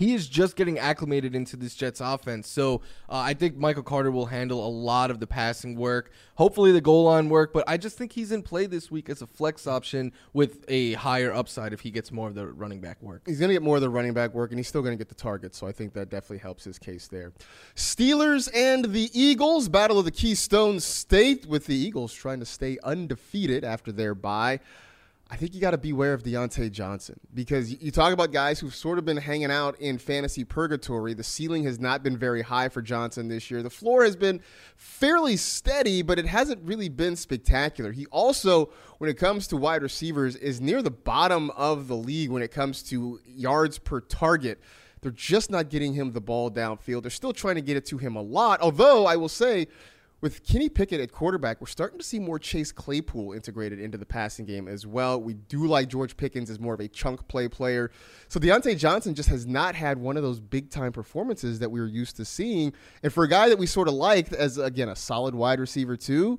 he 0.00 0.14
is 0.14 0.28
just 0.28 0.56
getting 0.56 0.78
acclimated 0.78 1.34
into 1.34 1.58
this 1.58 1.74
Jets 1.74 2.00
offense. 2.00 2.48
So 2.48 2.76
uh, 3.10 3.18
I 3.18 3.34
think 3.34 3.58
Michael 3.58 3.82
Carter 3.82 4.10
will 4.10 4.24
handle 4.24 4.66
a 4.66 4.72
lot 4.72 5.10
of 5.10 5.20
the 5.20 5.26
passing 5.26 5.76
work, 5.76 6.10
hopefully 6.36 6.72
the 6.72 6.80
goal 6.80 7.04
line 7.04 7.28
work. 7.28 7.52
But 7.52 7.64
I 7.68 7.76
just 7.76 7.98
think 7.98 8.12
he's 8.12 8.32
in 8.32 8.42
play 8.42 8.64
this 8.64 8.90
week 8.90 9.10
as 9.10 9.20
a 9.20 9.26
flex 9.26 9.66
option 9.66 10.14
with 10.32 10.64
a 10.68 10.94
higher 10.94 11.30
upside 11.30 11.74
if 11.74 11.80
he 11.80 11.90
gets 11.90 12.10
more 12.10 12.28
of 12.28 12.34
the 12.34 12.46
running 12.46 12.80
back 12.80 12.96
work. 13.02 13.24
He's 13.26 13.38
going 13.38 13.50
to 13.50 13.54
get 13.54 13.62
more 13.62 13.76
of 13.76 13.82
the 13.82 13.90
running 13.90 14.14
back 14.14 14.32
work, 14.32 14.50
and 14.50 14.58
he's 14.58 14.68
still 14.68 14.80
going 14.80 14.96
to 14.96 14.98
get 14.98 15.10
the 15.10 15.14
targets. 15.14 15.58
So 15.58 15.66
I 15.66 15.72
think 15.72 15.92
that 15.92 16.08
definitely 16.08 16.38
helps 16.38 16.64
his 16.64 16.78
case 16.78 17.06
there. 17.06 17.34
Steelers 17.76 18.48
and 18.54 18.86
the 18.94 19.10
Eagles 19.12 19.68
battle 19.68 19.98
of 19.98 20.06
the 20.06 20.10
Keystone 20.10 20.80
State 20.80 21.44
with 21.44 21.66
the 21.66 21.76
Eagles 21.76 22.14
trying 22.14 22.40
to 22.40 22.46
stay 22.46 22.78
undefeated 22.82 23.64
after 23.64 23.92
their 23.92 24.14
bye. 24.14 24.60
I 25.32 25.36
think 25.36 25.54
you 25.54 25.60
got 25.60 25.70
to 25.70 25.78
beware 25.78 26.12
of 26.12 26.24
Diontae 26.24 26.72
Johnson 26.72 27.20
because 27.32 27.80
you 27.80 27.92
talk 27.92 28.12
about 28.12 28.32
guys 28.32 28.58
who've 28.58 28.74
sort 28.74 28.98
of 28.98 29.04
been 29.04 29.16
hanging 29.16 29.50
out 29.50 29.78
in 29.78 29.96
fantasy 29.96 30.42
purgatory. 30.42 31.14
The 31.14 31.22
ceiling 31.22 31.62
has 31.64 31.78
not 31.78 32.02
been 32.02 32.18
very 32.18 32.42
high 32.42 32.68
for 32.68 32.82
Johnson 32.82 33.28
this 33.28 33.48
year. 33.48 33.62
The 33.62 33.70
floor 33.70 34.02
has 34.02 34.16
been 34.16 34.40
fairly 34.76 35.36
steady, 35.36 36.02
but 36.02 36.18
it 36.18 36.26
hasn't 36.26 36.60
really 36.64 36.88
been 36.88 37.14
spectacular. 37.14 37.92
He 37.92 38.06
also, 38.06 38.70
when 38.98 39.08
it 39.08 39.14
comes 39.14 39.46
to 39.48 39.56
wide 39.56 39.82
receivers, 39.82 40.34
is 40.34 40.60
near 40.60 40.82
the 40.82 40.90
bottom 40.90 41.50
of 41.50 41.86
the 41.86 41.96
league 41.96 42.30
when 42.30 42.42
it 42.42 42.50
comes 42.50 42.82
to 42.84 43.20
yards 43.24 43.78
per 43.78 44.00
target. 44.00 44.60
They're 45.00 45.12
just 45.12 45.48
not 45.48 45.70
getting 45.70 45.94
him 45.94 46.10
the 46.10 46.20
ball 46.20 46.50
downfield. 46.50 47.02
They're 47.02 47.10
still 47.10 47.32
trying 47.32 47.54
to 47.54 47.62
get 47.62 47.76
it 47.76 47.86
to 47.86 47.98
him 47.98 48.16
a 48.16 48.22
lot. 48.22 48.60
Although 48.60 49.06
I 49.06 49.14
will 49.14 49.28
say, 49.28 49.68
with 50.20 50.44
Kenny 50.44 50.68
Pickett 50.68 51.00
at 51.00 51.12
quarterback, 51.12 51.60
we're 51.60 51.66
starting 51.66 51.98
to 51.98 52.04
see 52.04 52.18
more 52.18 52.38
Chase 52.38 52.72
Claypool 52.72 53.32
integrated 53.32 53.80
into 53.80 53.96
the 53.96 54.04
passing 54.04 54.44
game 54.44 54.68
as 54.68 54.86
well. 54.86 55.20
We 55.20 55.34
do 55.34 55.66
like 55.66 55.88
George 55.88 56.16
Pickens 56.16 56.50
as 56.50 56.60
more 56.60 56.74
of 56.74 56.80
a 56.80 56.88
chunk 56.88 57.26
play 57.28 57.48
player. 57.48 57.90
So 58.28 58.38
Diontae 58.38 58.76
Johnson 58.76 59.14
just 59.14 59.30
has 59.30 59.46
not 59.46 59.74
had 59.74 59.98
one 59.98 60.16
of 60.16 60.22
those 60.22 60.38
big 60.38 60.70
time 60.70 60.92
performances 60.92 61.58
that 61.60 61.70
we 61.70 61.80
were 61.80 61.86
used 61.86 62.16
to 62.16 62.24
seeing. 62.24 62.74
And 63.02 63.12
for 63.12 63.24
a 63.24 63.28
guy 63.28 63.48
that 63.48 63.58
we 63.58 63.66
sort 63.66 63.88
of 63.88 63.94
liked 63.94 64.32
as, 64.34 64.58
again, 64.58 64.90
a 64.90 64.96
solid 64.96 65.34
wide 65.34 65.58
receiver, 65.58 65.96
too, 65.96 66.38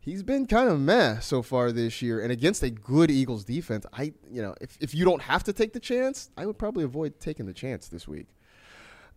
he's 0.00 0.22
been 0.22 0.46
kind 0.46 0.70
of 0.70 0.80
meh 0.80 1.18
so 1.18 1.42
far 1.42 1.70
this 1.70 2.00
year. 2.00 2.20
And 2.20 2.32
against 2.32 2.62
a 2.62 2.70
good 2.70 3.10
Eagles 3.10 3.44
defense, 3.44 3.84
I, 3.92 4.14
you 4.30 4.40
know, 4.40 4.54
if, 4.60 4.78
if 4.80 4.94
you 4.94 5.04
don't 5.04 5.22
have 5.22 5.44
to 5.44 5.52
take 5.52 5.74
the 5.74 5.80
chance, 5.80 6.30
I 6.38 6.46
would 6.46 6.58
probably 6.58 6.84
avoid 6.84 7.20
taking 7.20 7.44
the 7.44 7.52
chance 7.52 7.88
this 7.88 8.08
week. 8.08 8.26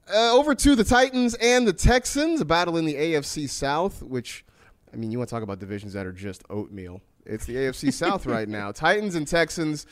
Uh, 0.10 0.36
over 0.36 0.54
to 0.56 0.76
the 0.76 0.84
Titans 0.84 1.36
and 1.36 1.68
the 1.68 1.74
Texans, 1.74 2.42
a 2.42 2.46
battle 2.46 2.78
in 2.78 2.86
the 2.86 2.96
AFC 2.96 3.50
South, 3.50 4.02
which, 4.04 4.44
I 4.94 4.98
mean, 4.98 5.12
you 5.12 5.18
want 5.18 5.30
to 5.30 5.36
talk 5.36 5.44
about 5.44 5.60
divisions 5.60 5.94
that 5.94 6.06
are 6.06 6.12
just 6.12 6.44
oatmeal. 6.50 7.02
It's 7.26 7.46
the 7.46 7.56
AFC 7.56 7.94
South 7.94 8.26
right 8.26 8.48
now. 8.48 8.72
Titans 8.72 9.16
and 9.16 9.28
Texans, 9.28 9.86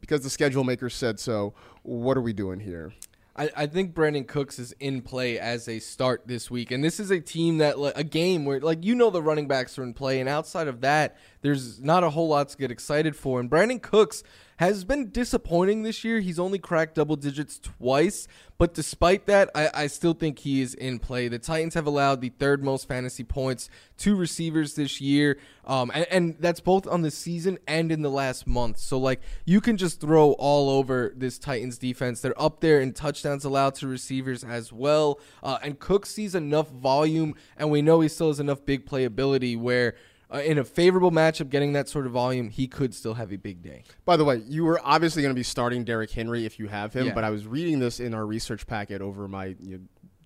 because 0.00 0.22
the 0.22 0.30
schedule 0.30 0.64
makers 0.64 0.94
said 0.94 1.18
so. 1.20 1.52
What 1.82 2.16
are 2.16 2.22
we 2.22 2.32
doing 2.32 2.60
here? 2.60 2.92
I, 3.36 3.50
I 3.54 3.66
think 3.66 3.94
Brandin 3.94 4.26
Cooks 4.26 4.58
is 4.58 4.72
in 4.80 5.02
play 5.02 5.38
as 5.38 5.68
a 5.68 5.78
start 5.78 6.22
this 6.26 6.50
week, 6.50 6.70
and 6.70 6.82
this 6.82 6.98
is 6.98 7.10
a 7.10 7.20
team 7.20 7.58
that 7.58 7.76
a 7.94 8.04
game 8.04 8.46
where 8.46 8.60
like 8.60 8.82
you 8.84 8.94
know 8.94 9.10
the 9.10 9.22
running 9.22 9.46
backs 9.46 9.78
are 9.78 9.82
in 9.82 9.92
play, 9.92 10.20
and 10.20 10.28
outside 10.28 10.68
of 10.68 10.80
that, 10.80 11.18
there's 11.42 11.80
not 11.80 12.02
a 12.02 12.10
whole 12.10 12.28
lot 12.28 12.48
to 12.48 12.56
get 12.56 12.70
excited 12.70 13.14
for. 13.14 13.38
And 13.38 13.50
Brandin 13.50 13.82
Cooks 13.82 14.22
has 14.56 14.84
been 14.84 15.10
disappointing 15.10 15.82
this 15.82 16.02
year. 16.02 16.20
He's 16.20 16.38
only 16.38 16.58
cracked 16.58 16.94
double 16.94 17.16
digits 17.16 17.58
twice, 17.58 18.26
but 18.58 18.72
despite 18.72 19.26
that, 19.26 19.50
I, 19.54 19.70
I, 19.74 19.86
still 19.86 20.14
think 20.14 20.38
he 20.38 20.62
is 20.62 20.72
in 20.74 20.98
play. 20.98 21.28
The 21.28 21.38
Titans 21.38 21.74
have 21.74 21.86
allowed 21.86 22.22
the 22.22 22.30
third 22.30 22.64
most 22.64 22.88
fantasy 22.88 23.22
points 23.22 23.68
to 23.98 24.16
receivers 24.16 24.74
this 24.74 25.00
year, 25.00 25.38
um, 25.66 25.90
and, 25.94 26.06
and 26.10 26.36
that's 26.40 26.60
both 26.60 26.86
on 26.86 27.02
the 27.02 27.10
season 27.10 27.58
and 27.66 27.92
in 27.92 28.00
the 28.00 28.10
last 28.10 28.46
month. 28.46 28.78
So, 28.78 28.98
like, 28.98 29.20
you 29.44 29.60
can 29.60 29.76
just 29.76 30.00
throw 30.00 30.32
all 30.32 30.70
over 30.70 31.12
this 31.14 31.38
Titans 31.38 31.76
defense. 31.76 32.22
They're 32.22 32.40
up 32.40 32.60
there 32.60 32.80
in 32.80 32.94
touchdowns 32.94 33.44
allowed 33.44 33.74
to 33.76 33.86
receivers 33.86 34.42
as 34.42 34.72
well. 34.72 35.20
Uh, 35.42 35.58
and 35.62 35.78
Cook 35.78 36.06
sees 36.06 36.34
enough 36.34 36.70
volume, 36.70 37.34
and 37.58 37.70
we 37.70 37.82
know 37.82 38.00
he 38.00 38.08
still 38.08 38.28
has 38.28 38.40
enough 38.40 38.64
big 38.64 38.86
playability 38.86 39.58
where 39.58 39.94
uh, 40.32 40.38
in 40.38 40.58
a 40.58 40.64
favorable 40.64 41.10
matchup, 41.10 41.50
getting 41.50 41.72
that 41.74 41.88
sort 41.88 42.06
of 42.06 42.12
volume, 42.12 42.48
he 42.48 42.66
could 42.66 42.94
still 42.94 43.14
have 43.14 43.32
a 43.32 43.36
big 43.36 43.62
day. 43.62 43.84
By 44.04 44.16
the 44.16 44.24
way, 44.24 44.42
you 44.46 44.64
were 44.64 44.80
obviously 44.82 45.22
going 45.22 45.34
to 45.34 45.38
be 45.38 45.44
starting 45.44 45.84
Derrick 45.84 46.10
Henry 46.10 46.44
if 46.44 46.58
you 46.58 46.66
have 46.68 46.92
him, 46.92 47.06
yeah. 47.06 47.14
but 47.14 47.24
I 47.24 47.30
was 47.30 47.46
reading 47.46 47.78
this 47.78 48.00
in 48.00 48.14
our 48.14 48.26
research 48.26 48.66
packet 48.66 49.00
over 49.00 49.28
my 49.28 49.56
you 49.60 49.78
know, 49.78 49.80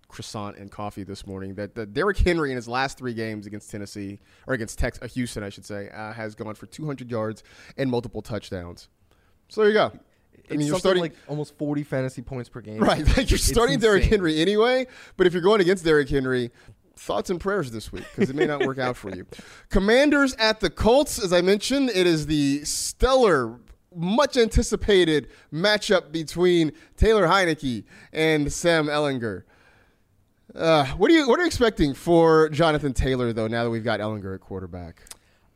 croissant 0.09 0.57
and 0.57 0.71
coffee 0.71 1.05
this 1.05 1.27
morning 1.27 1.55
that, 1.55 1.75
that 1.75 1.93
Derrick 1.93 2.19
Henry 2.19 2.51
in 2.51 2.57
his 2.57 2.69
last 2.69 2.99
three 2.99 3.15
games 3.15 3.47
against 3.47 3.71
Tennessee 3.71 4.19
or 4.47 4.55
against 4.55 4.79
Tex- 4.79 4.99
uh, 5.03 5.09
Houston, 5.09 5.43
I 5.43 5.51
should 5.51 5.67
say, 5.67 5.91
uh, 5.91 6.13
has 6.13 6.35
gone 6.35 6.55
for 6.55 6.67
200 6.67 7.11
yards 7.11 7.43
and 7.77 7.91
multiple 7.91 8.23
touchdowns. 8.23 8.89
So 9.49 9.61
there 9.63 9.71
you 9.71 9.75
go. 9.75 9.93
I 10.51 10.57
mean, 10.57 10.67
you're 10.67 10.79
starting 10.79 11.03
like 11.03 11.15
almost 11.29 11.57
40 11.59 11.85
fantasy 11.85 12.23
points 12.23 12.49
per 12.49 12.61
game. 12.61 12.79
Right. 12.79 13.07
Like 13.17 13.31
you're 13.31 13.39
starting 13.39 13.79
Derrick 13.79 14.05
Henry 14.05 14.41
anyway, 14.41 14.87
but 15.17 15.27
if 15.27 15.33
you're 15.33 15.43
going 15.43 15.61
against 15.61 15.85
Derrick 15.85 16.09
Henry, 16.09 16.51
thoughts 17.01 17.31
and 17.31 17.41
prayers 17.41 17.71
this 17.71 17.91
week 17.91 18.05
because 18.15 18.29
it 18.29 18.37
may 18.37 18.47
not 18.47 18.65
work 18.67 18.79
out 18.79 18.97
for 18.97 19.11
you. 19.11 19.27
Commanders 19.71 20.35
at 20.35 20.61
the 20.61 20.69
Colts, 20.69 21.19
as 21.23 21.33
I 21.33 21.41
mentioned, 21.41 21.91
it 21.91 22.07
is 22.07 22.27
the 22.27 22.63
stellar, 22.65 23.59
much 23.97 24.37
anticipated 24.37 25.29
matchup 25.53 26.13
between 26.13 26.73
Taylor 26.97 27.27
Heinicke 27.27 27.85
and 28.13 28.53
Sam 28.53 28.87
Ehlinger. 28.87 29.45
Uh, 30.55 30.85
what 30.97 31.11
are 31.11 31.15
you 31.15 31.29
what 31.29 31.39
are 31.39 31.43
you 31.43 31.47
expecting 31.47 31.95
for 31.95 32.49
Jonathan 32.51 32.93
Taylor 32.93 33.33
though? 33.33 33.47
Now 33.47 33.65
that 33.65 33.71
we've 33.71 33.85
got 33.85 34.01
Ellinger 34.01 34.35
at 34.35 34.41
quarterback. 34.41 35.03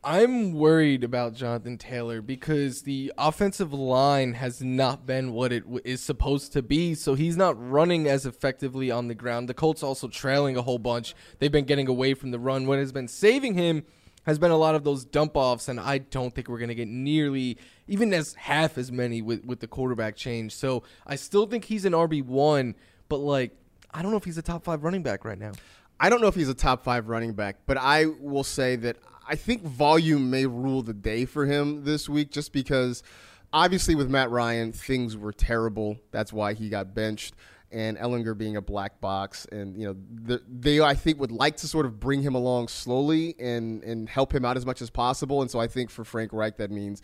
I'm 0.07 0.53
worried 0.53 1.03
about 1.03 1.33
Jonathan 1.33 1.79
Taylor 1.79 2.21
because 2.21 2.83
the 2.83 3.11
offensive 3.17 3.73
line 3.73 4.33
has 4.33 4.61
not 4.61 5.07
been 5.07 5.33
what 5.33 5.51
it 5.51 5.61
w- 5.61 5.81
is 5.83 5.99
supposed 5.99 6.53
to 6.53 6.61
be. 6.61 6.93
So 6.93 7.15
he's 7.15 7.35
not 7.35 7.55
running 7.59 8.07
as 8.07 8.27
effectively 8.27 8.91
on 8.91 9.07
the 9.07 9.15
ground. 9.15 9.49
The 9.49 9.55
Colts 9.55 9.81
also 9.81 10.07
trailing 10.07 10.57
a 10.57 10.61
whole 10.61 10.77
bunch. 10.77 11.15
They've 11.39 11.51
been 11.51 11.65
getting 11.65 11.87
away 11.87 12.13
from 12.13 12.29
the 12.29 12.37
run. 12.37 12.67
What 12.67 12.77
has 12.77 12.91
been 12.91 13.07
saving 13.07 13.55
him 13.55 13.83
has 14.27 14.37
been 14.37 14.51
a 14.51 14.57
lot 14.57 14.75
of 14.75 14.83
those 14.83 15.05
dump 15.05 15.31
offs, 15.33 15.67
and 15.69 15.79
I 15.79 15.97
don't 15.97 16.35
think 16.35 16.49
we're 16.49 16.59
going 16.59 16.69
to 16.69 16.75
get 16.75 16.87
nearly 16.87 17.57
even 17.87 18.13
as 18.13 18.35
half 18.35 18.77
as 18.77 18.91
many 18.91 19.23
with, 19.23 19.43
with 19.43 19.59
the 19.59 19.67
quarterback 19.67 20.15
change. 20.15 20.53
So 20.53 20.83
I 21.07 21.15
still 21.15 21.47
think 21.47 21.65
he's 21.65 21.83
an 21.83 21.93
RB1, 21.93 22.75
but 23.09 23.17
like, 23.17 23.57
I 23.91 24.03
don't 24.03 24.11
know 24.11 24.17
if 24.17 24.25
he's 24.25 24.37
a 24.37 24.43
top 24.43 24.63
five 24.65 24.83
running 24.83 25.01
back 25.01 25.25
right 25.25 25.39
now. 25.39 25.53
I 25.99 26.09
don't 26.09 26.21
know 26.21 26.27
if 26.27 26.35
he's 26.35 26.49
a 26.49 26.53
top 26.53 26.83
five 26.83 27.07
running 27.07 27.33
back, 27.33 27.57
but 27.65 27.77
I 27.77 28.05
will 28.05 28.43
say 28.43 28.75
that 28.75 28.97
I 29.27 29.35
think 29.35 29.63
volume 29.63 30.29
may 30.29 30.45
rule 30.45 30.81
the 30.81 30.93
day 30.93 31.25
for 31.25 31.45
him 31.45 31.83
this 31.83 32.07
week 32.07 32.31
just 32.31 32.53
because 32.53 33.03
obviously 33.51 33.95
with 33.95 34.09
Matt 34.09 34.29
Ryan, 34.29 34.71
things 34.71 35.17
were 35.17 35.31
terrible. 35.31 35.97
That's 36.11 36.31
why 36.31 36.53
he 36.53 36.69
got 36.69 36.93
benched. 36.93 37.35
And 37.71 37.97
Ehlinger 37.97 38.37
being 38.37 38.55
a 38.55 38.61
black 38.61 39.01
box, 39.01 39.45
and 39.51 39.75
you 39.75 39.87
know 39.87 39.95
the, 40.23 40.41
they 40.47 40.79
I 40.79 40.93
think 40.93 41.19
would 41.19 41.31
like 41.31 41.57
to 41.57 41.67
sort 41.67 41.85
of 41.85 41.99
bring 41.99 42.21
him 42.21 42.35
along 42.35 42.67
slowly 42.67 43.35
and 43.39 43.83
and 43.83 44.07
help 44.07 44.33
him 44.33 44.45
out 44.45 44.55
as 44.55 44.65
much 44.65 44.81
as 44.81 44.89
possible. 44.89 45.41
And 45.41 45.49
so 45.51 45.59
I 45.59 45.67
think 45.67 45.89
for 45.89 46.05
Frank 46.05 46.31
Reich 46.31 46.57
that 46.57 46.71
means 46.71 47.01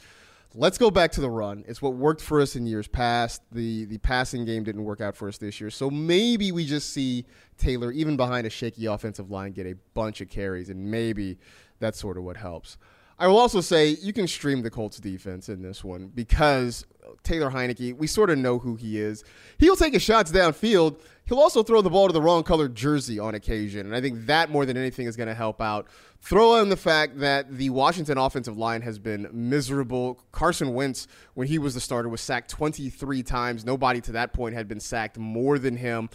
let's 0.53 0.78
go 0.78 0.91
back 0.91 1.11
to 1.13 1.22
the 1.22 1.30
run. 1.30 1.63
It's 1.67 1.82
what 1.82 1.95
worked 1.95 2.22
for 2.22 2.39
us 2.39 2.55
in 2.55 2.65
years 2.65 2.88
past. 2.88 3.41
The 3.51 3.86
the 3.86 3.97
passing 3.97 4.45
game 4.45 4.63
didn't 4.63 4.84
work 4.84 5.01
out 5.01 5.15
for 5.15 5.28
us 5.28 5.38
this 5.38 5.59
year. 5.59 5.72
So 5.72 5.89
maybe 5.89 6.51
we 6.51 6.65
just 6.65 6.91
see 6.91 7.26
Taylor, 7.57 7.91
even 7.91 8.15
behind 8.15 8.47
a 8.47 8.49
shaky 8.49 8.86
offensive 8.86 9.32
line, 9.32 9.51
get 9.51 9.65
a 9.65 9.76
bunch 9.93 10.22
of 10.22 10.30
carries, 10.30 10.69
and 10.69 10.91
maybe 10.91 11.38
that's 11.82 11.99
sort 11.99 12.17
of 12.17 12.23
what 12.23 12.38
helps. 12.38 12.77
I 13.21 13.27
will 13.27 13.38
also 13.38 13.61
say 13.61 13.89
you 13.89 14.13
can 14.13 14.27
stream 14.27 14.63
the 14.63 14.71
Colts 14.71 14.97
defense 14.97 15.47
in 15.47 15.61
this 15.61 15.84
one 15.84 16.07
because 16.07 16.88
Taylor 17.21 17.51
Heinicke, 17.51 17.95
we 17.95 18.07
sort 18.07 18.32
of 18.32 18.39
know 18.39 18.57
who 18.57 18.75
he 18.75 18.99
is. 18.99 19.23
He'll 19.59 19.75
take 19.75 19.93
his 19.93 20.01
shots 20.01 20.32
downfield. 20.32 20.99
He'll 21.25 21.39
also 21.39 21.61
throw 21.61 21.84
the 21.84 21.89
ball 21.91 22.07
to 22.07 22.13
the 22.13 22.21
wrong 22.21 22.41
colored 22.41 22.73
jersey 22.73 23.19
on 23.19 23.36
occasion. 23.36 23.86
And 23.86 23.95
I 23.95 24.01
think 24.01 24.25
that 24.25 24.49
more 24.49 24.65
than 24.65 24.75
anything 24.75 25.05
is 25.05 25.15
going 25.15 25.29
to 25.29 25.36
help 25.36 25.61
out. 25.61 25.88
Throw 26.19 26.55
in 26.61 26.69
the 26.69 26.77
fact 26.77 27.19
that 27.19 27.55
the 27.55 27.69
Washington 27.69 28.17
offensive 28.17 28.57
line 28.57 28.82
has 28.82 28.97
been 28.97 29.27
miserable. 29.32 30.19
Carson 30.32 30.73
Wentz, 30.73 31.07
when 31.36 31.47
he 31.47 31.59
was 31.59 31.75
the 31.75 31.79
starter, 31.79 32.09
was 32.09 32.21
sacked 32.21 32.49
23 32.49 33.21
times. 33.21 33.63
Nobody 33.63 34.01
to 34.01 34.11
that 34.13 34.34
point 34.34 34.55
had 34.55 34.67
been 34.67 34.79
sacked 34.79 35.19
more 35.19 35.59
than 35.59 35.77
him. 35.77 36.09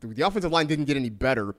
The 0.00 0.26
offensive 0.26 0.50
line 0.50 0.66
didn't 0.66 0.86
get 0.86 0.96
any 0.96 1.10
better 1.10 1.54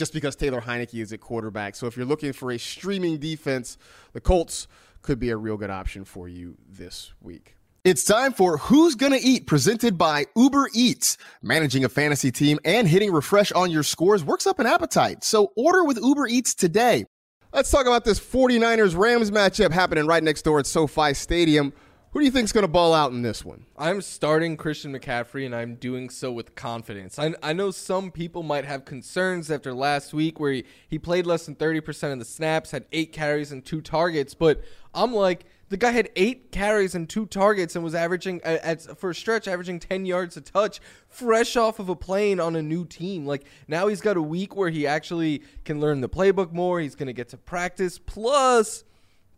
just 0.00 0.14
because 0.14 0.34
Taylor 0.34 0.62
Heinicke 0.62 1.02
is 1.02 1.12
at 1.12 1.20
quarterback. 1.20 1.76
So 1.76 1.86
if 1.86 1.94
you're 1.94 2.06
looking 2.06 2.32
for 2.32 2.50
a 2.50 2.58
streaming 2.58 3.18
defense, 3.18 3.76
the 4.14 4.20
Colts 4.20 4.66
could 5.02 5.20
be 5.20 5.28
a 5.28 5.36
real 5.36 5.58
good 5.58 5.68
option 5.68 6.06
for 6.06 6.26
you 6.26 6.56
this 6.66 7.12
week. 7.20 7.54
It's 7.84 8.02
time 8.02 8.32
for 8.32 8.56
Who's 8.56 8.94
Gonna 8.94 9.18
Eat, 9.20 9.46
presented 9.46 9.98
by 9.98 10.24
Uber 10.36 10.70
Eats. 10.74 11.18
Managing 11.42 11.84
a 11.84 11.90
fantasy 11.90 12.32
team 12.32 12.58
and 12.64 12.88
hitting 12.88 13.12
refresh 13.12 13.52
on 13.52 13.70
your 13.70 13.82
scores 13.82 14.24
works 14.24 14.46
up 14.46 14.58
an 14.58 14.66
appetite, 14.66 15.22
so 15.22 15.52
order 15.54 15.84
with 15.84 15.98
Uber 16.02 16.26
Eats 16.28 16.54
today. 16.54 17.04
Let's 17.52 17.70
talk 17.70 17.86
about 17.86 18.06
this 18.06 18.18
49ers 18.18 18.96
Rams 18.96 19.30
matchup 19.30 19.70
happening 19.70 20.06
right 20.06 20.24
next 20.24 20.42
door 20.42 20.60
at 20.60 20.66
SoFi 20.66 21.12
Stadium. 21.12 21.74
Who 22.12 22.18
do 22.18 22.24
you 22.24 22.32
think's 22.32 22.50
going 22.50 22.62
to 22.62 22.68
ball 22.68 22.92
out 22.92 23.12
in 23.12 23.22
this 23.22 23.44
one? 23.44 23.66
I'm 23.78 24.02
starting 24.02 24.56
Christian 24.56 24.92
McCaffrey, 24.92 25.46
and 25.46 25.54
I'm 25.54 25.76
doing 25.76 26.10
so 26.10 26.32
with 26.32 26.56
confidence. 26.56 27.18
I, 27.18 27.34
I 27.40 27.52
know 27.52 27.70
some 27.70 28.10
people 28.10 28.42
might 28.42 28.64
have 28.64 28.84
concerns 28.84 29.48
after 29.48 29.72
last 29.72 30.12
week 30.12 30.40
where 30.40 30.52
he, 30.52 30.64
he 30.88 30.98
played 30.98 31.24
less 31.24 31.46
than 31.46 31.54
30% 31.54 32.12
of 32.12 32.18
the 32.18 32.24
snaps, 32.24 32.72
had 32.72 32.86
eight 32.90 33.12
carries 33.12 33.52
and 33.52 33.64
two 33.64 33.80
targets, 33.80 34.34
but 34.34 34.60
I'm 34.92 35.14
like– 35.14 35.44
the 35.70 35.76
guy 35.76 35.92
had 35.92 36.10
eight 36.16 36.50
carries 36.50 36.94
and 36.94 37.08
two 37.08 37.26
targets 37.26 37.74
and 37.74 37.82
was 37.82 37.94
averaging 37.94 38.40
at, 38.42 38.62
at, 38.62 38.98
for 38.98 39.10
a 39.10 39.14
stretch 39.14 39.48
averaging 39.48 39.80
10 39.80 40.04
yards 40.04 40.36
a 40.36 40.40
touch 40.40 40.80
fresh 41.08 41.56
off 41.56 41.78
of 41.78 41.88
a 41.88 41.96
plane 41.96 42.38
on 42.38 42.54
a 42.56 42.62
new 42.62 42.84
team 42.84 43.24
like 43.24 43.46
now 43.66 43.86
he's 43.86 44.00
got 44.00 44.16
a 44.16 44.22
week 44.22 44.54
where 44.54 44.68
he 44.68 44.86
actually 44.86 45.42
can 45.64 45.80
learn 45.80 46.00
the 46.00 46.08
playbook 46.08 46.52
more 46.52 46.80
he's 46.80 46.94
going 46.94 47.06
to 47.06 47.12
get 47.12 47.28
to 47.30 47.38
practice 47.38 47.98
plus 47.98 48.84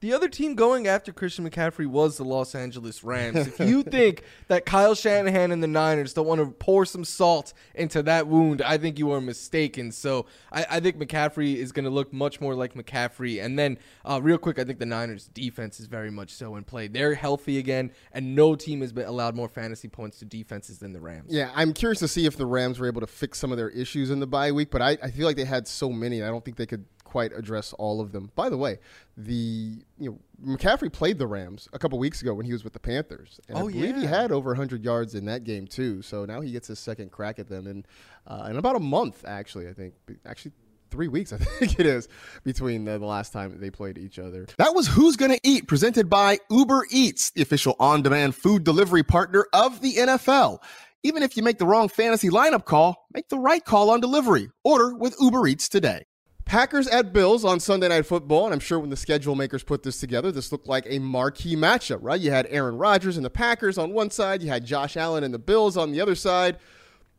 the 0.02 0.12
other 0.12 0.28
team 0.28 0.56
going 0.56 0.88
after 0.88 1.12
Christian 1.12 1.48
McCaffrey 1.48 1.86
was 1.86 2.16
the 2.16 2.24
Los 2.24 2.56
Angeles 2.56 3.04
Rams. 3.04 3.46
if 3.46 3.60
you 3.60 3.82
think 3.84 4.24
that 4.48 4.66
Kyle 4.66 4.96
Shanahan 4.96 5.52
and 5.52 5.62
the 5.62 5.68
Niners 5.68 6.12
don't 6.12 6.26
want 6.26 6.40
to 6.40 6.48
pour 6.48 6.84
some 6.84 7.04
salt 7.04 7.54
into 7.76 8.02
that 8.02 8.26
wound, 8.26 8.62
I 8.62 8.78
think 8.78 8.98
you 8.98 9.12
are 9.12 9.20
mistaken. 9.20 9.92
So 9.92 10.26
I, 10.50 10.66
I 10.68 10.80
think 10.80 10.98
McCaffrey 10.98 11.54
is 11.54 11.70
going 11.70 11.84
to 11.84 11.90
look 11.90 12.12
much 12.12 12.40
more 12.40 12.56
like 12.56 12.74
McCaffrey. 12.74 13.42
And 13.42 13.56
then, 13.56 13.78
uh, 14.04 14.20
real 14.20 14.38
quick, 14.38 14.58
I 14.58 14.64
think 14.64 14.80
the 14.80 14.86
Niners' 14.86 15.28
defense 15.28 15.78
is 15.78 15.86
very 15.86 16.10
much 16.10 16.32
so 16.32 16.56
in 16.56 16.64
play. 16.64 16.88
They're 16.88 17.14
healthy 17.14 17.58
again, 17.58 17.92
and 18.10 18.34
no 18.34 18.56
team 18.56 18.80
has 18.80 18.92
been 18.92 19.06
allowed 19.06 19.36
more 19.36 19.48
fantasy 19.48 19.86
points 19.86 20.18
to 20.18 20.24
defenses 20.24 20.80
than 20.80 20.92
the 20.92 21.00
Rams. 21.00 21.32
Yeah, 21.32 21.52
I'm 21.54 21.72
curious 21.72 22.00
to 22.00 22.08
see 22.08 22.26
if 22.26 22.36
the 22.36 22.46
Rams 22.46 22.80
were 22.80 22.88
able 22.88 23.02
to 23.02 23.06
fix 23.06 23.38
some 23.38 23.52
of 23.52 23.56
their 23.56 23.70
issues 23.70 24.10
in 24.10 24.18
the 24.18 24.26
bye 24.26 24.50
week, 24.50 24.72
but 24.72 24.82
I, 24.82 24.98
I 25.00 25.12
feel 25.12 25.26
like 25.26 25.36
they 25.36 25.44
had 25.44 25.68
so 25.68 25.90
many. 25.90 26.24
I 26.24 26.26
don't 26.26 26.44
think 26.44 26.56
they 26.56 26.66
could 26.66 26.86
quite 27.12 27.30
address 27.34 27.74
all 27.74 28.00
of 28.00 28.10
them. 28.12 28.30
By 28.34 28.48
the 28.48 28.56
way, 28.56 28.78
the 29.18 29.84
you 29.98 30.10
know 30.10 30.56
McCaffrey 30.56 30.90
played 30.90 31.18
the 31.18 31.26
Rams 31.26 31.68
a 31.74 31.78
couple 31.78 31.98
weeks 31.98 32.22
ago 32.22 32.32
when 32.32 32.46
he 32.46 32.54
was 32.54 32.64
with 32.64 32.72
the 32.72 32.80
Panthers, 32.80 33.38
and 33.48 33.58
oh, 33.58 33.68
I 33.68 33.70
believe 33.70 33.96
yeah. 33.96 34.00
he 34.00 34.06
had 34.06 34.32
over 34.32 34.48
100 34.48 34.82
yards 34.82 35.14
in 35.14 35.26
that 35.26 35.44
game 35.44 35.66
too. 35.66 36.00
So 36.00 36.24
now 36.24 36.40
he 36.40 36.52
gets 36.52 36.68
his 36.68 36.78
second 36.78 37.12
crack 37.12 37.38
at 37.38 37.50
them 37.50 37.66
in 37.66 37.84
uh, 38.26 38.46
in 38.48 38.56
about 38.56 38.76
a 38.76 38.80
month. 38.80 39.26
Actually, 39.26 39.68
I 39.68 39.74
think 39.74 39.92
actually 40.24 40.52
three 40.90 41.08
weeks, 41.08 41.34
I 41.34 41.36
think 41.58 41.78
it 41.78 41.84
is, 41.84 42.08
between 42.44 42.86
the, 42.86 42.98
the, 42.98 43.04
last 43.04 43.30
time 43.30 43.60
they 43.60 43.70
played 43.70 43.98
each 43.98 44.18
other. 44.18 44.46
That 44.56 44.74
was 44.74 44.86
Who's 44.86 45.16
Gonna 45.16 45.38
Eat, 45.44 45.68
presented 45.68 46.08
by 46.08 46.38
Uber 46.48 46.86
Eats, 46.90 47.30
the 47.32 47.42
official 47.42 47.76
on 47.78 48.00
demand 48.00 48.36
food 48.36 48.64
delivery 48.64 49.02
partner 49.02 49.46
of 49.52 49.82
the 49.82 49.96
NFL. 49.96 50.60
Even 51.02 51.22
if 51.22 51.36
you 51.36 51.42
make 51.42 51.58
the 51.58 51.66
wrong 51.66 51.90
fantasy 51.90 52.30
lineup 52.30 52.64
call, 52.64 53.06
make 53.12 53.28
the 53.28 53.38
right 53.38 53.62
call 53.62 53.90
on 53.90 54.00
delivery. 54.00 54.48
Order 54.64 54.94
with 54.94 55.14
Uber 55.20 55.46
Eats 55.46 55.68
today. 55.68 56.04
Packers 56.52 56.86
at 56.88 57.14
Bills 57.14 57.46
on 57.46 57.60
Sunday 57.60 57.88
Night 57.88 58.04
Football, 58.04 58.44
and 58.44 58.52
I'm 58.52 58.60
sure 58.60 58.78
when 58.78 58.90
the 58.90 58.96
schedule 58.96 59.34
makers 59.34 59.62
put 59.62 59.82
this 59.82 59.98
together, 59.98 60.30
this 60.30 60.52
looked 60.52 60.66
like 60.66 60.84
a 60.86 60.98
marquee 60.98 61.56
matchup, 61.56 62.00
right? 62.02 62.20
You 62.20 62.30
had 62.30 62.46
Aaron 62.50 62.76
Rodgers 62.76 63.16
and 63.16 63.24
the 63.24 63.30
Packers 63.30 63.78
on 63.78 63.94
one 63.94 64.10
side, 64.10 64.42
you 64.42 64.50
had 64.50 64.66
Josh 64.66 64.94
Allen 64.94 65.24
and 65.24 65.32
the 65.32 65.38
Bills 65.38 65.78
on 65.78 65.92
the 65.92 66.00
other 66.02 66.14
side. 66.14 66.58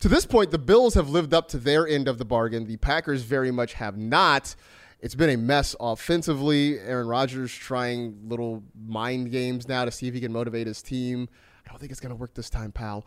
To 0.01 0.07
this 0.07 0.27
point, 0.27 0.51
the 0.51 0.59
Bills 0.59 0.93
have 0.93 1.09
lived 1.09 1.33
up 1.33 1.47
to 1.47 1.57
their 1.57 1.87
end 1.87 2.07
of 2.07 2.19
the 2.19 2.25
bargain. 2.25 2.67
The 2.67 2.77
Packers 2.77 3.23
very 3.23 3.49
much 3.49 3.73
have 3.73 3.97
not. 3.97 4.53
It's 4.99 5.15
been 5.15 5.31
a 5.31 5.37
mess 5.37 5.75
offensively. 5.79 6.77
Aaron 6.77 7.07
Rodgers 7.07 7.51
trying 7.51 8.15
little 8.27 8.61
mind 8.85 9.31
games 9.31 9.67
now 9.67 9.83
to 9.83 9.89
see 9.89 10.07
if 10.07 10.13
he 10.13 10.21
can 10.21 10.31
motivate 10.31 10.67
his 10.67 10.83
team. 10.83 11.27
I 11.65 11.69
don't 11.69 11.79
think 11.79 11.91
it's 11.91 11.99
going 11.99 12.11
to 12.11 12.15
work 12.15 12.33
this 12.33 12.49
time, 12.49 12.71
pal. 12.71 13.05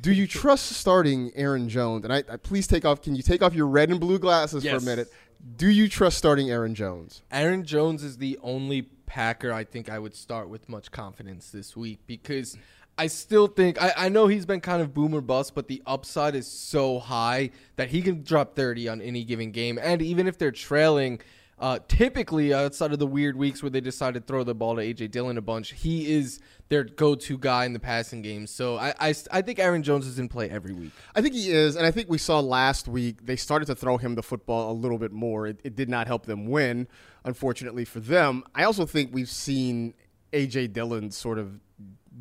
Do 0.00 0.12
you 0.12 0.26
trust 0.28 0.72
starting 0.72 1.32
Aaron 1.34 1.68
Jones? 1.68 2.04
And 2.04 2.12
I, 2.12 2.18
I, 2.30 2.36
please 2.36 2.66
take 2.66 2.84
off. 2.84 3.02
Can 3.02 3.14
you 3.14 3.22
take 3.22 3.42
off 3.42 3.54
your 3.54 3.66
red 3.66 3.90
and 3.90 4.00
blue 4.00 4.18
glasses 4.18 4.64
yes. 4.64 4.72
for 4.72 4.78
a 4.78 4.82
minute? 4.82 5.12
Do 5.56 5.68
you 5.68 5.88
trust 5.88 6.18
starting 6.18 6.50
Aaron 6.50 6.74
Jones? 6.74 7.22
Aaron 7.30 7.64
Jones 7.64 8.02
is 8.02 8.18
the 8.18 8.38
only 8.42 8.88
Packer 9.08 9.52
I 9.52 9.64
think 9.64 9.88
I 9.88 9.98
would 9.98 10.14
start 10.14 10.50
with 10.50 10.68
much 10.68 10.90
confidence 10.90 11.50
this 11.50 11.74
week 11.74 12.00
because 12.06 12.58
I 12.98 13.06
still 13.06 13.46
think 13.46 13.80
I, 13.80 13.92
I 13.96 14.08
know 14.10 14.26
he's 14.26 14.44
been 14.44 14.60
kind 14.60 14.82
of 14.82 14.92
boomer 14.92 15.22
bust, 15.22 15.54
but 15.54 15.66
the 15.66 15.82
upside 15.86 16.34
is 16.34 16.46
so 16.46 16.98
high 16.98 17.50
that 17.76 17.88
he 17.88 18.02
can 18.02 18.22
drop 18.22 18.54
30 18.54 18.88
on 18.88 19.00
any 19.00 19.24
given 19.24 19.50
game. 19.50 19.78
And 19.80 20.02
even 20.02 20.26
if 20.26 20.36
they're 20.36 20.50
trailing, 20.50 21.20
uh, 21.60 21.78
typically 21.88 22.54
outside 22.54 22.92
of 22.92 22.98
the 22.98 23.06
weird 23.06 23.36
weeks 23.36 23.62
where 23.62 23.70
they 23.70 23.80
decide 23.80 24.14
to 24.14 24.20
throw 24.20 24.44
the 24.44 24.54
ball 24.54 24.76
to 24.76 24.82
AJ 24.82 25.10
Dillon 25.10 25.38
a 25.38 25.42
bunch, 25.42 25.72
he 25.72 26.12
is 26.12 26.40
their 26.68 26.84
go-to 26.84 27.38
guy 27.38 27.64
in 27.64 27.72
the 27.72 27.80
passing 27.80 28.22
game. 28.22 28.46
So 28.46 28.76
I, 28.76 28.94
I, 29.00 29.14
I 29.32 29.42
think 29.42 29.58
Aaron 29.58 29.82
Jones 29.82 30.06
is 30.06 30.18
in 30.18 30.28
play 30.28 30.48
every 30.50 30.72
week. 30.72 30.92
I 31.14 31.22
think 31.22 31.34
he 31.34 31.50
is, 31.50 31.76
and 31.76 31.84
I 31.86 31.90
think 31.90 32.08
we 32.08 32.18
saw 32.18 32.40
last 32.40 32.86
week 32.86 33.26
they 33.26 33.36
started 33.36 33.66
to 33.66 33.74
throw 33.74 33.96
him 33.96 34.14
the 34.14 34.22
football 34.22 34.70
a 34.70 34.74
little 34.74 34.98
bit 34.98 35.12
more. 35.12 35.46
It, 35.46 35.60
it 35.64 35.74
did 35.76 35.88
not 35.88 36.06
help 36.06 36.26
them 36.26 36.46
win, 36.46 36.86
unfortunately 37.24 37.84
for 37.84 38.00
them. 38.00 38.44
I 38.54 38.64
also 38.64 38.86
think 38.86 39.10
we've 39.12 39.30
seen 39.30 39.94
AJ 40.32 40.72
Dillon 40.74 41.10
sort 41.10 41.38
of 41.38 41.60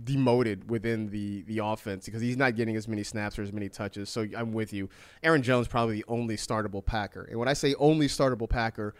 demoted 0.03 0.69
within 0.69 1.09
the 1.09 1.41
the 1.43 1.59
offense 1.59 2.05
because 2.05 2.21
he's 2.21 2.37
not 2.37 2.55
getting 2.55 2.75
as 2.75 2.87
many 2.87 3.03
snaps 3.03 3.37
or 3.39 3.41
as 3.41 3.51
many 3.51 3.69
touches. 3.69 4.09
So 4.09 4.27
I'm 4.37 4.53
with 4.53 4.73
you. 4.73 4.89
Aaron 5.23 5.41
Jones 5.41 5.67
probably 5.67 5.95
the 5.95 6.05
only 6.07 6.37
startable 6.37 6.85
Packer. 6.85 7.23
And 7.23 7.39
when 7.39 7.47
I 7.47 7.53
say 7.53 7.73
only 7.79 8.07
startable 8.07 8.49
Packer, 8.49 8.93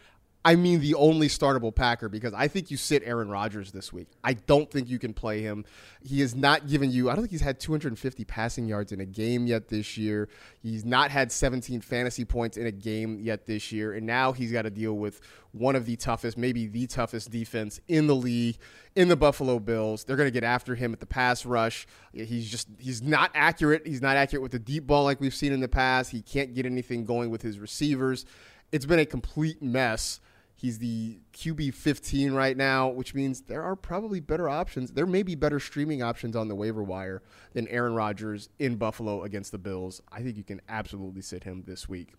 I 0.44 0.54
mean 0.54 0.80
the 0.80 0.94
only 0.94 1.28
startable 1.28 1.74
Packer 1.74 2.08
because 2.08 2.32
I 2.32 2.46
think 2.46 2.70
you 2.70 2.76
sit 2.76 3.02
Aaron 3.04 3.28
Rodgers 3.28 3.72
this 3.72 3.92
week. 3.92 4.06
I 4.22 4.34
don't 4.34 4.70
think 4.70 4.88
you 4.88 4.98
can 4.98 5.12
play 5.12 5.42
him. 5.42 5.64
He 6.00 6.20
has 6.20 6.34
not 6.34 6.68
given 6.68 6.92
you, 6.92 7.10
I 7.10 7.14
don't 7.14 7.22
think 7.22 7.32
he's 7.32 7.40
had 7.40 7.58
250 7.58 8.24
passing 8.24 8.68
yards 8.68 8.92
in 8.92 9.00
a 9.00 9.04
game 9.04 9.46
yet 9.46 9.68
this 9.68 9.98
year. 9.98 10.28
He's 10.62 10.84
not 10.84 11.10
had 11.10 11.32
17 11.32 11.80
fantasy 11.80 12.24
points 12.24 12.56
in 12.56 12.66
a 12.66 12.70
game 12.72 13.18
yet 13.20 13.46
this 13.46 13.72
year. 13.72 13.92
And 13.92 14.06
now 14.06 14.32
he's 14.32 14.52
got 14.52 14.62
to 14.62 14.70
deal 14.70 14.94
with 14.94 15.20
one 15.52 15.74
of 15.74 15.86
the 15.86 15.96
toughest, 15.96 16.38
maybe 16.38 16.66
the 16.66 16.86
toughest 16.86 17.30
defense 17.30 17.80
in 17.88 18.06
the 18.06 18.16
league 18.16 18.58
in 18.94 19.08
the 19.08 19.16
Buffalo 19.16 19.58
Bills. 19.58 20.04
They're 20.04 20.16
going 20.16 20.28
to 20.28 20.32
get 20.32 20.44
after 20.44 20.76
him 20.76 20.92
at 20.92 21.00
the 21.00 21.06
pass 21.06 21.44
rush. 21.44 21.86
He's 22.12 22.48
just, 22.48 22.68
he's 22.78 23.02
not 23.02 23.32
accurate. 23.34 23.86
He's 23.86 24.02
not 24.02 24.16
accurate 24.16 24.42
with 24.42 24.52
the 24.52 24.60
deep 24.60 24.86
ball 24.86 25.02
like 25.02 25.20
we've 25.20 25.34
seen 25.34 25.52
in 25.52 25.60
the 25.60 25.68
past. 25.68 26.12
He 26.12 26.22
can't 26.22 26.54
get 26.54 26.64
anything 26.64 27.04
going 27.04 27.28
with 27.28 27.42
his 27.42 27.58
receivers. 27.58 28.24
It's 28.70 28.86
been 28.86 29.00
a 29.00 29.06
complete 29.06 29.60
mess. 29.62 30.20
He's 30.58 30.78
the 30.80 31.20
QB 31.34 31.72
15 31.72 32.32
right 32.32 32.56
now, 32.56 32.88
which 32.88 33.14
means 33.14 33.42
there 33.42 33.62
are 33.62 33.76
probably 33.76 34.18
better 34.18 34.48
options. 34.48 34.90
There 34.90 35.06
may 35.06 35.22
be 35.22 35.36
better 35.36 35.60
streaming 35.60 36.02
options 36.02 36.34
on 36.34 36.48
the 36.48 36.56
waiver 36.56 36.82
wire 36.82 37.22
than 37.52 37.68
Aaron 37.68 37.94
Rodgers 37.94 38.48
in 38.58 38.74
Buffalo 38.74 39.22
against 39.22 39.52
the 39.52 39.58
Bills. 39.58 40.02
I 40.10 40.20
think 40.20 40.36
you 40.36 40.42
can 40.42 40.60
absolutely 40.68 41.22
sit 41.22 41.44
him 41.44 41.62
this 41.64 41.88
week. 41.88 42.12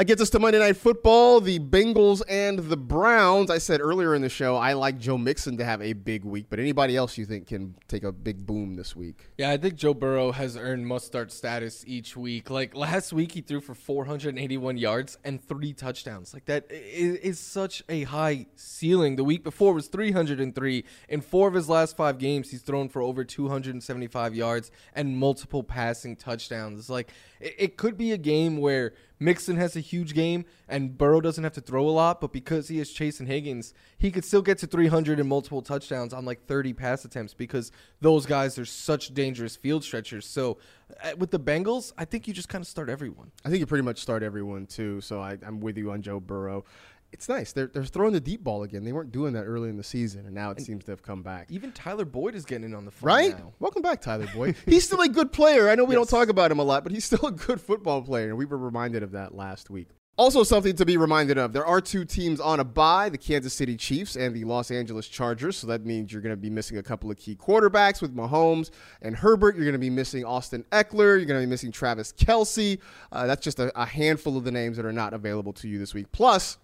That 0.00 0.06
gets 0.06 0.22
us 0.22 0.30
to 0.30 0.38
Monday 0.38 0.58
Night 0.58 0.78
Football, 0.78 1.42
the 1.42 1.58
Bengals 1.58 2.22
and 2.26 2.58
the 2.58 2.76
Browns. 2.78 3.50
I 3.50 3.58
said 3.58 3.82
earlier 3.82 4.14
in 4.14 4.22
the 4.22 4.30
show, 4.30 4.56
I 4.56 4.72
like 4.72 4.98
Joe 4.98 5.18
Mixon 5.18 5.58
to 5.58 5.64
have 5.66 5.82
a 5.82 5.92
big 5.92 6.24
week, 6.24 6.46
but 6.48 6.58
anybody 6.58 6.96
else 6.96 7.18
you 7.18 7.26
think 7.26 7.48
can 7.48 7.74
take 7.86 8.02
a 8.02 8.10
big 8.10 8.46
boom 8.46 8.76
this 8.76 8.96
week? 8.96 9.28
Yeah, 9.36 9.50
I 9.50 9.58
think 9.58 9.74
Joe 9.74 9.92
Burrow 9.92 10.32
has 10.32 10.56
earned 10.56 10.86
must 10.86 11.04
start 11.04 11.30
status 11.30 11.84
each 11.86 12.16
week. 12.16 12.48
Like 12.48 12.74
last 12.74 13.12
week, 13.12 13.32
he 13.32 13.42
threw 13.42 13.60
for 13.60 13.74
481 13.74 14.78
yards 14.78 15.18
and 15.22 15.42
three 15.46 15.74
touchdowns. 15.74 16.32
Like 16.32 16.46
that 16.46 16.64
is, 16.70 17.38
such 17.40 17.82
a 17.88 18.04
high 18.04 18.46
ceiling. 18.54 19.16
The 19.16 19.24
week 19.24 19.44
before 19.44 19.74
was 19.74 19.88
303. 19.88 20.84
In 21.10 21.20
four 21.20 21.48
of 21.48 21.52
his 21.52 21.68
last 21.68 21.96
five 21.96 22.16
games, 22.16 22.50
he's 22.50 22.62
thrown 22.62 22.88
for 22.88 23.02
over 23.02 23.22
275 23.22 24.34
yards 24.34 24.70
and 24.94 25.18
multiple 25.18 25.62
passing 25.62 26.16
touchdowns. 26.16 26.88
Like 26.88 27.10
it 27.38 27.76
could 27.76 27.98
be 27.98 28.12
a 28.12 28.18
game 28.18 28.58
where 28.58 28.94
Mixon 29.20 29.56
has 29.56 29.76
a 29.76 29.80
huge 29.80 30.14
game 30.14 30.46
and 30.66 30.96
Burrow 30.96 31.20
doesn't 31.20 31.44
have 31.44 31.52
to 31.52 31.60
throw 31.60 31.86
a 31.86 31.90
lot, 31.90 32.20
but 32.20 32.32
because 32.32 32.68
he 32.68 32.78
has 32.78 32.90
Chase 32.90 33.20
and 33.20 33.28
Higgins, 33.28 33.74
he 33.98 34.10
could 34.10 34.24
still 34.24 34.40
get 34.40 34.58
to 34.58 34.66
300 34.66 35.20
and 35.20 35.28
multiple 35.28 35.60
touchdowns 35.60 36.14
on 36.14 36.24
like 36.24 36.46
30 36.46 36.72
pass 36.72 37.04
attempts 37.04 37.34
because 37.34 37.70
those 38.00 38.24
guys 38.24 38.58
are 38.58 38.64
such 38.64 39.12
dangerous 39.12 39.56
field 39.56 39.84
stretchers. 39.84 40.26
So 40.26 40.56
uh, 41.04 41.10
with 41.18 41.30
the 41.30 41.38
Bengals, 41.38 41.92
I 41.98 42.06
think 42.06 42.26
you 42.26 42.32
just 42.32 42.48
kind 42.48 42.62
of 42.62 42.68
start 42.68 42.88
everyone. 42.88 43.30
I 43.44 43.50
think 43.50 43.60
you 43.60 43.66
pretty 43.66 43.84
much 43.84 44.00
start 44.00 44.22
everyone 44.22 44.66
too. 44.66 45.02
So 45.02 45.20
I, 45.20 45.36
I'm 45.46 45.60
with 45.60 45.76
you 45.76 45.92
on 45.92 46.00
Joe 46.00 46.18
Burrow 46.18 46.64
it's 47.12 47.28
nice. 47.28 47.52
They're 47.52 47.66
they're 47.66 47.84
throwing 47.84 48.12
the 48.12 48.20
deep 48.20 48.42
ball 48.44 48.62
again. 48.62 48.84
They 48.84 48.92
weren't 48.92 49.12
doing 49.12 49.32
that 49.34 49.44
early 49.44 49.68
in 49.68 49.76
the 49.76 49.84
season, 49.84 50.26
and 50.26 50.34
now 50.34 50.50
it 50.50 50.58
and 50.58 50.66
seems 50.66 50.84
to 50.84 50.92
have 50.92 51.02
come 51.02 51.22
back. 51.22 51.48
Even 51.50 51.72
Tyler 51.72 52.04
Boyd 52.04 52.34
is 52.34 52.44
getting 52.44 52.64
in 52.64 52.74
on 52.74 52.84
the 52.84 52.90
front 52.90 53.16
right. 53.16 53.38
Now. 53.38 53.52
Welcome 53.58 53.82
back, 53.82 54.00
Tyler 54.00 54.28
Boyd. 54.34 54.56
he's 54.66 54.84
still 54.84 55.00
a 55.00 55.08
good 55.08 55.32
player. 55.32 55.68
I 55.68 55.74
know 55.74 55.84
we 55.84 55.94
yes. 55.94 56.08
don't 56.08 56.20
talk 56.20 56.28
about 56.28 56.50
him 56.50 56.58
a 56.58 56.64
lot, 56.64 56.82
but 56.82 56.92
he's 56.92 57.04
still 57.04 57.26
a 57.26 57.32
good 57.32 57.60
football 57.60 58.02
player, 58.02 58.28
and 58.28 58.38
we 58.38 58.44
were 58.44 58.58
reminded 58.58 59.02
of 59.02 59.12
that 59.12 59.34
last 59.34 59.70
week. 59.70 59.88
Also, 60.20 60.42
something 60.42 60.76
to 60.76 60.84
be 60.84 60.98
reminded 60.98 61.38
of 61.38 61.54
there 61.54 61.64
are 61.64 61.80
two 61.80 62.04
teams 62.04 62.40
on 62.40 62.60
a 62.60 62.64
bye 62.64 63.08
the 63.08 63.16
Kansas 63.16 63.54
City 63.54 63.74
Chiefs 63.74 64.16
and 64.16 64.36
the 64.36 64.44
Los 64.44 64.70
Angeles 64.70 65.08
Chargers. 65.08 65.56
So 65.56 65.66
that 65.68 65.86
means 65.86 66.12
you're 66.12 66.20
going 66.20 66.34
to 66.34 66.36
be 66.36 66.50
missing 66.50 66.76
a 66.76 66.82
couple 66.82 67.10
of 67.10 67.16
key 67.16 67.34
quarterbacks 67.34 68.02
with 68.02 68.14
Mahomes 68.14 68.70
and 69.00 69.16
Herbert. 69.16 69.56
You're 69.56 69.64
going 69.64 69.72
to 69.72 69.78
be 69.78 69.88
missing 69.88 70.24
Austin 70.26 70.62
Ekeler. 70.72 71.16
You're 71.16 71.24
going 71.24 71.40
to 71.40 71.46
be 71.46 71.50
missing 71.50 71.72
Travis 71.72 72.12
Kelce. 72.12 72.78
Uh, 73.10 73.26
that's 73.26 73.42
just 73.42 73.60
a, 73.60 73.72
a 73.80 73.86
handful 73.86 74.36
of 74.36 74.44
the 74.44 74.52
names 74.52 74.76
that 74.76 74.84
are 74.84 74.92
not 74.92 75.14
available 75.14 75.54
to 75.54 75.68
you 75.68 75.78
this 75.78 75.94
week. 75.94 76.12
Plus, 76.12 76.58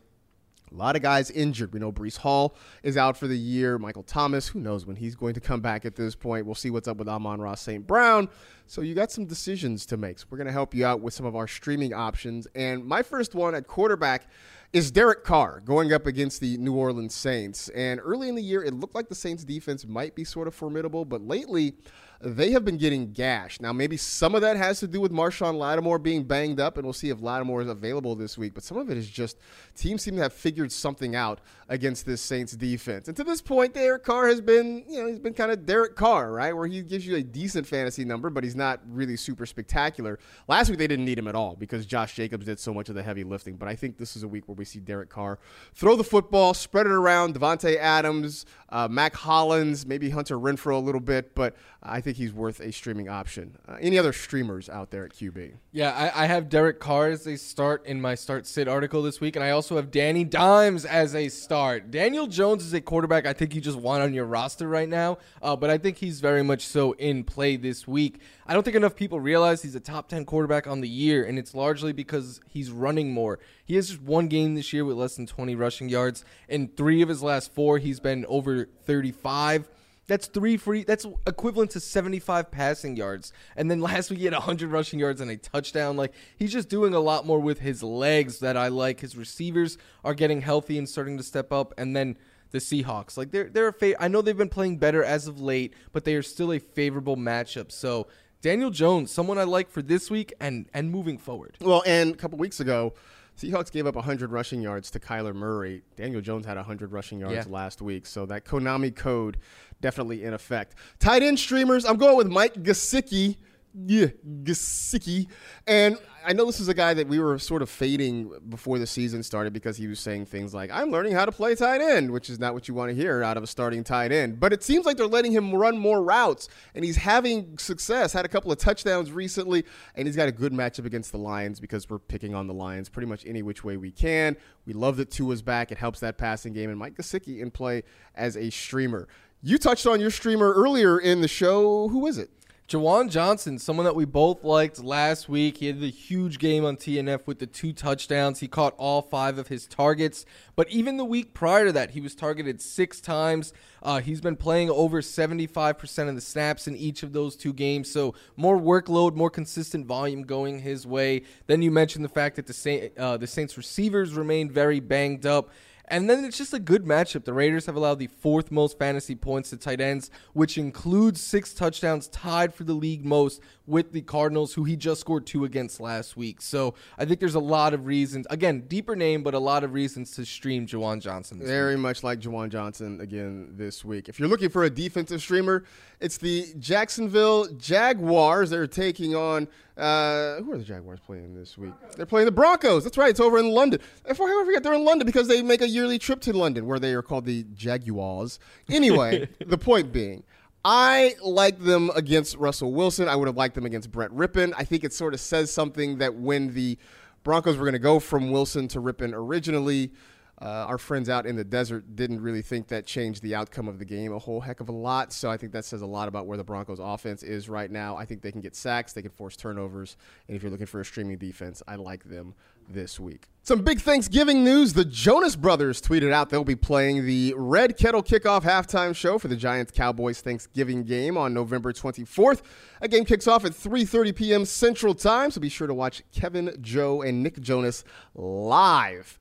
a 0.73 0.75
lot 0.75 0.97
of 0.97 1.03
guys 1.03 1.31
injured. 1.31 1.73
We 1.73 1.79
know 1.79 1.93
Breece 1.93 2.19
Hall 2.19 2.57
is 2.83 2.97
out 2.97 3.17
for 3.17 3.27
the 3.27 3.39
year. 3.39 3.79
Michael 3.79 4.03
Thomas, 4.03 4.49
who 4.49 4.59
knows 4.59 4.85
when 4.85 4.97
he's 4.97 5.15
going 5.15 5.35
to 5.35 5.41
come 5.41 5.61
back 5.61 5.85
at 5.85 5.95
this 5.95 6.15
point. 6.15 6.45
We'll 6.45 6.55
see 6.57 6.71
what's 6.71 6.89
up 6.89 6.97
with 6.97 7.09
Amon-Ra 7.09 7.55
St. 7.55 7.87
Brown. 7.87 8.29
So 8.67 8.81
you 8.81 8.95
got 8.95 9.13
some 9.13 9.27
decisions 9.27 9.87
to 9.87 9.97
make. 9.97 10.19
So 10.19 10.27
we're 10.29 10.39
going 10.39 10.49
to 10.49 10.53
help 10.53 10.75
you 10.75 10.85
out 10.85 11.01
with 11.01 11.15
some 11.15 11.25
of 11.25 11.37
our 11.37 11.47
streaming 11.47 11.95
options. 11.95 12.49
And 12.57 12.85
my 12.85 13.03
first 13.03 13.35
one 13.35 13.55
at 13.55 13.69
quarterback 13.69 14.29
is 14.73 14.91
Derek 14.91 15.23
Carr 15.23 15.61
going 15.61 15.93
up 15.93 16.07
against 16.07 16.41
the 16.41 16.57
New 16.59 16.75
Orleans 16.75 17.15
Saints. 17.15 17.69
And 17.69 18.01
early 18.03 18.29
in 18.29 18.35
the 18.35 18.43
year, 18.43 18.65
it 18.65 18.75
looked 18.75 18.97
like 18.97 19.09
the 19.09 19.15
Saints 19.15 19.45
defense 19.45 19.87
might 19.87 20.17
be 20.17 20.25
sort 20.25 20.49
of 20.49 20.55
formidable, 20.55 21.05
but 21.05 21.23
lately, 21.23 21.75
they 22.21 22.53
have 22.53 22.65
been 22.65 22.77
getting 22.77 23.13
gashed. 23.13 23.61
Now, 23.61 23.73
maybe 23.73 23.97
some 23.97 24.35
of 24.35 24.41
that 24.41 24.57
has 24.57 24.81
to 24.81 24.87
do 24.87 25.01
with 25.01 25.13
Marshon 25.13 25.59
Lattimore 25.59 25.99
being 25.99 26.25
banged 26.25 26.61
up, 26.61 26.77
and 26.77 26.85
we'll 26.85 26.93
see 26.93 27.11
if 27.11 27.21
Lattimore 27.21 27.63
is 27.63 27.69
available 27.69 28.15
this 28.15 28.39
week. 28.39 28.55
But 28.55 28.63
some 28.63 28.79
of 28.79 28.91
it 28.91 28.97
is 28.97 29.09
just 29.09 29.39
teams 29.75 30.03
seem 30.03 30.17
to 30.17 30.23
have 30.23 30.33
figured 30.33 30.73
something 30.73 31.15
out 31.15 31.41
against 31.69 32.07
this 32.07 32.21
Saints 32.21 32.53
defense. 32.53 33.09
And 33.09 33.17
to 33.17 33.25
this 33.25 33.43
point, 33.43 33.75
Derek 33.75 34.05
Carr 34.05 34.29
has 34.29 34.41
been, 34.41 34.85
you 34.89 35.03
know, 35.03 35.09
he's 35.09 35.19
been 35.19 35.35
kind 35.35 35.51
of 35.51 35.67
Derek 35.67 35.97
Carr, 35.97 36.33
right? 36.33 36.55
Where 36.55 36.67
he 36.67 36.83
gives 36.83 37.07
you 37.07 37.17
a 37.17 37.23
decent 37.23 37.67
fantasy 37.67 38.05
number, 38.05 38.31
but 38.31 38.45
he's 38.45 38.57
not 38.57 38.81
really 38.89 39.17
super 39.17 39.47
spectacular. 39.47 40.19
Last 40.49 40.71
week, 40.71 40.79
they 40.79 40.87
didn't 40.87 41.05
need 41.05 41.19
him 41.19 41.29
at 41.29 41.35
all 41.35 41.57
because 41.57 41.87
Josh 41.87 42.15
Jacobs 42.15 42.47
did 42.47 42.59
so 42.59 42.73
much 42.73 42.89
of 42.89 42.95
the 42.95 43.03
heavy 43.03 43.25
lifting. 43.25 43.57
But 43.57 43.69
I 43.69 43.75
think 43.75 43.99
this 43.99 44.17
is 44.17 44.23
a 44.23 44.29
week 44.29 44.49
where 44.49 44.55
we 44.55 44.65
see 44.65 44.81
Derek 44.81 45.11
Carr 45.11 45.39
throw 45.75 45.97
the 45.97 46.05
football, 46.05 46.55
spread 46.55 46.87
it 46.87 46.93
around. 46.93 47.35
Davante 47.35 47.77
Adams, 47.77 48.47
uh, 48.69 48.89
Mack 48.89 49.15
Hollins, 49.15 49.87
maybe 49.87 50.11
Hunter 50.11 50.39
Renfrow 50.39 50.75
a 50.75 50.79
little 50.79 51.01
bit, 51.01 51.35
but 51.35 51.55
I 51.83 52.01
think 52.01 52.17
he's 52.17 52.33
worth 52.33 52.59
a 52.61 52.73
streaming 52.73 53.09
option. 53.09 53.57
Uh, 53.69 53.77
any 53.81 53.99
other 53.99 54.13
streamers 54.13 54.69
out 54.69 54.91
there 54.91 55.05
at 55.05 55.13
QB? 55.13 55.53
Yeah, 55.71 55.93
I, 55.93 56.25
I, 56.25 56.27
have 56.27 56.49
Derek 56.49 56.81
Carr 56.81 57.11
as 57.11 57.27
a 57.27 57.37
start 57.37 57.87
in 57.87 58.01
my 58.01 58.17
start 58.17 58.47
sit 58.47 58.67
article 58.67 59.03
this 59.03 59.21
week, 59.21 59.37
and 59.37 59.45
I 59.45 59.51
also 59.51 59.77
have 59.77 59.91
Danny 59.93 60.25
Dimes 60.25 60.85
as 60.85 61.15
a 61.15 61.29
start. 61.29 61.93
Daniel 61.93 62.27
Jones 62.27 62.65
is 62.65 62.75
a 62.75 62.81
quarterback 62.81 63.25
I 63.25 63.33
think 63.33 63.55
you 63.55 63.61
just 63.61 63.79
want 63.79 64.03
on 64.03 64.13
your 64.15 64.25
roster 64.25 64.67
right 64.67 64.89
now, 64.89 65.19
uh, 65.43 65.55
but 65.55 65.71
I 65.71 65.79
think 65.79 65.99
he's 65.99 66.21
very 66.21 66.43
much 66.43 66.67
so 66.67 66.93
in 66.93 67.23
play 67.23 67.57
this 67.57 67.87
week. 67.87 68.21
I 68.47 68.55
don't 68.55 68.63
think 68.63 68.77
enough 68.77 68.97
people 68.97 69.21
realize 69.21 69.63
he's 69.63 69.75
a 69.75 69.81
top 69.81 70.09
10 70.09 70.25
quarterback 70.25 70.67
on 70.67 70.81
the 70.81 70.89
year, 70.89 71.25
and 71.25 71.39
it's 71.39 71.55
largely 71.55 71.93
because 71.93 72.41
he's 72.49 72.71
running 72.71 73.13
more. 73.13 73.39
He 73.65 73.75
has 73.75 73.89
just 73.89 74.01
one 74.01 74.29
game 74.29 74.55
this 74.55 74.73
year 74.73 74.85
with 74.85 74.97
less 74.97 75.17
than 75.17 75.27
20 75.27 75.57
rushing 75.57 75.89
yards. 75.89 76.25
In 76.49 76.69
three 76.69 77.03
of 77.03 77.09
his 77.09 77.23
last 77.23 77.53
four, 77.53 77.79
he's 77.79 77.99
been 77.99 78.25
over 78.27 78.56
35. 78.65 79.69
That's 80.09 80.29
three 80.29 80.57
free. 80.57 80.85
That's 80.85 81.05
equivalent 81.27 81.73
to 81.73 81.81
75 81.81 82.51
passing 82.51 82.97
yards. 82.97 83.33
And 83.57 83.71
then 83.71 83.81
last 83.93 84.11
week 84.11 84.21
he 84.21 84.25
had 84.25 84.35
100 84.35 84.71
rushing 84.71 84.99
yards 84.99 85.21
and 85.21 85.31
a 85.31 85.37
touchdown. 85.37 85.97
Like 85.97 86.13
he's 86.37 86.53
just 86.53 86.69
doing 86.69 86.95
a 86.95 87.01
lot 87.01 87.27
more 87.27 87.41
with 87.41 87.61
his 87.61 87.83
legs 87.83 88.39
that 88.39 88.57
I 88.57 88.69
like. 88.69 89.01
His 89.01 89.17
receivers 89.17 89.79
are 90.05 90.15
getting 90.15 90.41
healthy 90.43 90.79
and 90.79 90.89
starting 90.89 91.17
to 91.17 91.23
step 91.23 91.53
up. 91.53 91.75
And 91.77 91.95
then 91.95 92.17
the 92.53 92.59
Seahawks, 92.59 93.17
like 93.17 93.33
they're 93.33 93.49
they're 93.49 93.69
a 93.69 93.73
fa- 93.73 94.03
I 94.03 94.09
know 94.09 94.23
they've 94.23 94.37
been 94.37 94.49
playing 94.49 94.79
better 94.79 95.03
as 95.03 95.27
of 95.27 95.41
late, 95.41 95.75
but 95.93 96.05
they 96.05 96.15
are 96.15 96.23
still 96.23 96.53
a 96.53 96.61
favorable 96.61 97.17
matchup. 97.17 97.73
So 97.73 98.07
Daniel 98.41 98.71
Jones, 98.71 99.11
someone 99.11 99.39
I 99.39 99.45
like 99.45 99.69
for 99.69 99.83
this 99.83 100.11
week 100.11 100.33
and 100.41 100.69
and 100.73 100.91
moving 100.91 101.19
forward. 101.19 101.57
Well, 101.61 101.83
and 101.85 102.15
a 102.15 102.17
couple 102.17 102.39
weeks 102.39 102.61
ago. 102.61 102.95
Seahawks 103.37 103.71
gave 103.71 103.87
up 103.87 103.95
100 103.95 104.33
rushing 104.33 104.63
yards 104.63 104.91
to 104.93 105.01
Kyler 105.01 105.35
Murray. 105.35 105.83
Daniel 105.97 106.23
Jones 106.23 106.47
had 106.47 106.57
100 106.57 106.93
rushing 106.93 107.21
yards 107.21 107.35
yeah. 107.35 107.45
last 107.49 107.83
week. 107.83 108.07
So 108.07 108.25
that 108.27 108.45
Konami 108.45 108.95
code 108.95 109.37
definitely 109.81 110.25
in 110.25 110.33
effect. 110.33 110.75
Tight 110.99 111.23
end 111.23 111.39
streamers, 111.39 111.85
I'm 111.85 111.97
going 111.99 112.17
with 112.17 112.29
Mike 112.29 112.55
Gesicki. 112.55 113.37
Yeah, 113.85 114.07
Gesicki. 114.43 115.27
And 115.67 115.99
I 116.25 116.33
know 116.33 116.47
this 116.47 116.61
is 116.61 116.69
a 116.69 116.75
guy 116.75 116.95
that 116.95 117.09
we 117.09 117.19
were 117.19 117.39
sort 117.39 117.61
of 117.61 117.69
fading 117.69 118.31
before 118.49 118.79
the 118.79 118.87
season 118.87 119.23
started 119.23 119.53
because 119.53 119.77
he 119.77 119.87
was 119.87 120.01
saying 120.01 120.27
things 120.27 120.55
like, 120.55 120.71
I'm 120.73 120.91
learning 120.91 121.13
how 121.13 121.27
to 121.27 121.33
play 121.33 121.55
tight 121.55 121.83
end, 121.83 122.11
which 122.11 122.31
is 122.31 122.39
not 122.39 122.55
what 122.55 122.69
you 122.69 122.75
want 122.75 122.89
to 122.89 122.95
hear 122.95 123.23
out 123.23 123.37
of 123.37 123.43
a 123.43 123.47
starting 123.47 123.85
tight 123.85 124.13
end. 124.13 124.41
But 124.41 124.55
it 124.55 124.63
seems 124.63 124.87
like 124.87 124.97
they're 124.97 125.07
letting 125.07 125.31
him 125.31 125.55
run 125.55 125.77
more 125.77 126.03
routes, 126.03 126.49
and 126.75 126.87
he's 126.87 126.97
having 126.97 127.59
success. 127.59 128.15
Had 128.15 128.25
a 128.25 128.29
couple 128.29 128.51
of 128.51 128.57
touchdowns 128.57 129.13
recently, 129.13 129.63
and 129.95 130.09
he's 130.09 130.17
got 130.17 130.29
a 130.29 130.33
good 130.33 130.55
matchup 130.55 130.87
against 130.87 131.13
the 131.13 131.19
Lions 131.19 131.61
because 131.61 131.91
we're 131.91 131.99
picking 131.99 132.35
on 132.35 132.47
the 132.47 132.55
Lions 132.55 132.89
pretty 132.89 133.07
much 133.07 133.27
any 133.27 133.43
which 133.43 133.63
way 133.63 133.77
we 133.77 133.91
can. 133.91 134.39
We 134.65 134.73
love 134.73 134.97
that 134.97 135.11
Tua's 135.11 135.43
back. 135.43 135.71
It 135.71 135.77
helps 135.77 136.01
that 136.01 136.17
passing 136.17 136.55
game, 136.55 136.71
and 136.71 136.79
Mike 136.79 136.97
Gesicki 136.97 137.41
in 137.41 137.51
play 137.51 137.83
as 138.15 138.39
a 138.39 138.49
streamer. 138.49 139.07
You 139.43 139.59
touched 139.59 139.87
on 139.87 140.01
your 140.01 140.11
streamer 140.11 140.55
earlier 140.55 140.99
in 140.99 141.21
the 141.21 141.29
show. 141.29 141.89
Who 141.89 142.07
is 142.07 142.17
it? 142.17 142.31
Juwan 142.69 143.09
Johnson, 143.11 143.61
someone 143.61 143.85
that 143.85 143.95
we 143.95 144.05
both 144.05 144.43
liked 144.43 144.83
last 144.83 145.29
week. 145.29 145.59
He 145.59 145.69
had 145.69 145.79
the 145.79 145.89
huge 145.89 146.41
game 146.41 146.65
on 146.65 146.77
TNF 146.77 147.25
with 147.25 147.39
the 147.39 147.47
two 147.47 147.73
touchdowns. 147.73 148.41
He 148.41 148.49
caught 148.49 148.75
all 148.77 149.03
five 149.03 149.39
of 149.39 149.47
his 149.47 149.69
targets. 149.69 150.27
But 150.57 150.69
even 150.69 150.97
the 150.97 151.05
week 151.05 151.33
prior 151.33 151.67
to 151.67 151.73
that, 151.73 151.93
he 151.93 152.01
was 152.01 152.17
targeted 152.17 152.61
six 152.61 153.01
times. 153.01 153.53
Uh, 153.85 154.01
he's 154.01 154.21
been 154.21 154.35
playing 154.35 154.69
over 154.69 155.01
75% 155.01 156.09
of 156.09 156.17
the 156.17 156.21
snaps 156.21 156.67
in 156.67 156.75
each 156.75 157.05
of 157.05 157.13
those 157.13 157.37
two 157.37 157.53
games. 157.53 157.89
So 157.89 158.15
more 158.37 158.59
workload, 158.59 159.15
more 159.15 159.31
consistent 159.31 159.87
volume 159.87 160.25
going 160.25 160.59
his 160.59 160.85
way. 160.85 161.23
Then 161.47 161.63
you 161.63 161.71
mentioned 161.71 162.05
the 162.05 162.09
fact 162.09 162.35
that 162.35 162.49
the, 162.49 162.53
Saint, 162.53 162.99
uh, 162.99 163.17
the 163.17 163.29
Saints 163.29 163.57
receivers 163.57 164.15
remain 164.15 164.51
very 164.51 164.81
banged 164.81 165.25
up. 165.25 165.51
And 165.89 166.11
then 166.11 166.25
it's 166.25 166.39
just 166.39 166.53
a 166.53 166.59
good 166.59 166.85
matchup. 166.85 167.25
The 167.25 167.33
Raiders 167.33 167.67
have 167.67 167.77
allowed 167.77 167.99
the 167.99 168.09
fourth 168.09 168.51
most 168.51 168.79
fantasy 168.79 169.15
points 169.15 169.51
to 169.51 169.57
tight 169.57 169.81
ends, 169.81 170.11
which 170.33 170.59
includes 170.59 171.21
six 171.21 171.55
touchdowns, 171.55 172.09
tied 172.09 172.53
for 172.55 172.65
the 172.65 172.73
league 172.73 173.05
most 173.05 173.41
with 173.67 173.93
the 173.93 174.01
Cardinals, 174.03 174.55
who 174.55 174.65
he 174.65 174.77
just 174.77 175.01
scored 175.01 175.27
two 175.27 175.45
against 175.45 175.81
last 175.81 176.17
week. 176.17 176.41
So 176.41 176.75
I 176.99 177.05
think 177.05 177.21
there's 177.21 177.35
a 177.35 177.41
lot 177.41 177.75
of 177.75 177.87
reasons. 177.87 178.27
Again, 178.31 178.63
deeper 178.69 178.97
name, 178.97 179.23
but 179.23 179.35
a 179.35 179.39
lot 179.39 179.65
of 179.65 179.73
reasons 179.75 180.13
to 180.13 180.25
stream 180.25 180.67
Juwan 180.67 181.01
Johnson. 181.01 181.41
Very 181.45 181.75
week. 181.75 181.83
much 181.83 182.03
like 182.03 182.21
Juwan 182.21 182.51
Johnson 182.51 183.01
again 183.01 183.55
this 183.57 183.85
week. 183.85 184.09
If 184.09 184.19
you're 184.19 184.29
looking 184.29 184.51
for 184.51 184.65
a 184.65 184.71
defensive 184.71 185.21
streamer, 185.21 185.65
it's 186.01 186.19
the 186.19 186.47
Jacksonville 186.59 187.47
Jaguars. 187.55 188.51
They're 188.51 188.67
taking 188.67 189.15
on 189.15 189.49
uh, 189.77 190.37
who 190.37 190.53
are 190.53 190.59
the 190.59 190.65
Jaguars 190.65 191.01
playing 191.01 191.35
this 191.35 191.59
week? 191.59 191.73
They're 191.97 192.07
playing 192.07 192.27
the 192.27 192.33
Broncos. 192.33 192.85
That's 192.85 192.97
right. 192.97 193.11
It's 193.11 193.21
over 193.21 193.39
in 193.39 193.51
London. 193.51 193.81
If 194.07 194.21
I 194.21 194.45
forget, 194.45 194.63
they're 194.63 194.75
in 194.75 194.85
London 194.85 195.05
because 195.07 195.29
they 195.29 195.43
make 195.43 195.61
a 195.61 195.69
yearly 195.69 195.99
trip 195.99 196.21
to 196.23 196.33
London, 196.33 196.67
where 196.67 196.79
they 196.79 196.95
are 196.95 197.03
called 197.03 197.27
the 197.27 197.45
Jaguars. 197.55 198.39
Anyway, 198.71 199.29
the 199.47 199.59
point 199.59 199.93
being. 199.93 200.23
I 200.65 201.15
like 201.23 201.61
them 201.61 201.91
against 201.95 202.37
Russell 202.37 202.73
Wilson. 202.73 203.09
I 203.09 203.15
would 203.15 203.29
have 203.29 203.37
liked 203.37 203.55
them 203.55 203.67
against 203.67 203.93
Brett 203.93 204.11
Rypien. 204.11 204.53
I 204.57 204.65
think 204.65 204.83
it 204.83 204.93
sort 204.93 205.15
of 205.15 205.21
says 205.21 205.53
something 205.53 205.99
that 205.99 206.17
when 206.17 206.55
the 206.55 206.77
Broncos 207.23 207.57
were 207.57 207.65
going 207.65 207.75
to 207.75 207.79
go 207.79 208.01
from 208.01 208.31
Wilson 208.31 208.67
to 208.69 208.81
Rypien 208.81 209.13
originally, 209.13 209.93
uh, 210.41 210.67
our 210.69 210.77
friends 210.77 211.09
out 211.09 211.25
in 211.25 211.35
the 211.35 211.45
desert 211.45 211.97
didn't 211.97 212.21
really 212.21 212.43
think 212.43 212.69
that 212.69 212.85
changed 212.85 213.23
the 213.23 213.35
outcome 213.35 213.69
of 213.69 213.79
the 213.79 213.85
game 213.85 214.13
a 214.13 214.19
whole 214.19 214.41
heck 214.41 214.61
of 214.61 214.69
a 214.69 214.73
lot. 214.73 215.13
So 215.13 215.31
I 215.31 215.37
think 215.39 215.53
that 215.53 215.65
says 215.65 215.81
a 215.81 215.87
lot 215.87 216.09
about 216.09 216.27
where 216.27 216.37
the 216.37 216.45
Broncos 216.45 216.79
offense 216.79 217.23
is 217.23 217.49
right 217.49 217.71
now. 217.71 217.97
I 217.97 218.05
think 218.05 218.21
they 218.21 218.33
can 218.33 218.43
get 218.43 218.55
sacks, 218.55 218.93
they 218.93 219.03
can 219.03 219.11
force 219.11 219.37
turnovers, 219.37 219.97
and 220.29 220.37
if 220.37 220.43
you're 220.43 220.51
looking 220.51 220.67
for 220.67 220.81
a 220.81 220.85
streaming 220.85 221.17
defense, 221.17 221.63
I 221.67 221.77
like 221.77 222.05
them 222.05 222.35
this 222.69 223.01
week. 223.01 223.29
Some 223.43 223.63
big 223.63 223.81
Thanksgiving 223.81 224.43
news. 224.43 224.73
The 224.73 224.85
Jonas 224.85 225.37
Brothers 225.37 225.81
tweeted 225.81 226.13
out 226.13 226.31
they'll 226.31 226.45
be 226.45 226.57
playing 226.57 227.07
the 227.07 227.33
Red 227.37 227.77
Kettle 227.77 228.03
Kickoff 228.03 228.43
halftime 228.43 228.95
show 228.95 229.19
for 229.19 229.29
the 229.29 229.37
Giants 229.37 229.71
Cowboys 229.71 230.21
Thanksgiving 230.21 230.83
game 230.83 231.17
on 231.17 231.33
November 231.33 231.73
24th. 231.73 232.43
A 232.81 232.89
game 232.89 233.05
kicks 233.05 233.29
off 233.29 233.45
at 233.45 233.53
3:30 233.53 234.17
p.m. 234.17 234.45
Central 234.45 234.95
Time, 234.95 235.31
so 235.31 235.41
be 235.41 235.49
sure 235.49 235.69
to 235.69 235.75
watch 235.75 236.03
Kevin, 236.13 236.57
Joe, 236.61 237.03
and 237.03 237.23
Nick 237.23 237.41
Jonas 237.41 237.85
live 238.15 239.19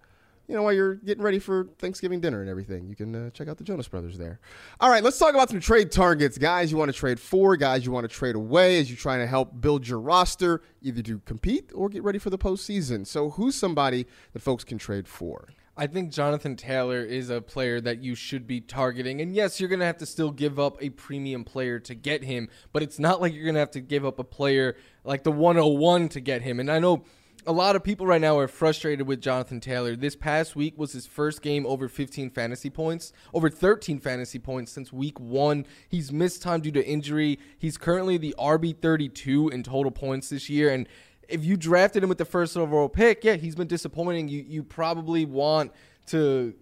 you 0.48 0.56
know, 0.56 0.64
while 0.64 0.74
you're 0.74 0.96
getting 0.96 1.24
ready 1.24 1.40
for 1.40 1.70
Thanksgiving 1.80 2.20
dinner 2.20 2.42
and 2.42 2.50
everything, 2.50 2.88
you 2.88 2.96
can 2.96 3.16
uh, 3.16 3.30
check 3.32 3.48
out 3.48 3.58
the 3.58 3.64
Jonas 3.64 3.88
Brothers 3.88 4.18
there. 4.18 4.40
All 4.80 4.90
right, 4.90 5.04
let's 5.04 5.18
talk 5.18 5.34
about 5.34 5.50
some 5.50 5.60
trade 5.60 5.92
targets. 5.92 6.38
Guys 6.38 6.72
you 6.72 6.78
want 6.78 6.90
to 6.90 6.98
trade 6.98 7.20
for, 7.20 7.56
guys 7.58 7.86
you 7.86 7.92
want 7.92 8.10
to 8.10 8.16
trade 8.16 8.36
away 8.36 8.80
as 8.80 8.90
you're 8.90 8.98
trying 8.98 9.20
to 9.20 9.28
help 9.28 9.60
build 9.60 9.88
your 9.88 10.00
roster, 10.00 10.62
either 10.82 11.02
to 11.02 11.20
compete 11.20 11.72
or 11.74 11.90
get 11.90 12.04
ready 12.04 12.20
for 12.20 12.30
the 12.30 12.38
postseason. 12.38 13.08
So, 13.08 13.32
who's 13.32 13.56
somebody 13.56 14.06
that 14.34 14.40
folks 14.40 14.64
can 14.64 14.78
trade 14.78 15.08
for? 15.08 15.50
I 15.78 15.88
think 15.88 16.12
Jonathan 16.12 16.56
Taylor 16.56 17.04
is 17.04 17.30
a 17.30 17.42
player 17.42 17.82
that 17.82 18.02
you 18.02 18.16
should 18.16 18.48
be 18.48 18.62
targeting. 18.62 19.20
And 19.20 19.36
yes, 19.36 19.60
you're 19.60 19.68
going 19.68 19.82
to 19.82 19.86
have 19.86 19.98
to 19.98 20.06
still 20.06 20.32
give 20.32 20.58
up 20.58 20.82
a 20.82 20.90
premium 20.90 21.44
player 21.44 21.80
to 21.80 21.94
get 21.94 22.24
him, 22.24 22.48
but 22.72 22.82
it's 22.82 22.98
not 22.98 23.20
like 23.20 23.34
you're 23.34 23.44
going 23.44 23.56
to 23.56 23.60
have 23.60 23.72
to 23.72 23.82
give 23.82 24.06
up 24.06 24.18
a 24.18 24.24
player 24.24 24.78
like 25.04 25.24
the 25.24 25.32
101 25.32 26.10
to 26.10 26.22
get 26.22 26.44
him. 26.44 26.62
And 26.62 26.72
I 26.72 26.80
know 26.80 27.04
a 27.48 27.52
lot 27.52 27.76
of 27.76 27.84
people 27.84 28.08
right 28.08 28.22
now 28.22 28.38
are 28.38 28.48
frustrated 28.48 29.08
with 29.08 29.22
Jonathan 29.22 29.60
Taylor. 29.60 29.96
This 29.96 30.16
past 30.16 30.56
week 30.56 30.78
was 30.78 30.94
his 30.94 31.06
first 31.06 31.42
game 31.42 31.66
over 31.66 31.88
15 31.88 32.32
fantasy 32.32 32.70
points, 32.70 33.14
over 33.34 33.50
13 33.50 34.00
fantasy 34.00 34.40
points 34.40 34.72
since 34.72 34.92
week 34.92 35.20
one. 35.20 35.66
He's 35.88 36.12
missed 36.12 36.42
time 36.42 36.62
due 36.62 36.72
to 36.72 36.86
injury. 36.86 37.40
He's 37.58 37.78
currently 37.78 38.18
the 38.18 38.36
RB 38.40 38.76
32 38.78 39.50
in 39.50 39.64
total 39.64 39.92
points 39.92 40.30
this 40.30 40.50
year, 40.50 40.72
and 40.72 40.88
if 41.28 41.44
you 41.44 41.58
drafted 41.58 42.04
him 42.04 42.10
with 42.10 42.18
the 42.18 42.26
first 42.26 42.56
overall 42.56 42.90
pick, 42.90 43.24
yeah, 43.24 43.36
he's 43.36 43.56
been 43.56 43.68
disappointing. 43.68 44.28
You 44.28 44.46
you 44.48 44.64
probably 44.64 45.26
want 45.26 45.72
to 46.08 46.54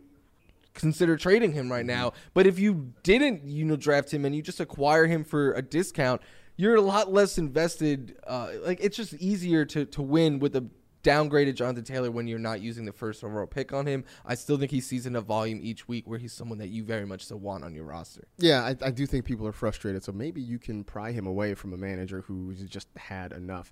consider 0.73 1.17
trading 1.17 1.51
him 1.51 1.71
right 1.71 1.86
mm-hmm. 1.86 2.01
now. 2.01 2.13
But 2.34 2.47
if 2.47 2.59
you 2.59 2.93
didn't, 3.03 3.43
you 3.43 3.65
know, 3.65 3.75
draft 3.75 4.13
him 4.13 4.25
and 4.25 4.36
you 4.36 4.41
just 4.41 4.59
acquire 4.59 5.05
him 5.05 5.23
for 5.23 5.53
a 5.53 5.61
discount, 5.61 6.21
you're 6.55 6.75
a 6.75 6.81
lot 6.81 7.11
less 7.11 7.37
invested. 7.37 8.17
Uh, 8.25 8.49
like 8.63 8.79
it's 8.81 8.97
just 8.97 9.13
easier 9.15 9.65
to 9.65 9.85
to 9.85 10.01
win 10.01 10.39
with 10.39 10.55
a 10.55 10.65
downgraded 11.03 11.55
Jonathan 11.55 11.83
Taylor 11.83 12.09
when 12.09 12.27
you're 12.27 12.39
not 12.39 12.61
using 12.61 12.85
the 12.85 12.91
first 12.91 13.23
overall 13.23 13.45
pick 13.45 13.73
on 13.73 13.85
him. 13.85 14.05
I 14.25 14.35
still 14.35 14.57
think 14.57 14.71
he 14.71 14.79
sees 14.79 15.05
enough 15.05 15.25
volume 15.25 15.59
each 15.61 15.87
week 15.87 16.07
where 16.07 16.17
he's 16.17 16.33
someone 16.33 16.57
that 16.59 16.69
you 16.69 16.83
very 16.83 17.05
much 17.05 17.25
so 17.25 17.35
want 17.35 17.63
on 17.63 17.75
your 17.75 17.83
roster. 17.83 18.23
Yeah, 18.37 18.63
I, 18.63 18.87
I 18.87 18.91
do 18.91 19.05
think 19.05 19.25
people 19.25 19.45
are 19.45 19.51
frustrated. 19.51 20.03
So 20.03 20.11
maybe 20.11 20.41
you 20.41 20.57
can 20.57 20.83
pry 20.83 21.11
him 21.11 21.27
away 21.27 21.53
from 21.55 21.73
a 21.73 21.77
manager 21.77 22.21
who's 22.21 22.61
just 22.63 22.87
had 22.95 23.33
enough. 23.33 23.71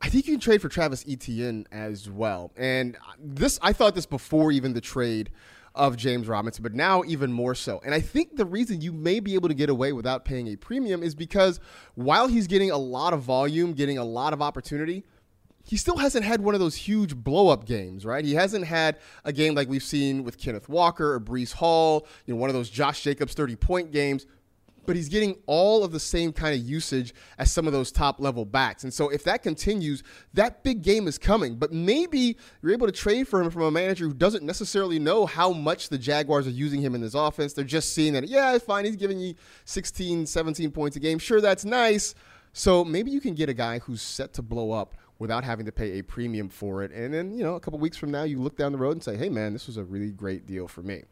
I 0.00 0.08
think 0.08 0.26
you 0.26 0.34
can 0.34 0.40
trade 0.40 0.62
for 0.62 0.68
Travis 0.68 1.04
Etienne 1.06 1.66
as 1.72 2.08
well. 2.08 2.52
And 2.56 2.96
this, 3.18 3.58
I 3.60 3.72
thought 3.72 3.94
this 3.94 4.06
before 4.06 4.50
even 4.50 4.72
the 4.72 4.80
trade 4.80 5.30
of 5.74 5.96
James 5.96 6.26
Robinson, 6.26 6.62
but 6.62 6.74
now 6.74 7.02
even 7.06 7.32
more 7.32 7.54
so. 7.54 7.80
And 7.84 7.94
I 7.94 8.00
think 8.00 8.36
the 8.36 8.44
reason 8.44 8.80
you 8.80 8.92
may 8.92 9.20
be 9.20 9.34
able 9.34 9.48
to 9.48 9.54
get 9.54 9.70
away 9.70 9.92
without 9.92 10.24
paying 10.24 10.48
a 10.48 10.56
premium 10.56 11.02
is 11.02 11.14
because 11.14 11.60
while 11.94 12.26
he's 12.26 12.46
getting 12.46 12.70
a 12.70 12.78
lot 12.78 13.12
of 13.12 13.22
volume, 13.22 13.72
getting 13.72 13.98
a 13.98 14.04
lot 14.04 14.32
of 14.32 14.42
opportunity, 14.42 15.04
he 15.62 15.76
still 15.76 15.98
hasn't 15.98 16.24
had 16.24 16.40
one 16.40 16.54
of 16.54 16.60
those 16.60 16.74
huge 16.74 17.14
blow 17.14 17.48
up 17.48 17.64
games, 17.64 18.04
right? 18.04 18.24
He 18.24 18.34
hasn't 18.34 18.64
had 18.64 18.98
a 19.24 19.32
game 19.32 19.54
like 19.54 19.68
we've 19.68 19.82
seen 19.82 20.24
with 20.24 20.38
Kenneth 20.38 20.68
Walker 20.68 21.14
or 21.14 21.20
Breece 21.20 21.52
Hall, 21.52 22.06
you 22.26 22.34
know, 22.34 22.40
one 22.40 22.50
of 22.50 22.54
those 22.54 22.70
Josh 22.70 23.02
Jacobs 23.02 23.34
30 23.34 23.56
point 23.56 23.92
games. 23.92 24.26
But 24.86 24.96
he's 24.96 25.08
getting 25.08 25.36
all 25.46 25.84
of 25.84 25.92
the 25.92 26.00
same 26.00 26.32
kind 26.32 26.54
of 26.54 26.60
usage 26.60 27.14
as 27.38 27.52
some 27.52 27.66
of 27.66 27.72
those 27.72 27.92
top 27.92 28.20
level 28.20 28.44
backs. 28.44 28.84
And 28.84 28.92
so 28.92 29.08
if 29.08 29.24
that 29.24 29.42
continues, 29.42 30.02
that 30.34 30.64
big 30.64 30.82
game 30.82 31.06
is 31.06 31.18
coming. 31.18 31.56
But 31.56 31.72
maybe 31.72 32.36
you're 32.62 32.72
able 32.72 32.86
to 32.86 32.92
trade 32.92 33.28
for 33.28 33.42
him 33.42 33.50
from 33.50 33.62
a 33.62 33.70
manager 33.70 34.06
who 34.06 34.14
doesn't 34.14 34.44
necessarily 34.44 34.98
know 34.98 35.26
how 35.26 35.52
much 35.52 35.88
the 35.88 35.98
Jaguars 35.98 36.46
are 36.46 36.50
using 36.50 36.80
him 36.80 36.94
in 36.94 37.00
this 37.00 37.14
offense. 37.14 37.52
They're 37.52 37.64
just 37.64 37.94
seeing 37.94 38.14
that, 38.14 38.26
yeah, 38.28 38.56
fine. 38.58 38.84
He's 38.84 38.96
giving 38.96 39.18
you 39.18 39.34
16, 39.64 40.26
17 40.26 40.70
points 40.70 40.96
a 40.96 41.00
game. 41.00 41.18
Sure, 41.18 41.40
that's 41.40 41.64
nice. 41.64 42.14
So 42.52 42.84
maybe 42.84 43.10
you 43.10 43.20
can 43.20 43.34
get 43.34 43.48
a 43.48 43.54
guy 43.54 43.78
who's 43.78 44.02
set 44.02 44.32
to 44.34 44.42
blow 44.42 44.72
up 44.72 44.94
without 45.18 45.44
having 45.44 45.66
to 45.66 45.72
pay 45.72 45.98
a 45.98 46.02
premium 46.02 46.48
for 46.48 46.82
it. 46.82 46.90
And 46.92 47.12
then, 47.12 47.32
you 47.32 47.44
know, 47.44 47.54
a 47.54 47.60
couple 47.60 47.78
weeks 47.78 47.96
from 47.96 48.10
now, 48.10 48.24
you 48.24 48.40
look 48.40 48.56
down 48.56 48.72
the 48.72 48.78
road 48.78 48.92
and 48.92 49.04
say, 49.04 49.16
hey, 49.16 49.28
man, 49.28 49.52
this 49.52 49.66
was 49.66 49.76
a 49.76 49.84
really 49.84 50.10
great 50.10 50.46
deal 50.46 50.66
for 50.66 50.82
me. 50.82 51.02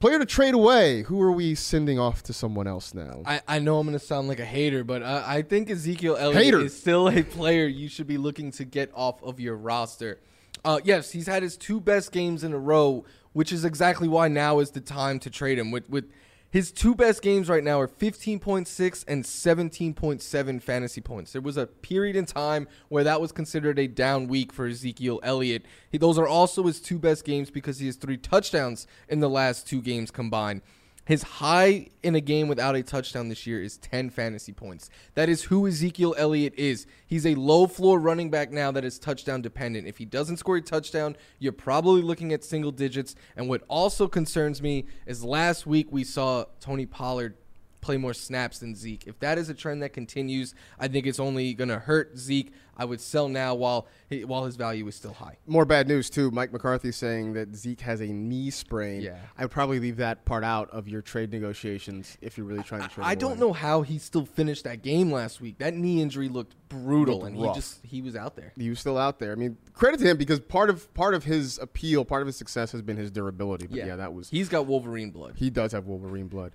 Player 0.00 0.18
to 0.18 0.26
trade 0.26 0.54
away. 0.54 1.02
Who 1.02 1.20
are 1.22 1.32
we 1.32 1.54
sending 1.54 1.98
off 1.98 2.22
to 2.24 2.32
someone 2.32 2.66
else 2.66 2.92
now? 2.92 3.22
I, 3.24 3.40
I 3.48 3.58
know 3.58 3.78
I'm 3.78 3.86
going 3.86 3.98
to 3.98 4.04
sound 4.04 4.28
like 4.28 4.40
a 4.40 4.44
hater, 4.44 4.84
but 4.84 5.02
uh, 5.02 5.22
I 5.26 5.42
think 5.42 5.70
Ezekiel 5.70 6.16
Elliott 6.18 6.44
Hater. 6.44 6.60
is 6.60 6.76
still 6.76 7.08
a 7.08 7.22
player 7.22 7.66
you 7.66 7.88
should 7.88 8.06
be 8.06 8.18
looking 8.18 8.50
to 8.52 8.64
get 8.64 8.90
off 8.94 9.22
of 9.22 9.40
your 9.40 9.56
roster. 9.56 10.20
Uh, 10.64 10.80
yes, 10.84 11.12
he's 11.12 11.26
had 11.26 11.42
his 11.42 11.56
two 11.56 11.80
best 11.80 12.12
games 12.12 12.44
in 12.44 12.52
a 12.52 12.58
row, 12.58 13.04
which 13.32 13.52
is 13.52 13.64
exactly 13.64 14.08
why 14.08 14.28
now 14.28 14.58
is 14.58 14.72
the 14.72 14.80
time 14.80 15.18
to 15.20 15.30
trade 15.30 15.58
him. 15.58 15.70
With 15.70 15.88
with 15.88 16.10
his 16.54 16.70
two 16.70 16.94
best 16.94 17.20
games 17.20 17.48
right 17.48 17.64
now 17.64 17.80
are 17.80 17.88
15.6 17.88 19.04
and 19.08 19.24
17.7 19.24 20.62
fantasy 20.62 21.00
points. 21.00 21.32
There 21.32 21.42
was 21.42 21.56
a 21.56 21.66
period 21.66 22.14
in 22.14 22.26
time 22.26 22.68
where 22.88 23.02
that 23.02 23.20
was 23.20 23.32
considered 23.32 23.76
a 23.76 23.88
down 23.88 24.28
week 24.28 24.52
for 24.52 24.68
Ezekiel 24.68 25.18
Elliott. 25.24 25.66
He, 25.90 25.98
those 25.98 26.16
are 26.16 26.28
also 26.28 26.62
his 26.62 26.80
two 26.80 27.00
best 27.00 27.24
games 27.24 27.50
because 27.50 27.80
he 27.80 27.86
has 27.86 27.96
three 27.96 28.16
touchdowns 28.16 28.86
in 29.08 29.18
the 29.18 29.28
last 29.28 29.66
two 29.66 29.82
games 29.82 30.12
combined. 30.12 30.62
His 31.06 31.22
high 31.22 31.88
in 32.02 32.14
a 32.14 32.20
game 32.20 32.48
without 32.48 32.76
a 32.76 32.82
touchdown 32.82 33.28
this 33.28 33.46
year 33.46 33.62
is 33.62 33.76
10 33.76 34.08
fantasy 34.10 34.52
points. 34.52 34.88
That 35.14 35.28
is 35.28 35.44
who 35.44 35.66
Ezekiel 35.66 36.14
Elliott 36.16 36.54
is. 36.56 36.86
He's 37.06 37.26
a 37.26 37.34
low 37.34 37.66
floor 37.66 38.00
running 38.00 38.30
back 38.30 38.50
now 38.50 38.70
that 38.72 38.84
is 38.84 38.98
touchdown 38.98 39.42
dependent. 39.42 39.86
If 39.86 39.98
he 39.98 40.06
doesn't 40.06 40.38
score 40.38 40.56
a 40.56 40.62
touchdown, 40.62 41.16
you're 41.38 41.52
probably 41.52 42.00
looking 42.00 42.32
at 42.32 42.42
single 42.42 42.72
digits. 42.72 43.14
And 43.36 43.48
what 43.48 43.62
also 43.68 44.08
concerns 44.08 44.62
me 44.62 44.86
is 45.06 45.22
last 45.22 45.66
week 45.66 45.88
we 45.90 46.04
saw 46.04 46.46
Tony 46.60 46.86
Pollard 46.86 47.36
play 47.84 47.98
more 47.98 48.14
snaps 48.14 48.60
than 48.60 48.74
Zeke. 48.74 49.06
If 49.06 49.18
that 49.20 49.36
is 49.36 49.50
a 49.50 49.54
trend 49.54 49.82
that 49.82 49.90
continues, 49.90 50.54
I 50.80 50.88
think 50.88 51.06
it's 51.06 51.20
only 51.20 51.52
going 51.52 51.68
to 51.68 51.78
hurt 51.78 52.16
Zeke. 52.16 52.52
I 52.76 52.84
would 52.84 53.00
sell 53.00 53.28
now 53.28 53.54
while 53.54 53.86
he, 54.08 54.24
while 54.24 54.46
his 54.46 54.56
value 54.56 54.86
is 54.88 54.96
still 54.96 55.12
high. 55.12 55.36
More 55.46 55.64
bad 55.64 55.86
news 55.86 56.10
too. 56.10 56.30
Mike 56.30 56.52
McCarthy 56.52 56.90
saying 56.90 57.34
that 57.34 57.54
Zeke 57.54 57.82
has 57.82 58.00
a 58.00 58.06
knee 58.06 58.50
sprain. 58.50 59.02
Yeah. 59.02 59.18
I 59.38 59.42
would 59.42 59.50
probably 59.50 59.78
leave 59.78 59.98
that 59.98 60.24
part 60.24 60.42
out 60.42 60.70
of 60.70 60.88
your 60.88 61.02
trade 61.02 61.30
negotiations 61.30 62.18
if 62.20 62.36
you're 62.36 62.46
really 62.46 62.64
trying 62.64 62.82
to 62.82 62.88
trade. 62.88 63.04
I 63.04 63.12
him 63.12 63.18
don't 63.20 63.38
know 63.38 63.52
how 63.52 63.82
he 63.82 63.98
still 63.98 64.24
finished 64.24 64.64
that 64.64 64.82
game 64.82 65.12
last 65.12 65.40
week. 65.40 65.58
That 65.58 65.74
knee 65.74 66.00
injury 66.00 66.28
looked 66.28 66.56
brutal, 66.68 67.20
Looked 67.20 67.28
and 67.28 67.36
he 67.36 67.52
just 67.54 67.84
he 67.84 68.02
was 68.02 68.16
out 68.16 68.34
there. 68.34 68.52
He 68.56 68.70
was 68.70 68.80
still 68.80 68.98
out 68.98 69.18
there. 69.18 69.32
I 69.32 69.36
mean, 69.36 69.56
credit 69.72 70.00
to 70.00 70.10
him 70.10 70.16
because 70.16 70.40
part 70.40 70.70
of 70.70 70.92
part 70.94 71.14
of 71.14 71.24
his 71.24 71.58
appeal, 71.58 72.04
part 72.04 72.22
of 72.22 72.26
his 72.26 72.36
success 72.36 72.72
has 72.72 72.82
been 72.82 72.96
his 72.96 73.10
durability. 73.10 73.66
But 73.66 73.78
yeah, 73.78 73.96
that 73.96 74.12
was 74.12 74.30
he's 74.30 74.48
got 74.48 74.66
Wolverine 74.66 75.10
blood. 75.10 75.34
He 75.36 75.50
does 75.50 75.72
have 75.72 75.86
Wolverine 75.86 76.26
blood. 76.26 76.52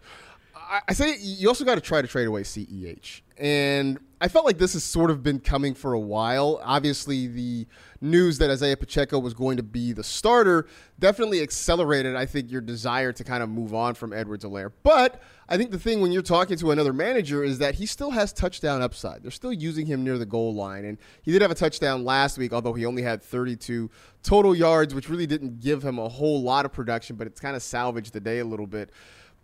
I, 0.70 0.94
say 0.94 1.18
you 1.20 1.48
also 1.48 1.66
got 1.66 1.76
to 1.76 1.82
try 1.82 2.02
to 2.02 2.08
trade 2.08 2.28
away 2.28 2.44
CEH. 2.44 3.22
And 3.38 3.98
I 4.22 4.28
felt 4.28 4.46
like 4.46 4.58
this 4.58 4.74
has 4.74 4.84
sort 4.84 5.10
of 5.10 5.24
been 5.24 5.40
coming 5.40 5.74
for 5.74 5.94
a 5.94 6.00
while. 6.00 6.60
Obviously, 6.64 7.26
the 7.26 7.66
news 8.02 8.38
that 8.38 8.52
Isaiah 8.52 8.78
Pacheco 8.78 9.18
was 9.18 9.34
going 9.34 9.58
to 9.58 9.64
be 9.64 9.94
the 9.94 10.04
starter 10.04 10.68
definitely 11.00 11.42
accelerated, 11.42 12.16
I 12.16 12.26
think, 12.26 12.52
your 12.52 12.62
desire 12.62 13.12
to 13.14 13.24
kind 13.24 13.42
of 13.42 13.50
move 13.50 13.74
on 13.74 13.96
from 13.96 14.14
Edwards-Helaire. 14.14 14.72
But 14.84 15.22
I 15.48 15.58
think 15.58 15.72
the 15.72 15.80
thing 15.80 16.02
when 16.02 16.12
you're 16.12 16.22
talking 16.22 16.58
to 16.58 16.72
another 16.72 16.94
manager 16.94 17.44
is 17.44 17.58
that 17.60 17.76
he 17.76 17.86
still 17.86 18.12
has 18.12 18.32
touchdown 18.32 18.84
upside. 18.84 19.24
They're 19.24 19.32
still 19.32 19.54
using 19.54 19.88
him 19.88 20.04
near 20.04 20.18
the 20.18 20.26
goal 20.26 20.54
line. 20.54 20.86
And 20.86 20.98
he 21.24 21.32
did 21.32 21.42
have 21.42 21.52
a 21.52 21.56
touchdown 21.56 22.04
last 22.04 22.38
week, 22.38 22.54
although 22.54 22.74
he 22.74 22.86
only 22.86 23.02
had 23.02 23.24
32 23.24 23.90
total 24.22 24.54
yards, 24.54 24.94
which 24.94 25.10
really 25.10 25.28
didn't 25.28 25.62
give 25.62 25.84
him 25.84 25.98
a 25.98 26.10
whole 26.10 26.44
lot 26.44 26.66
of 26.66 26.74
production, 26.74 27.16
but 27.16 27.26
it's 27.26 27.40
kind 27.40 27.56
of 27.56 27.64
salvaged 27.64 28.14
the 28.14 28.20
day 28.20 28.40
a 28.40 28.46
little 28.46 28.68
bit 28.68 28.92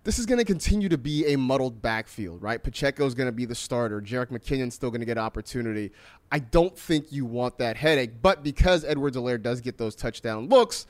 this 0.06 0.20
is 0.20 0.26
going 0.28 0.38
to 0.38 0.46
continue 0.46 0.88
to 0.88 0.98
be 0.98 1.34
a 1.34 1.36
muddled 1.36 1.82
backfield, 1.82 2.42
right? 2.42 2.64
Pacheco 2.64 3.06
is 3.06 3.16
going 3.16 3.28
to 3.28 3.34
be 3.34 3.46
the 3.46 3.56
starter. 3.56 4.00
Jerick 4.00 4.28
McKinnon's 4.28 4.76
still 4.76 4.92
going 4.92 5.02
to 5.02 5.06
get 5.06 5.18
opportunity. 5.18 5.92
I 6.32 6.40
don't 6.40 6.78
think 6.78 7.12
you 7.12 7.26
want 7.26 7.58
that 7.58 7.76
headache, 7.76 8.22
but 8.22 8.44
because 8.44 8.86
Edwards-Helaire 8.86 9.42
does 9.42 9.62
get 9.62 9.80
those 9.80 9.96
touchdown 9.96 10.48
looks, 10.48 10.86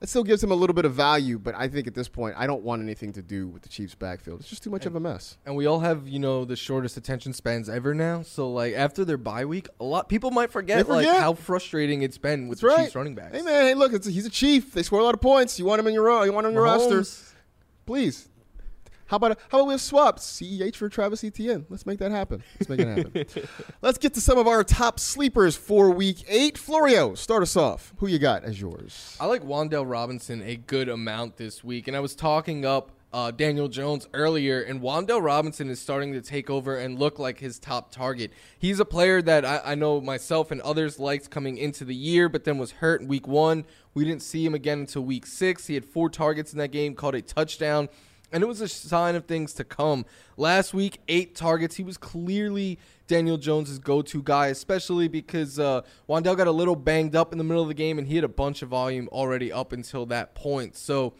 that 0.00 0.08
still 0.08 0.22
gives 0.22 0.44
him 0.44 0.50
a 0.50 0.54
little 0.54 0.74
bit 0.74 0.84
of 0.84 0.92
value. 0.92 1.38
But 1.38 1.54
I 1.56 1.66
think 1.68 1.86
at 1.86 1.94
this 1.94 2.08
point, 2.08 2.34
I 2.36 2.46
don't 2.46 2.62
want 2.62 2.82
anything 2.82 3.12
to 3.14 3.22
do 3.22 3.48
with 3.48 3.62
the 3.62 3.68
Chiefs' 3.70 3.94
backfield. 3.94 4.40
It's 4.40 4.50
just 4.50 4.62
too 4.62 4.70
much 4.70 4.86
of 4.86 4.94
a 4.94 5.00
mess. 5.00 5.38
And 5.46 5.56
we 5.56 5.66
all 5.66 5.80
have, 5.80 6.06
you 6.06 6.18
know, 6.18 6.44
the 6.44 6.54
shortest 6.54 6.96
attention 6.96 7.32
spans 7.32 7.68
ever 7.68 7.94
now. 7.94 8.22
So 8.22 8.50
like 8.50 8.74
after 8.74 9.04
their 9.04 9.16
bye 9.16 9.44
week, 9.44 9.66
a 9.80 9.84
lot 9.84 10.08
people 10.08 10.30
might 10.30 10.52
forget, 10.52 10.86
They 10.86 10.92
like 10.92 11.08
how 11.08 11.32
frustrating 11.34 12.02
it's 12.02 12.18
been 12.18 12.48
with 12.48 12.60
That's 12.60 12.74
the 12.74 12.76
right. 12.78 12.84
Chiefs 12.84 12.96
running 12.96 13.14
backs. 13.14 13.36
Hey 13.36 13.42
man, 13.42 13.64
hey 13.64 13.74
look, 13.74 13.92
it's 13.92 14.06
he's 14.06 14.26
a 14.26 14.30
Chief. 14.30 14.72
They 14.72 14.82
score 14.82 15.00
a 15.00 15.04
lot 15.04 15.14
of 15.14 15.20
points. 15.20 15.58
You 15.58 15.64
want 15.64 15.80
him 15.80 15.86
in 15.88 15.94
your 15.94 16.24
you 16.24 16.32
want 16.32 16.46
him 16.46 16.50
in 16.50 16.54
your 16.54 16.64
roster. 16.64 17.04
Please. 17.84 18.28
How 19.08 19.16
about 19.16 19.38
how 19.48 19.58
about 19.58 19.68
we 19.68 19.72
have 19.72 19.80
swapped 19.80 20.18
CEH 20.18 20.76
for 20.76 20.90
Travis 20.90 21.24
Etienne? 21.24 21.64
Let's 21.70 21.86
make 21.86 21.98
that 21.98 22.10
happen. 22.10 22.42
Let's 22.60 22.68
make 22.68 22.80
it 22.80 22.88
happen. 22.88 23.48
Let's 23.82 23.96
get 23.96 24.12
to 24.14 24.20
some 24.20 24.36
of 24.36 24.46
our 24.46 24.62
top 24.62 25.00
sleepers 25.00 25.56
for 25.56 25.90
Week 25.90 26.24
Eight. 26.28 26.58
Florio, 26.58 27.14
start 27.14 27.42
us 27.42 27.56
off. 27.56 27.94
Who 27.96 28.06
you 28.06 28.18
got 28.18 28.44
as 28.44 28.60
yours? 28.60 29.16
I 29.18 29.24
like 29.24 29.42
Wan'Dale 29.42 29.90
Robinson 29.90 30.42
a 30.42 30.56
good 30.56 30.90
amount 30.90 31.38
this 31.38 31.64
week, 31.64 31.88
and 31.88 31.96
I 31.96 32.00
was 32.00 32.14
talking 32.14 32.66
up 32.66 32.92
uh, 33.10 33.30
Daniel 33.30 33.68
Jones 33.68 34.06
earlier, 34.12 34.60
and 34.60 34.82
Wan'Dale 34.82 35.22
Robinson 35.22 35.70
is 35.70 35.80
starting 35.80 36.12
to 36.12 36.20
take 36.20 36.50
over 36.50 36.76
and 36.76 36.98
look 36.98 37.18
like 37.18 37.38
his 37.38 37.58
top 37.58 37.90
target. 37.90 38.30
He's 38.58 38.78
a 38.78 38.84
player 38.84 39.22
that 39.22 39.46
I, 39.46 39.62
I 39.64 39.74
know 39.74 40.02
myself 40.02 40.50
and 40.50 40.60
others 40.60 40.98
liked 40.98 41.30
coming 41.30 41.56
into 41.56 41.86
the 41.86 41.94
year, 41.94 42.28
but 42.28 42.44
then 42.44 42.58
was 42.58 42.72
hurt 42.72 43.00
in 43.00 43.08
week 43.08 43.26
one. 43.26 43.64
We 43.94 44.04
didn't 44.04 44.22
see 44.22 44.44
him 44.44 44.54
again 44.54 44.80
until 44.80 45.02
week 45.02 45.24
six. 45.24 45.66
He 45.66 45.72
had 45.72 45.86
four 45.86 46.10
targets 46.10 46.52
in 46.52 46.58
that 46.58 46.72
game, 46.72 46.94
called 46.94 47.14
a 47.14 47.22
touchdown. 47.22 47.88
And 48.30 48.42
it 48.42 48.46
was 48.46 48.60
a 48.60 48.68
sign 48.68 49.14
of 49.14 49.24
things 49.24 49.54
to 49.54 49.64
come. 49.64 50.04
Last 50.36 50.74
week, 50.74 51.00
eight 51.08 51.34
targets. 51.34 51.76
He 51.76 51.82
was 51.82 51.96
clearly 51.96 52.78
Daniel 53.06 53.38
Jones' 53.38 53.78
go-to 53.78 54.22
guy, 54.22 54.48
especially 54.48 55.08
because 55.08 55.58
uh, 55.58 55.80
Wan'Dale 56.08 56.36
got 56.36 56.46
a 56.46 56.52
little 56.52 56.76
banged 56.76 57.16
up 57.16 57.32
in 57.32 57.38
the 57.38 57.44
middle 57.44 57.62
of 57.62 57.68
the 57.68 57.74
game, 57.74 57.98
and 57.98 58.06
he 58.06 58.16
had 58.16 58.24
a 58.24 58.28
bunch 58.28 58.60
of 58.60 58.68
volume 58.68 59.08
already 59.10 59.50
up 59.50 59.72
until 59.72 60.04
that 60.06 60.34
point. 60.34 60.76
So 60.76 61.14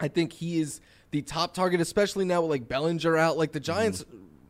I 0.00 0.08
think 0.08 0.32
he 0.32 0.60
is 0.60 0.80
the 1.10 1.20
top 1.22 1.52
target, 1.54 1.80
especially 1.80 2.24
now 2.24 2.40
with 2.40 2.50
like 2.50 2.68
Bellinger 2.68 3.16
out. 3.16 3.36
Like 3.36 3.52
the 3.52 3.60
Giants, 3.60 4.04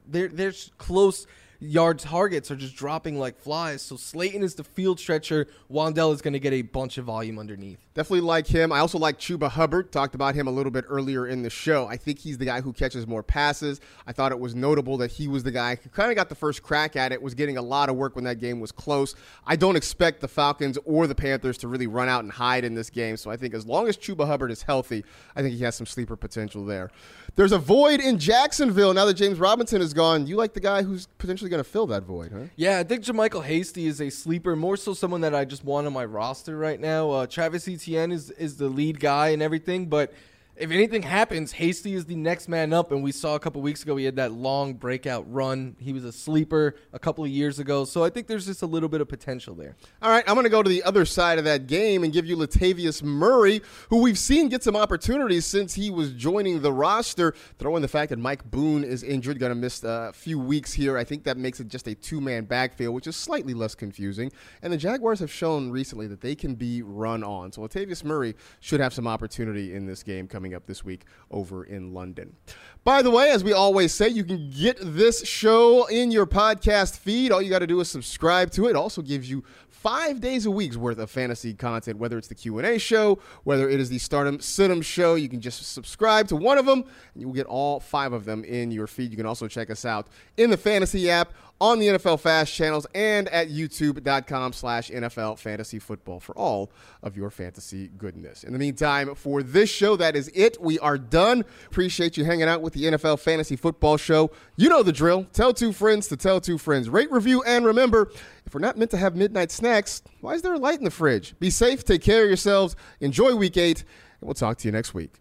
they're 0.06 0.28
they're 0.28 0.52
close 0.78 1.26
yard 1.64 1.98
targets 1.98 2.50
are 2.50 2.56
just 2.56 2.76
dropping 2.76 3.18
like 3.18 3.38
flies. 3.38 3.82
So 3.82 3.96
Slayton 3.96 4.42
is 4.42 4.54
the 4.54 4.64
field 4.64 5.00
stretcher. 5.00 5.46
Wan'Dale 5.70 6.12
is 6.12 6.22
going 6.22 6.32
to 6.32 6.40
get 6.40 6.52
a 6.52 6.62
bunch 6.62 6.98
of 6.98 7.04
volume 7.04 7.38
underneath. 7.38 7.78
Definitely 7.94 8.22
like 8.22 8.46
him. 8.46 8.72
I 8.72 8.80
also 8.80 8.98
like 8.98 9.18
Chuba 9.18 9.48
Hubbard. 9.48 9.92
Talked 9.92 10.14
about 10.14 10.34
him 10.34 10.46
a 10.46 10.50
little 10.50 10.72
bit 10.72 10.84
earlier 10.88 11.26
in 11.26 11.42
the 11.42 11.50
show. 11.50 11.86
I 11.86 11.96
think 11.96 12.18
he's 12.18 12.38
the 12.38 12.44
guy 12.44 12.60
who 12.60 12.72
catches 12.72 13.06
more 13.06 13.22
passes. 13.22 13.80
I 14.06 14.12
thought 14.12 14.32
it 14.32 14.40
was 14.40 14.54
notable 14.54 14.96
that 14.98 15.12
he 15.12 15.28
was 15.28 15.42
the 15.42 15.50
guy 15.50 15.76
who 15.76 15.88
kind 15.90 16.10
of 16.10 16.16
got 16.16 16.28
the 16.28 16.34
first 16.34 16.62
crack 16.62 16.96
at 16.96 17.12
it, 17.12 17.22
was 17.22 17.34
getting 17.34 17.56
a 17.56 17.62
lot 17.62 17.88
of 17.88 17.96
work 17.96 18.14
when 18.14 18.24
that 18.24 18.40
game 18.40 18.60
was 18.60 18.72
close. 18.72 19.14
I 19.46 19.56
don't 19.56 19.76
expect 19.76 20.20
the 20.20 20.28
Falcons 20.28 20.78
or 20.84 21.06
the 21.06 21.14
Panthers 21.14 21.58
to 21.58 21.68
really 21.68 21.86
run 21.86 22.08
out 22.08 22.24
and 22.24 22.32
hide 22.32 22.64
in 22.64 22.74
this 22.74 22.90
game. 22.90 23.16
So 23.16 23.30
I 23.30 23.36
think 23.36 23.54
as 23.54 23.66
long 23.66 23.88
as 23.88 23.96
Chuba 23.96 24.26
Hubbard 24.26 24.50
is 24.50 24.62
healthy, 24.62 25.04
I 25.34 25.42
think 25.42 25.56
he 25.56 25.64
has 25.64 25.74
some 25.74 25.86
sleeper 25.86 26.16
potential 26.16 26.64
there. 26.64 26.90
There's 27.36 27.50
a 27.50 27.58
void 27.58 27.98
in 27.98 28.18
Jacksonville 28.20 28.94
now 28.94 29.04
that 29.06 29.14
James 29.14 29.40
Robinson 29.40 29.82
is 29.82 29.92
gone. 29.92 30.28
You 30.28 30.36
like 30.36 30.54
the 30.54 30.60
guy 30.60 30.82
who's 30.82 31.06
potentially 31.18 31.50
going 31.50 31.62
to 31.62 31.68
fill 31.68 31.86
that 31.88 32.04
void, 32.04 32.30
huh? 32.32 32.44
Yeah, 32.54 32.78
I 32.78 32.84
think 32.84 33.02
JaMycal 33.02 33.44
Hasty 33.44 33.86
is 33.86 34.00
a 34.00 34.08
sleeper, 34.08 34.54
more 34.54 34.76
so 34.76 34.94
someone 34.94 35.20
that 35.22 35.34
I 35.34 35.44
just 35.44 35.64
want 35.64 35.88
on 35.88 35.92
my 35.92 36.04
roster 36.04 36.56
right 36.56 36.78
now. 36.78 37.10
Uh, 37.10 37.26
Travis 37.26 37.66
Etienne 37.66 38.12
is, 38.12 38.30
is 38.32 38.56
the 38.56 38.68
lead 38.68 39.00
guy 39.00 39.30
and 39.30 39.42
everything, 39.42 39.86
but 39.86 40.12
if 40.56 40.70
anything 40.70 41.02
happens, 41.02 41.52
Hasty 41.52 41.94
is 41.94 42.04
the 42.04 42.14
next 42.14 42.48
man 42.48 42.72
up. 42.72 42.92
And 42.92 43.02
we 43.02 43.12
saw 43.12 43.34
a 43.34 43.40
couple 43.40 43.60
weeks 43.60 43.82
ago 43.82 43.96
he 43.96 44.04
had 44.04 44.16
that 44.16 44.32
long 44.32 44.74
breakout 44.74 45.30
run. 45.32 45.74
He 45.80 45.92
was 45.92 46.04
a 46.04 46.12
sleeper 46.12 46.76
a 46.92 46.98
couple 46.98 47.24
of 47.24 47.30
years 47.30 47.58
ago. 47.58 47.84
So 47.84 48.04
I 48.04 48.10
think 48.10 48.28
there's 48.28 48.46
just 48.46 48.62
a 48.62 48.66
little 48.66 48.88
bit 48.88 49.00
of 49.00 49.08
potential 49.08 49.54
there. 49.54 49.76
All 50.00 50.10
right, 50.10 50.24
I'm 50.28 50.34
going 50.34 50.44
to 50.44 50.50
go 50.50 50.62
to 50.62 50.68
the 50.68 50.82
other 50.84 51.04
side 51.04 51.38
of 51.38 51.44
that 51.44 51.66
game 51.66 52.04
and 52.04 52.12
give 52.12 52.26
you 52.26 52.36
Latavius 52.36 53.02
Murray, 53.02 53.62
who 53.90 54.00
we've 54.00 54.18
seen 54.18 54.48
get 54.48 54.62
some 54.62 54.76
opportunities 54.76 55.44
since 55.44 55.74
he 55.74 55.90
was 55.90 56.12
joining 56.12 56.62
the 56.62 56.72
roster. 56.72 57.34
Throw 57.58 57.74
in 57.76 57.82
the 57.82 57.88
fact 57.88 58.10
that 58.10 58.18
Mike 58.18 58.48
Boone 58.50 58.84
is 58.84 59.02
injured, 59.02 59.38
going 59.38 59.50
to 59.50 59.56
miss 59.56 59.82
a 59.82 60.12
few 60.14 60.38
weeks 60.38 60.72
here. 60.72 60.96
I 60.96 61.04
think 61.04 61.24
that 61.24 61.36
makes 61.36 61.58
it 61.58 61.68
just 61.68 61.88
a 61.88 61.94
two 61.94 62.20
man 62.20 62.44
backfield, 62.44 62.94
which 62.94 63.06
is 63.06 63.16
slightly 63.16 63.54
less 63.54 63.74
confusing. 63.74 64.30
And 64.62 64.72
the 64.72 64.76
Jaguars 64.76 65.18
have 65.18 65.32
shown 65.32 65.70
recently 65.70 66.06
that 66.08 66.20
they 66.20 66.34
can 66.34 66.54
be 66.54 66.82
run 66.82 67.24
on. 67.24 67.50
So 67.50 67.62
Latavius 67.62 68.04
Murray 68.04 68.34
should 68.60 68.80
have 68.80 68.94
some 68.94 69.08
opportunity 69.08 69.74
in 69.74 69.86
this 69.86 70.02
game 70.02 70.28
coming 70.28 70.43
up 70.52 70.66
this 70.66 70.84
week 70.84 71.06
over 71.30 71.64
in 71.64 71.94
London. 71.94 72.36
By 72.82 73.00
the 73.00 73.10
way, 73.10 73.30
as 73.30 73.42
we 73.42 73.54
always 73.54 73.94
say, 73.94 74.08
you 74.08 74.24
can 74.24 74.50
get 74.50 74.76
this 74.78 75.26
show 75.26 75.86
in 75.86 76.10
your 76.10 76.26
podcast 76.26 76.98
feed. 76.98 77.32
All 77.32 77.40
you 77.40 77.48
got 77.48 77.60
to 77.60 77.66
do 77.66 77.80
is 77.80 77.88
subscribe 77.88 78.50
to 78.50 78.66
it. 78.66 78.74
it. 78.74 78.76
Also 78.76 79.02
gives 79.02 79.30
you 79.30 79.44
five 79.68 80.20
days 80.20 80.46
a 80.46 80.50
week's 80.50 80.76
worth 80.76 80.98
of 80.98 81.10
fantasy 81.10 81.54
content, 81.54 81.98
whether 81.98 82.18
it's 82.18 82.28
the 82.28 82.34
Q&A 82.34 82.78
show, 82.78 83.18
whether 83.44 83.68
it 83.68 83.80
is 83.80 83.88
the 83.88 83.98
Stardom 83.98 84.40
Sit 84.40 84.84
show. 84.84 85.14
You 85.14 85.28
can 85.28 85.40
just 85.40 85.72
subscribe 85.72 86.28
to 86.28 86.36
one 86.36 86.58
of 86.58 86.66
them, 86.66 86.84
and 87.12 87.20
you 87.20 87.26
will 87.26 87.34
get 87.34 87.46
all 87.46 87.80
five 87.80 88.12
of 88.12 88.24
them 88.24 88.44
in 88.44 88.70
your 88.70 88.86
feed. 88.86 89.10
You 89.10 89.16
can 89.16 89.26
also 89.26 89.48
check 89.48 89.70
us 89.70 89.84
out 89.84 90.08
in 90.36 90.50
the 90.50 90.56
fantasy 90.56 91.10
app 91.10 91.32
on 91.60 91.78
the 91.78 91.88
NFL 91.88 92.20
Fast 92.20 92.52
channels 92.52 92.86
and 92.94 93.28
at 93.28 93.48
youtube.com 93.48 94.52
slash 94.52 94.90
NFL 94.90 95.38
Fantasy 95.38 95.78
Football 95.78 96.20
for 96.20 96.36
all 96.36 96.70
of 97.02 97.16
your 97.16 97.30
fantasy 97.30 97.88
goodness. 97.96 98.44
In 98.44 98.52
the 98.52 98.58
meantime, 98.58 99.14
for 99.14 99.42
this 99.42 99.70
show, 99.70 99.96
that 99.96 100.16
is 100.16 100.30
it. 100.34 100.60
We 100.60 100.78
are 100.80 100.98
done. 100.98 101.44
Appreciate 101.66 102.16
you 102.16 102.24
hanging 102.24 102.48
out 102.48 102.60
with 102.60 102.72
the 102.72 102.84
NFL 102.84 103.20
Fantasy 103.20 103.56
Football 103.56 103.96
Show. 103.96 104.30
You 104.56 104.68
know 104.68 104.82
the 104.82 104.92
drill. 104.92 105.26
Tell 105.32 105.52
two 105.52 105.72
friends 105.72 106.08
to 106.08 106.16
tell 106.16 106.40
two 106.40 106.58
friends. 106.58 106.88
Rate, 106.88 107.10
review, 107.10 107.42
and 107.44 107.64
remember, 107.64 108.10
if 108.44 108.52
we're 108.54 108.60
not 108.60 108.76
meant 108.76 108.90
to 108.92 108.96
have 108.96 109.16
midnight 109.16 109.50
snacks, 109.50 110.02
why 110.20 110.34
is 110.34 110.42
there 110.42 110.54
a 110.54 110.58
light 110.58 110.78
in 110.78 110.84
the 110.84 110.90
fridge? 110.90 111.38
Be 111.38 111.50
safe, 111.50 111.84
take 111.84 112.02
care 112.02 112.22
of 112.22 112.28
yourselves, 112.28 112.76
enjoy 113.00 113.34
week 113.34 113.56
eight, 113.56 113.80
and 114.20 114.28
we'll 114.28 114.34
talk 114.34 114.58
to 114.58 114.68
you 114.68 114.72
next 114.72 114.94
week. 114.94 115.20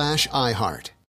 slash 0.00 0.26
iHeart. 0.28 0.99